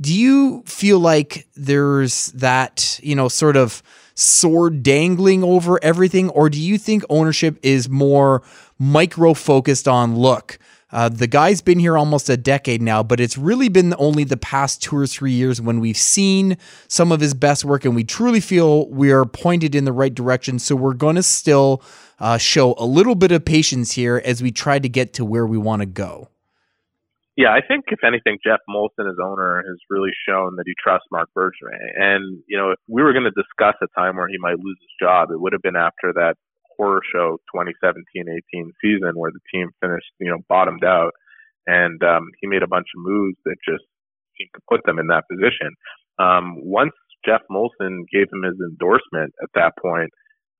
Do 0.00 0.14
you 0.14 0.62
feel 0.64 1.00
like 1.00 1.48
there's 1.56 2.26
that 2.28 3.00
you 3.02 3.16
know 3.16 3.28
sort 3.28 3.56
of 3.56 3.82
sword 4.14 4.82
dangling 4.82 5.42
over 5.42 5.82
everything, 5.82 6.28
or 6.30 6.48
do 6.48 6.60
you 6.60 6.78
think 6.78 7.02
ownership 7.10 7.58
is 7.62 7.88
more 7.88 8.42
micro 8.78 9.34
focused 9.34 9.88
on 9.88 10.16
look? 10.16 10.58
Uh, 10.92 11.08
the 11.08 11.26
guy's 11.26 11.62
been 11.62 11.78
here 11.78 11.96
almost 11.96 12.28
a 12.28 12.36
decade 12.36 12.82
now, 12.82 13.02
but 13.02 13.20
it's 13.20 13.38
really 13.38 13.68
been 13.68 13.94
only 13.98 14.24
the 14.24 14.36
past 14.36 14.82
two 14.82 14.96
or 14.96 15.06
three 15.06 15.32
years 15.32 15.60
when 15.60 15.80
we've 15.80 15.96
seen 15.96 16.56
some 16.88 17.12
of 17.12 17.20
his 17.20 17.34
best 17.34 17.64
work 17.64 17.84
and 17.84 17.94
we 17.94 18.02
truly 18.02 18.40
feel 18.40 18.88
we 18.88 19.12
are 19.12 19.24
pointed 19.24 19.74
in 19.74 19.84
the 19.84 19.92
right 19.92 20.14
direction. 20.14 20.58
So 20.58 20.74
we're 20.74 20.94
going 20.94 21.16
to 21.16 21.22
still 21.22 21.82
uh, 22.18 22.38
show 22.38 22.74
a 22.76 22.84
little 22.84 23.14
bit 23.14 23.30
of 23.30 23.44
patience 23.44 23.92
here 23.92 24.20
as 24.24 24.42
we 24.42 24.50
try 24.50 24.78
to 24.78 24.88
get 24.88 25.12
to 25.14 25.24
where 25.24 25.46
we 25.46 25.58
want 25.58 25.80
to 25.80 25.86
go. 25.86 26.28
Yeah, 27.36 27.54
I 27.54 27.60
think 27.66 27.84
if 27.88 28.00
anything, 28.04 28.38
Geoff 28.44 28.60
Molson, 28.68 29.06
his 29.06 29.16
owner, 29.22 29.62
has 29.66 29.78
really 29.88 30.10
shown 30.28 30.56
that 30.56 30.64
he 30.66 30.74
trusts 30.82 31.06
Marc 31.10 31.30
Bergevin. 31.34 31.72
And 31.96 32.42
you 32.46 32.58
know, 32.58 32.72
if 32.72 32.78
we 32.86 33.02
were 33.02 33.14
going 33.14 33.24
to 33.24 33.30
discuss 33.30 33.76
a 33.80 33.86
time 33.98 34.16
where 34.16 34.28
he 34.28 34.36
might 34.38 34.58
lose 34.58 34.76
his 34.78 34.90
job, 35.00 35.30
it 35.30 35.40
would 35.40 35.54
have 35.54 35.62
been 35.62 35.76
after 35.76 36.12
that 36.14 36.34
horror 36.80 37.04
show 37.12 37.36
2017-18 37.52 38.72
season 38.80 39.12
where 39.12 39.30
the 39.30 39.44
team 39.52 39.68
finished, 39.80 40.08
you 40.18 40.30
know, 40.30 40.40
bottomed 40.48 40.84
out, 40.84 41.12
and 41.66 42.02
um, 42.02 42.32
he 42.40 42.48
made 42.48 42.62
a 42.62 42.72
bunch 42.72 42.88
of 42.96 43.04
moves 43.04 43.36
that 43.44 43.56
just 43.60 43.84
seemed 44.38 44.50
to 44.56 44.64
put 44.64 44.80
them 44.88 44.98
in 44.98 45.08
that 45.08 45.28
position. 45.28 45.76
Um, 46.16 46.64
once 46.64 46.96
Geoff 47.24 47.44
Molson 47.52 48.08
gave 48.08 48.32
him 48.32 48.48
his 48.48 48.56
endorsement 48.56 49.36
at 49.44 49.52
that 49.54 49.76
point, 49.76 50.08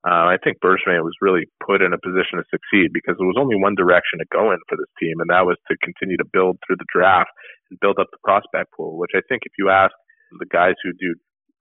uh, 0.05 0.33
I 0.33 0.37
think 0.43 0.61
Bergevin 0.65 1.05
was 1.05 1.17
really 1.21 1.45
put 1.61 1.83
in 1.83 1.93
a 1.93 2.01
position 2.01 2.41
to 2.41 2.45
succeed 2.49 2.89
because 2.93 3.17
there 3.21 3.29
was 3.29 3.37
only 3.37 3.57
one 3.57 3.77
direction 3.77 4.21
to 4.21 4.33
go 4.33 4.53
in 4.53 4.61
for 4.69 4.77
this 4.77 4.89
team, 4.97 5.21
and 5.21 5.29
that 5.29 5.45
was 5.45 5.57
to 5.69 5.77
continue 5.85 6.17
to 6.17 6.29
build 6.33 6.57
through 6.65 6.81
the 6.81 6.89
draft 6.89 7.29
and 7.69 7.81
build 7.81 8.01
up 8.01 8.09
the 8.09 8.25
prospect 8.25 8.73
pool. 8.73 8.97
Which 8.97 9.13
I 9.13 9.21
think, 9.29 9.45
if 9.45 9.53
you 9.61 9.69
ask 9.69 9.93
the 10.41 10.49
guys 10.49 10.73
who 10.81 10.93
do, 10.97 11.13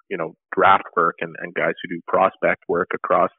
you 0.08 0.15
know, 0.15 0.39
draft 0.56 0.88
work 0.95 1.19
and, 1.19 1.36
and 1.43 1.54
guys 1.54 1.76
who 1.84 1.91
do 1.91 2.00
prospect 2.08 2.63
work 2.72 2.88
across 2.95 3.32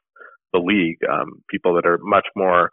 the 0.53 0.59
league, 0.59 0.97
um, 1.09 1.41
people 1.49 1.75
that 1.75 1.85
are 1.85 1.99
much 2.01 2.27
more 2.35 2.71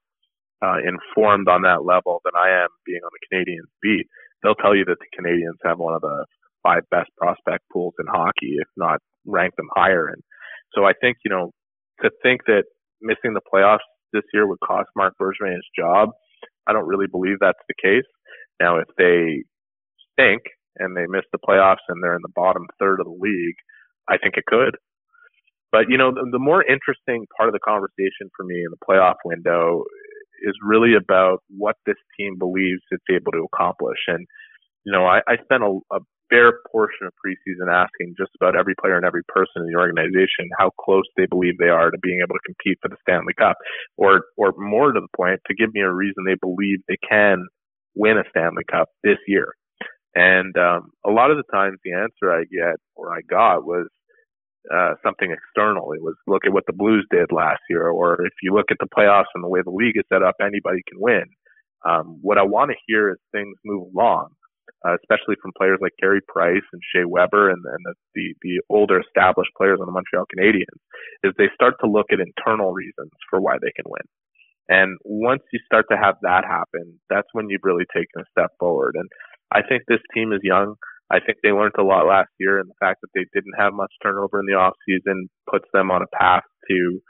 uh, 0.62 0.79
informed 0.79 1.49
on 1.49 1.62
that 1.62 1.85
level 1.85 2.21
than 2.25 2.35
I 2.35 2.62
am 2.62 2.69
being 2.85 3.01
on 3.05 3.11
the 3.12 3.27
Canadiens 3.37 3.71
beat, 3.83 4.07
they'll 4.43 4.55
tell 4.55 4.75
you 4.75 4.85
that 4.87 4.99
the 4.99 5.17
Canadiens 5.17 5.59
have 5.64 5.79
one 5.79 5.95
of 5.95 6.01
the 6.01 6.27
five 6.62 6.83
best 6.91 7.11
prospect 7.17 7.64
pools 7.73 7.95
in 7.99 8.07
hockey, 8.07 8.57
if 8.59 8.69
not 8.77 9.01
rank 9.27 9.55
them 9.57 9.69
higher. 9.75 10.09
And 10.09 10.23
so 10.75 10.85
I 10.85 10.93
think, 11.01 11.19
you 11.25 11.31
know, 11.31 11.53
to 12.03 12.11
think 12.23 12.43
that 12.47 12.64
missing 13.01 13.35
the 13.35 13.41
playoffs 13.53 13.87
this 14.12 14.25
year 14.33 14.47
would 14.47 14.61
cost 14.61 14.88
Marc 14.97 15.14
Bergevin 15.21 15.55
his 15.55 15.67
job, 15.79 16.11
I 16.67 16.73
don't 16.73 16.87
really 16.87 17.07
believe 17.11 17.37
that's 17.41 17.59
the 17.69 17.75
case. 17.81 18.07
Now, 18.61 18.79
if 18.79 18.88
they 18.97 19.45
stink 20.12 20.43
and 20.77 20.97
they 20.97 21.07
miss 21.09 21.25
the 21.33 21.38
playoffs 21.38 21.87
and 21.88 22.03
they're 22.03 22.17
in 22.17 22.23
the 22.23 22.33
bottom 22.35 22.67
third 22.79 23.01
of 23.01 23.07
the 23.07 23.19
league, 23.19 23.57
I 24.09 24.19
think 24.19 24.37
it 24.37 24.47
could. 24.47 24.77
But 25.71 25.87
you 25.89 25.99
know, 25.99 26.13
the, 26.13 26.27
the 26.33 26.39
more 26.39 26.63
interesting 26.63 27.27
part 27.37 27.49
of 27.49 27.53
the 27.53 27.61
conversation 27.65 28.31
for 28.37 28.45
me 28.45 28.57
in 28.57 28.71
the 28.71 28.85
playoff 28.89 29.17
window 29.25 29.85
is 30.43 30.55
really 30.63 30.95
about 30.95 31.43
what 31.49 31.77
this 31.87 31.99
team 32.19 32.39
believes 32.39 32.81
it's 32.91 33.05
able 33.11 33.33
to 33.33 33.47
accomplish. 33.53 33.99
And 34.07 34.27
you 34.85 34.93
know, 34.93 35.05
I, 35.05 35.21
I 35.29 35.37
spent 35.43 35.63
a, 35.63 35.79
a 35.93 36.01
fair 36.31 36.61
portion 36.71 37.07
of 37.07 37.13
preseason 37.25 37.73
asking 37.73 38.15
just 38.19 38.31
about 38.41 38.57
every 38.57 38.75
player 38.81 38.97
and 38.97 39.05
every 39.05 39.23
person 39.29 39.63
in 39.63 39.67
the 39.67 39.79
organization 39.79 40.49
how 40.59 40.71
close 40.81 41.05
they 41.17 41.27
believe 41.27 41.55
they 41.59 41.69
are 41.69 41.91
to 41.91 41.99
being 42.03 42.21
able 42.23 42.35
to 42.37 42.47
compete 42.47 42.79
for 42.81 42.89
the 42.89 42.97
Stanley 43.03 43.35
Cup, 43.39 43.57
or 43.97 44.23
or 44.37 44.53
more 44.57 44.93
to 44.93 45.01
the 45.01 45.17
point, 45.17 45.41
to 45.47 45.55
give 45.55 45.73
me 45.75 45.81
a 45.81 45.93
reason 45.93 46.25
they 46.25 46.41
believe 46.41 46.79
they 46.89 46.99
can 47.07 47.47
win 47.95 48.19
a 48.19 48.25
Stanley 48.31 48.65
Cup 48.71 48.89
this 49.03 49.19
year. 49.27 49.55
And 50.15 50.57
um, 50.57 50.91
a 51.07 51.11
lot 51.11 51.31
of 51.31 51.37
the 51.37 51.49
times, 51.53 51.79
the 51.85 51.93
answer 51.93 52.33
I 52.33 52.45
get 52.45 52.77
or 52.97 53.13
I 53.13 53.21
got 53.29 53.65
was 53.65 53.89
uh, 54.75 54.95
something 55.05 55.31
external. 55.31 55.93
It 55.93 56.03
was 56.03 56.15
look 56.27 56.45
at 56.47 56.53
what 56.53 56.65
the 56.67 56.73
Blues 56.73 57.07
did 57.11 57.33
last 57.33 57.61
year, 57.71 57.89
or 57.89 58.25
if 58.25 58.33
you 58.43 58.55
look 58.55 58.71
at 58.71 58.79
the 58.81 58.89
playoffs 58.97 59.33
and 59.35 59.43
the 59.43 59.49
way 59.49 59.61
the 59.65 59.71
league 59.71 59.97
is 59.97 60.05
set 60.13 60.23
up, 60.23 60.37
anybody 60.41 60.81
can 60.89 61.01
win. 61.01 61.25
Um, 61.89 62.19
what 62.23 62.39
I 62.39 62.43
want 62.43 62.71
to 62.71 62.77
hear 62.87 63.11
is 63.11 63.19
things 63.33 63.57
move 63.65 63.89
along, 63.95 64.31
uh, 64.87 64.97
especially 65.01 65.37
from 65.41 65.53
players 65.57 65.79
like 65.81 65.93
Carey 66.01 66.21
Price 66.27 66.67
and 66.73 66.83
Shea 66.93 67.05
Weber 67.05 67.51
and, 67.51 67.63
and 67.65 67.85
the, 67.85 67.95
the, 68.15 68.35
the 68.43 68.61
older 68.69 69.01
established 69.01 69.53
players 69.57 69.79
on 69.81 69.87
the 69.87 69.93
Montreal 69.93 70.27
Canadiens, 70.27 70.81
is 71.23 71.33
they 71.39 71.51
start 71.55 71.75
to 71.81 71.91
look 71.91 72.07
at 72.11 72.21
internal 72.21 72.73
reasons 72.73 73.13
for 73.31 73.41
why 73.41 73.57
they 73.61 73.73
can 73.77 73.85
win. 73.87 74.07
And 74.69 74.99
once 75.05 75.43
you 75.53 75.61
start 75.65 75.87
to 75.91 75.97
have 75.97 76.17
that 76.23 76.45
happen, 76.45 77.01
that's 77.09 77.29
when 77.33 77.49
you've 77.49 77.65
really 77.65 77.87
taken 77.95 78.21
a 78.21 78.31
step 78.31 78.51
forward. 78.59 78.97
And 78.97 79.09
I 79.51 79.63
think 79.67 79.85
this 79.89 80.03
team 80.13 80.33
is 80.33 80.41
young. 80.43 80.75
I 81.11 81.21
think 81.21 81.38
they 81.42 81.51
learned 81.51 81.75
a 81.79 81.83
lot 81.83 82.07
last 82.07 82.29
year, 82.38 82.61
and 82.61 82.68
the 82.68 82.79
fact 82.81 83.01
that 83.01 83.09
they 83.14 83.25
didn't 83.33 83.59
have 83.59 83.73
much 83.73 83.92
turnover 84.03 84.40
in 84.40 84.47
the 84.47 84.55
off 84.55 84.75
season 84.87 85.29
puts 85.51 85.64
them 85.73 85.90
on 85.90 86.03
a 86.03 86.16
path 86.16 86.44
to 86.68 87.01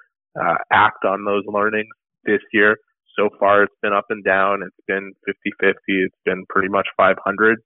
uh, 0.41 0.55
act 0.73 1.05
on 1.05 1.25
those 1.25 1.43
learnings 1.47 1.89
this 2.25 2.41
year. 2.53 2.77
So 3.19 3.29
far, 3.41 3.65
it's 3.65 3.75
been 3.83 3.93
up 3.93 4.07
and 4.11 4.23
down. 4.23 4.63
It's 4.63 4.87
been 4.87 5.13
50-50. 5.29 5.75
It's 5.89 6.15
been 6.25 6.45
pretty 6.49 6.69
much 6.69 6.87
500. 6.97 7.59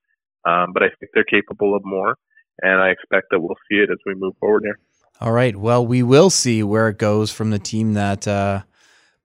Um, 0.45 0.73
but 0.73 0.81
I 0.81 0.87
think 0.99 1.11
they're 1.13 1.23
capable 1.23 1.75
of 1.75 1.83
more, 1.85 2.15
and 2.61 2.81
I 2.81 2.89
expect 2.89 3.27
that 3.31 3.39
we'll 3.39 3.55
see 3.69 3.77
it 3.77 3.89
as 3.91 3.99
we 4.05 4.15
move 4.15 4.33
forward 4.39 4.63
here. 4.65 4.79
All 5.21 5.31
right. 5.31 5.55
Well, 5.55 5.85
we 5.85 6.03
will 6.03 6.29
see 6.29 6.63
where 6.63 6.89
it 6.89 6.97
goes 6.97 7.31
from 7.31 7.51
the 7.51 7.59
team 7.59 7.93
that 7.93 8.27
uh, 8.27 8.63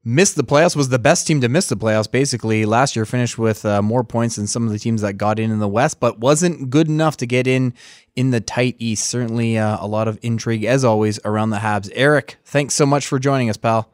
missed 0.05 0.37
the 0.37 0.45
playoffs 0.45 0.77
was 0.77 0.89
the 0.89 0.99
best 0.99 1.27
team 1.27 1.41
to 1.41 1.49
miss 1.49 1.69
the 1.69 1.77
playoffs 1.77 2.11
basically 2.11 2.65
last 2.65 2.95
year 2.97 3.05
finished 3.05 3.37
with 3.37 3.65
uh, 3.65 3.83
more 3.83 4.05
points 4.05 4.37
than 4.37 4.47
some 4.47 4.65
of 4.65 4.73
the 4.73 4.79
teams 4.79 5.03
that 5.03 5.15
got 5.15 5.39
in 5.39 5.51
in 5.51 5.59
the 5.59 5.69
west 5.69 6.01
but 6.01 6.19
wasn't 6.19 6.71
good 6.71 6.89
enough 6.89 7.17
to 7.17 7.27
get 7.27 7.47
in 7.47 7.75
in 8.17 8.31
the 8.31 8.41
tight 8.41 8.77
east. 8.79 9.09
Certainly 9.09 9.59
uh, 9.59 9.77
a 9.81 9.87
lot 9.87 10.09
of 10.09 10.19
intrigue 10.23 10.65
as 10.65 10.85
always 10.85 11.19
around 11.25 11.51
the 11.51 11.59
habs. 11.59 11.91
Eric 11.95 12.37
thanks 12.45 12.75
so 12.75 12.87
much 12.87 13.07
for 13.07 13.19
joining 13.19 13.51
us 13.51 13.57
pal. 13.57 13.93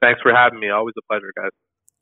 Thanks 0.00 0.20
for 0.22 0.32
having 0.32 0.60
me. 0.60 0.70
Always 0.70 0.94
a 0.98 1.02
pleasure 1.10 1.32
guys. 1.36 1.50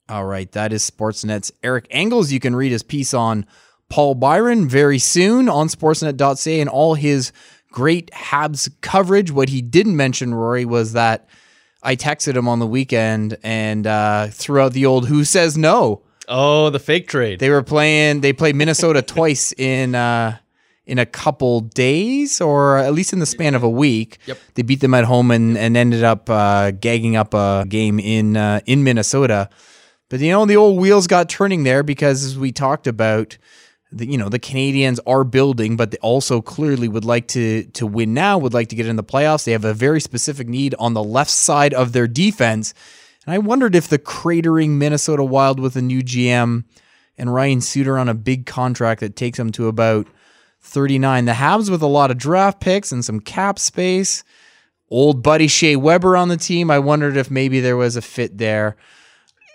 All 0.09 0.27
right. 0.27 0.51
That 0.53 0.73
is 0.73 0.89
sportsnet's 0.89 1.53
eric 1.63 1.87
engels. 1.91 2.33
You 2.33 2.41
can 2.41 2.55
read 2.55 2.73
his 2.73 2.83
piece 2.83 3.15
on 3.15 3.47
paul 3.89 4.17
byron 4.17 4.69
very 4.69 4.99
soon 4.99 5.49
on 5.49 5.69
sportsnet.ca 5.69 6.61
and 6.61 6.69
all 6.69 6.95
his 6.95 7.33
great 7.71 8.11
habs 8.11 8.69
coverage. 8.81 9.31
What 9.31 9.49
he 9.49 9.63
didn't 9.63 9.97
mention 9.97 10.35
rory 10.35 10.65
was 10.65 10.93
that 10.95 11.29
I 11.87 11.95
texted 11.95 12.35
him 12.35 12.49
on 12.49 12.59
the 12.59 12.67
weekend 12.67 13.39
and 13.45 13.87
uh, 13.87 14.27
threw 14.33 14.61
out 14.61 14.73
the 14.73 14.87
old 14.87 15.07
"Who 15.09 15.25
says 15.25 15.57
no." 15.57 16.03
Oh, 16.29 16.71
the 16.71 16.81
fake 16.81 17.07
trade. 17.07 17.39
They 17.39 17.49
were 17.49 17.63
playing. 17.63 18.23
They 18.23 18.33
played 18.33 18.57
Minnesota 18.57 19.03
twice 19.15 19.53
in 19.53 19.95
uh, 19.95 20.39
in 20.85 20.99
a 20.99 21.07
couple 21.07 21.61
days, 21.61 22.41
or 22.41 22.79
at 22.79 22.93
least 22.93 23.13
in 23.13 23.21
the 23.21 23.27
span 23.27 23.55
of 23.55 23.63
a 23.63 23.71
week. 23.71 24.19
Yep. 24.27 24.39
They 24.55 24.63
beat 24.63 24.81
them 24.81 24.95
at 24.95 25.05
home 25.05 25.31
and, 25.31 25.57
and 25.57 25.77
ended 25.77 26.03
up 26.03 26.29
uh, 26.29 26.73
gagging 26.73 27.15
up 27.15 27.35
a 27.35 27.65
game 27.69 28.01
in 28.01 28.37
uh, 28.37 28.61
in 28.67 28.83
Minnesota. 28.83 29.49
But 30.09 30.19
you 30.19 30.33
know 30.33 30.45
the 30.45 30.57
old 30.57 30.81
wheels 30.81 31.07
got 31.07 31.29
turning 31.29 31.63
there 31.63 31.85
because 31.85 32.25
as 32.25 32.37
we 32.37 32.51
talked 32.51 32.89
about, 32.89 33.39
the, 33.93 34.07
you 34.07 34.19
know 34.19 34.29
the 34.29 34.39
Canadiens 34.39 34.99
are 35.07 35.25
building, 35.25 35.77
but 35.77 35.91
they 35.91 35.99
also 35.99 36.41
clearly 36.41 36.89
would 36.89 37.05
like 37.05 37.29
to 37.29 37.65
to 37.65 37.87
win 37.87 38.15
now. 38.15 38.39
Would 38.39 38.55
like 38.55 38.69
to 38.69 38.77
get 38.77 38.87
in 38.87 38.97
the 38.97 39.05
playoffs. 39.05 39.45
They 39.45 39.53
have 39.53 39.65
a 39.65 39.75
very 39.75 40.01
specific 40.01 40.49
need 40.49 40.75
on 40.79 40.95
the 40.95 41.05
left 41.05 41.31
side 41.31 41.73
of 41.73 41.93
their 41.93 42.07
defense. 42.07 42.75
And 43.25 43.35
I 43.35 43.39
wondered 43.39 43.75
if 43.75 43.89
the 43.89 43.99
cratering 43.99 44.71
Minnesota 44.71 45.25
Wild 45.25 45.59
with 45.59 45.77
a 45.77 45.83
new 45.83 46.03
GM 46.03 46.65
and 47.19 47.35
Ryan 47.35 47.61
Suter 47.61 47.99
on 47.99 48.09
a 48.09 48.15
big 48.15 48.47
contract 48.47 49.01
that 49.01 49.17
takes 49.17 49.39
them 49.39 49.51
to 49.53 49.69
about 49.69 50.07
39. 50.61 51.25
The 51.25 51.33
Habs 51.33 51.71
with 51.71 51.83
a 51.83 51.87
lot 51.87 52.11
of 52.11 52.19
draft 52.19 52.61
picks 52.61 52.93
and 52.93 53.05
some 53.05 53.21
cap 53.21 53.59
space. 53.59 54.25
Old 54.89 55.23
buddy 55.23 55.49
Shea 55.49 55.75
Weber 55.75 56.17
on 56.17 56.29
the 56.29 56.37
team. 56.37 56.71
I 56.71 56.79
wondered 56.79 57.17
if 57.17 57.31
maybe 57.31 57.61
there 57.61 57.77
was 57.77 57.97
a 57.97 58.03
fit 58.03 58.39
there. 58.39 58.77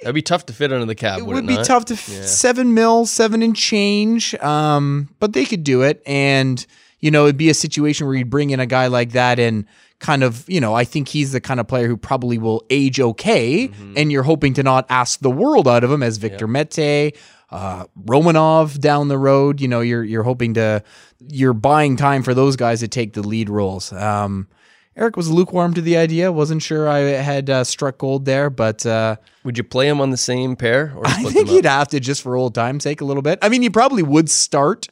That'd 0.01 0.15
be 0.15 0.21
tough 0.21 0.45
to 0.47 0.53
fit 0.53 0.71
under 0.73 0.85
the 0.85 0.95
cap. 0.95 1.19
It 1.19 1.25
would, 1.25 1.35
would 1.35 1.43
it 1.45 1.47
be 1.47 1.55
not? 1.55 1.65
tough 1.65 1.85
to 1.85 1.93
f- 1.93 1.99
seven 2.25 2.73
mil, 2.73 3.05
seven 3.05 3.41
and 3.43 3.55
change. 3.55 4.33
Um, 4.35 5.09
but 5.19 5.33
they 5.33 5.45
could 5.45 5.63
do 5.63 5.81
it, 5.83 6.01
and 6.05 6.65
you 6.99 7.09
know, 7.11 7.23
it'd 7.25 7.37
be 7.37 7.49
a 7.49 7.53
situation 7.53 8.05
where 8.07 8.15
you'd 8.15 8.29
bring 8.29 8.49
in 8.51 8.59
a 8.59 8.65
guy 8.67 8.87
like 8.87 9.11
that 9.13 9.39
and 9.39 9.65
kind 9.99 10.23
of, 10.23 10.47
you 10.47 10.59
know, 10.61 10.73
I 10.75 10.83
think 10.83 11.07
he's 11.07 11.31
the 11.31 11.41
kind 11.41 11.59
of 11.59 11.67
player 11.67 11.87
who 11.87 11.97
probably 11.97 12.37
will 12.37 12.63
age 12.69 12.99
okay, 12.99 13.67
Mm-hmm. 13.69 13.93
and 13.97 14.11
you're 14.11 14.23
hoping 14.23 14.53
to 14.55 14.63
not 14.63 14.85
ask 14.89 15.19
the 15.19 15.29
world 15.31 15.67
out 15.67 15.83
of 15.83 15.91
him 15.91 16.01
as 16.03 16.17
Victor 16.17 16.47
Mete, 16.47 17.15
uh, 17.51 17.85
Romanov 18.05 18.79
down 18.79 19.07
the 19.07 19.17
road. 19.17 19.61
You 19.61 19.67
know, 19.67 19.81
you're 19.81 20.03
you're 20.03 20.23
hoping 20.23 20.53
to 20.55 20.83
you're 21.27 21.53
buying 21.53 21.97
time 21.97 22.23
for 22.23 22.33
those 22.33 22.55
guys 22.55 22.79
to 22.81 22.87
take 22.87 23.13
the 23.13 23.21
lead 23.21 23.49
roles. 23.49 23.91
Um, 23.93 24.47
Eric 24.95 25.15
was 25.15 25.29
lukewarm 25.29 25.73
to 25.73 25.81
the 25.81 25.95
idea. 25.97 26.31
wasn't 26.31 26.61
sure 26.61 26.89
I 26.89 26.99
had 26.99 27.49
uh, 27.49 27.63
struck 27.63 27.97
gold 27.97 28.25
there, 28.25 28.49
but. 28.49 28.85
Uh, 28.85 29.15
Would 29.43 29.57
you 29.57 29.63
play 29.63 29.87
him 29.87 30.01
on 30.01 30.09
the 30.09 30.17
same 30.17 30.55
pair 30.55 30.93
or 30.95 31.07
I 31.07 31.23
think 31.23 31.49
you'd 31.49 31.65
have 31.65 31.87
to 31.89 31.99
just 31.99 32.21
for 32.21 32.35
old 32.35 32.53
time's 32.53 32.83
sake 32.83 33.01
a 33.01 33.05
little 33.05 33.23
bit. 33.23 33.39
I 33.41 33.49
mean, 33.49 33.63
you 33.63 33.71
probably 33.71 34.03
would 34.03 34.29
start 34.29 34.87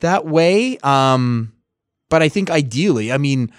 that 0.00 0.26
way. 0.26 0.78
Um, 0.78 1.52
but 2.08 2.22
I 2.22 2.28
think 2.28 2.50
ideally, 2.50 3.12
I 3.12 3.18
mean, 3.18 3.52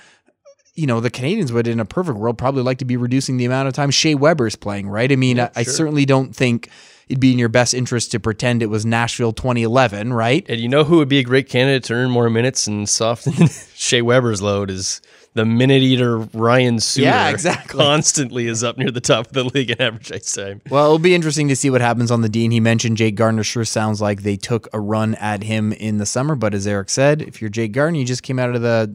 you 0.73 0.88
know, 0.88 0.99
the 0.99 1.11
Canadiens 1.11 1.51
would, 1.51 1.67
in 1.67 1.80
a 1.80 1.86
perfect 1.86 2.17
world, 2.17 2.38
probably 2.38 2.63
like 2.63 2.77
to 2.80 2.86
be 2.86 2.97
reducing 2.97 3.38
the 3.38 3.45
amount 3.45 3.67
of 3.67 3.73
time 3.73 3.91
Shea 3.91 4.15
Weber's 4.15 4.55
playing, 4.55 4.89
right? 4.89 5.11
I 5.11 5.15
mean, 5.15 5.39
I, 5.39 5.49
I 5.55 5.63
certainly 5.63 6.05
don't 6.05 6.36
think 6.36 6.69
it'd 7.09 7.19
be 7.19 7.32
in 7.32 7.39
your 7.39 7.49
best 7.49 7.73
interest 7.73 8.11
to 8.11 8.19
pretend 8.19 8.63
it 8.63 8.67
was 8.67 8.86
Nashville 8.86 9.34
2011, 9.34 10.13
right? 10.13 10.45
And 10.47 10.59
you 10.59 10.69
know 10.69 10.84
who 10.84 10.97
would 10.97 11.09
be 11.09 11.19
a 11.19 11.23
great 11.23 11.49
candidate 11.49 11.84
to 11.86 11.95
earn 11.95 12.11
more 12.11 12.30
minutes 12.30 12.67
and 12.67 12.88
soften 12.88 13.47
Shea 13.75 14.01
Weber's 14.01 14.41
load 14.41 14.69
is 14.69 15.01
the 15.34 15.45
minute 15.45 15.82
eater 15.82 16.17
Ryan 16.17 16.80
Suter. 16.80 17.05
Yeah, 17.07 17.30
exactly. 17.30 17.77
Constantly 17.77 18.47
is 18.47 18.63
up 18.63 18.77
near 18.77 18.91
the 18.91 18.99
top 19.01 19.27
of 19.27 19.34
the 19.34 19.43
league 19.43 19.69
in 19.69 19.82
average 19.82 20.11
ice 20.11 20.34
time. 20.34 20.61
Well, 20.69 20.86
it'll 20.86 20.99
be 20.99 21.13
interesting 21.15 21.47
to 21.49 21.55
see 21.55 21.69
what 21.69 21.82
happens 21.82 22.11
on 22.11 22.21
the 22.21 22.30
Dean. 22.30 22.51
He 22.51 22.59
mentioned 22.59 22.97
Jake 22.97 23.15
Gardiner. 23.15 23.43
Sure 23.43 23.63
sounds 23.65 24.01
like 24.01 24.23
they 24.23 24.36
took 24.36 24.67
a 24.73 24.80
run 24.80 25.15
at 25.15 25.43
him 25.43 25.71
in 25.73 25.97
the 25.97 26.05
summer, 26.05 26.36
but 26.36 26.53
as 26.53 26.65
Eric 26.65 26.89
said, 26.89 27.21
if 27.21 27.41
you're 27.41 27.49
Jake 27.49 27.71
Gardiner, 27.71 27.99
you 27.99 28.05
just 28.05 28.23
came 28.23 28.39
out 28.39 28.55
of 28.55 28.61
the 28.61 28.93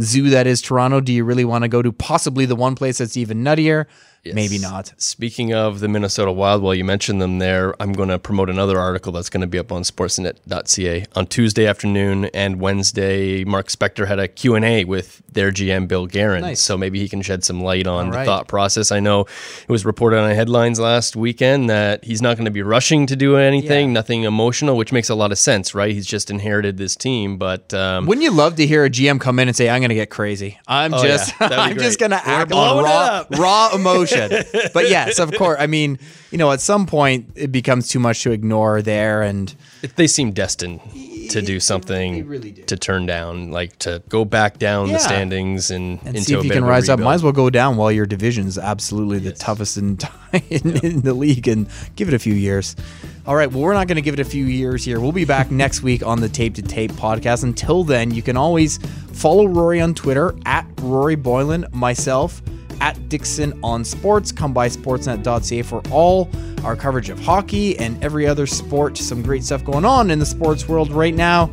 zoo 0.00 0.30
that 0.30 0.46
is 0.46 0.62
Toronto. 0.62 1.00
Do 1.00 1.12
you 1.12 1.24
really 1.24 1.44
want 1.44 1.62
to 1.62 1.68
go 1.68 1.82
to 1.82 1.92
possibly 1.92 2.46
the 2.46 2.56
one 2.56 2.74
place 2.74 2.98
that's 2.98 3.16
even 3.16 3.42
nuttier? 3.42 3.86
Maybe 4.24 4.58
not. 4.58 4.92
Speaking 4.98 5.52
of 5.52 5.80
the 5.80 5.88
Minnesota 5.88 6.30
Wild, 6.30 6.62
while 6.62 6.74
you 6.76 6.84
mentioned 6.84 7.20
them 7.20 7.38
there, 7.40 7.74
I'm 7.82 7.92
going 7.92 8.08
to 8.08 8.20
promote 8.20 8.48
another 8.48 8.78
article 8.78 9.10
that's 9.12 9.28
going 9.28 9.40
to 9.40 9.48
be 9.48 9.58
up 9.58 9.72
on 9.72 9.82
sportsnet.ca 9.82 11.06
on 11.16 11.26
Tuesday 11.26 11.66
afternoon 11.66 12.26
and 12.26 12.60
Wednesday. 12.60 13.42
Mark 13.44 13.66
Spector 13.66 14.06
had 14.06 14.20
a 14.20 14.28
Q&A 14.28 14.84
with 14.84 15.22
their 15.32 15.50
GM 15.50 15.88
Bill 15.88 16.06
Guerin, 16.06 16.42
Nice. 16.42 16.60
so 16.62 16.78
maybe 16.78 17.00
he 17.00 17.08
can 17.08 17.20
shed 17.22 17.42
some 17.42 17.62
light 17.62 17.86
on 17.88 18.10
the 18.10 18.24
thought 18.24 18.46
process. 18.46 18.92
I 18.92 19.00
know 19.00 19.22
it 19.22 19.68
was 19.68 19.84
reported 19.84 20.18
on 20.20 20.30
headlines 20.34 20.78
last 20.78 21.16
weekend 21.16 21.68
that 21.70 22.04
he's 22.04 22.22
not 22.22 22.36
going 22.36 22.44
to 22.44 22.50
be 22.52 22.62
rushing 22.62 23.06
to 23.06 23.16
do 23.16 23.36
anything, 23.36 23.88
Yeah. 23.88 23.92
nothing 23.94 24.22
emotional, 24.22 24.76
which 24.76 24.92
makes 24.92 25.08
a 25.08 25.14
lot 25.16 25.32
of 25.32 25.38
sense, 25.38 25.74
right? 25.74 25.90
He's 25.92 26.06
just 26.06 26.30
inherited 26.30 26.76
this 26.76 26.94
team, 26.94 27.38
but 27.38 27.74
um, 27.74 28.06
Wouldn't 28.06 28.22
you 28.22 28.30
love 28.30 28.54
to 28.56 28.66
hear 28.66 28.84
a 28.84 28.90
GM 28.90 29.18
come 29.20 29.38
in 29.40 29.48
and 29.48 29.56
say, 29.56 29.68
"I'm 29.68 29.80
going 29.80 29.88
to 29.88 29.94
get 29.96 30.10
crazy. 30.10 30.58
I'm 30.68 30.94
Oh, 30.94 31.02
just, 31.02 31.32
yeah. 31.40 31.48
I'm 31.50 31.78
just 31.78 31.98
going 31.98 32.10
to 32.10 32.24
act 32.24 32.52
on 32.52 32.84
raw, 32.84 33.24
raw 33.30 33.74
emotion." 33.74 34.11
but 34.72 34.88
yes, 34.88 35.18
of 35.18 35.32
course. 35.34 35.56
I 35.60 35.66
mean, 35.66 35.98
you 36.30 36.38
know, 36.38 36.52
at 36.52 36.60
some 36.60 36.86
point 36.86 37.30
it 37.34 37.52
becomes 37.52 37.88
too 37.88 37.98
much 37.98 38.22
to 38.22 38.30
ignore 38.32 38.82
there, 38.82 39.22
and 39.22 39.54
they 39.96 40.06
seem 40.06 40.32
destined 40.32 40.80
to 41.30 41.40
do 41.40 41.60
something 41.60 42.26
really 42.26 42.50
do. 42.50 42.62
to 42.64 42.76
turn 42.76 43.06
down, 43.06 43.50
like 43.50 43.78
to 43.80 44.02
go 44.08 44.24
back 44.24 44.58
down 44.58 44.86
Yeah. 44.88 44.94
the 44.94 44.98
standings 44.98 45.70
and, 45.70 45.98
and 46.00 46.08
into 46.16 46.22
see 46.22 46.34
a 46.34 46.38
if 46.38 46.44
you 46.44 46.50
can 46.50 46.62
of 46.62 46.68
a 46.68 46.70
rise 46.70 46.88
up. 46.88 46.98
Might 47.00 47.14
as 47.14 47.22
well 47.22 47.32
go 47.32 47.48
down 47.50 47.76
while 47.76 47.90
your 47.92 48.06
division 48.06 48.46
is 48.46 48.58
absolutely 48.58 49.18
the 49.20 49.32
toughest 49.32 49.76
in, 49.78 49.98
in, 50.50 50.76
in 50.84 51.00
the 51.02 51.14
league, 51.14 51.48
and 51.48 51.68
give 51.96 52.08
it 52.08 52.14
a 52.14 52.18
few 52.18 52.34
years. 52.34 52.76
All 53.24 53.36
right, 53.36 53.50
well, 53.50 53.62
we're 53.62 53.74
not 53.74 53.86
going 53.86 53.96
to 53.96 54.02
give 54.02 54.14
it 54.14 54.20
a 54.20 54.24
few 54.24 54.44
years 54.46 54.84
here. 54.84 55.00
We'll 55.00 55.12
be 55.12 55.24
back 55.24 55.50
next 55.64 55.82
week 55.82 56.04
on 56.04 56.20
the 56.20 56.28
Tape 56.28 56.54
to 56.56 56.62
Tape 56.62 56.92
podcast. 56.92 57.44
Until 57.44 57.84
then, 57.84 58.10
you 58.10 58.20
can 58.22 58.36
always 58.36 58.78
follow 59.12 59.46
Rory 59.46 59.80
on 59.80 59.94
Twitter 59.94 60.34
at 60.44 60.66
Rory 60.80 61.14
Boylen, 61.14 61.66
myself 61.72 62.42
at 62.82 63.08
Dixon 63.08 63.58
on 63.62 63.84
Sports. 63.84 64.32
Come 64.32 64.52
by 64.52 64.68
sportsnet.ca 64.68 65.62
for 65.62 65.80
all 65.90 66.28
our 66.64 66.74
coverage 66.74 67.08
of 67.10 67.18
hockey 67.20 67.78
and 67.78 68.02
every 68.04 68.26
other 68.26 68.46
sport. 68.46 68.98
Some 68.98 69.22
great 69.22 69.44
stuff 69.44 69.64
going 69.64 69.84
on 69.84 70.10
in 70.10 70.18
the 70.18 70.26
sports 70.26 70.68
world 70.68 70.90
right 70.90 71.14
now. 71.14 71.48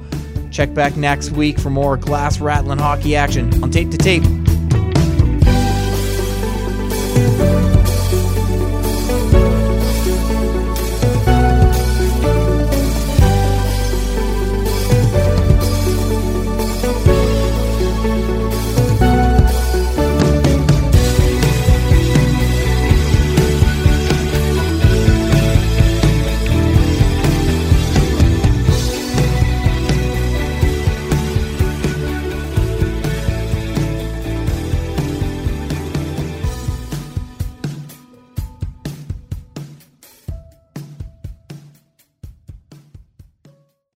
Check 0.52 0.74
back 0.74 0.98
next 0.98 1.30
week 1.30 1.60
for 1.60 1.70
more 1.70 1.96
glass 1.96 2.40
rattling 2.40 2.80
hockey 2.80 3.16
action 3.16 3.64
on 3.64 3.70
Tape 3.70 3.92
to 3.92 3.98
Tape. 3.98 4.24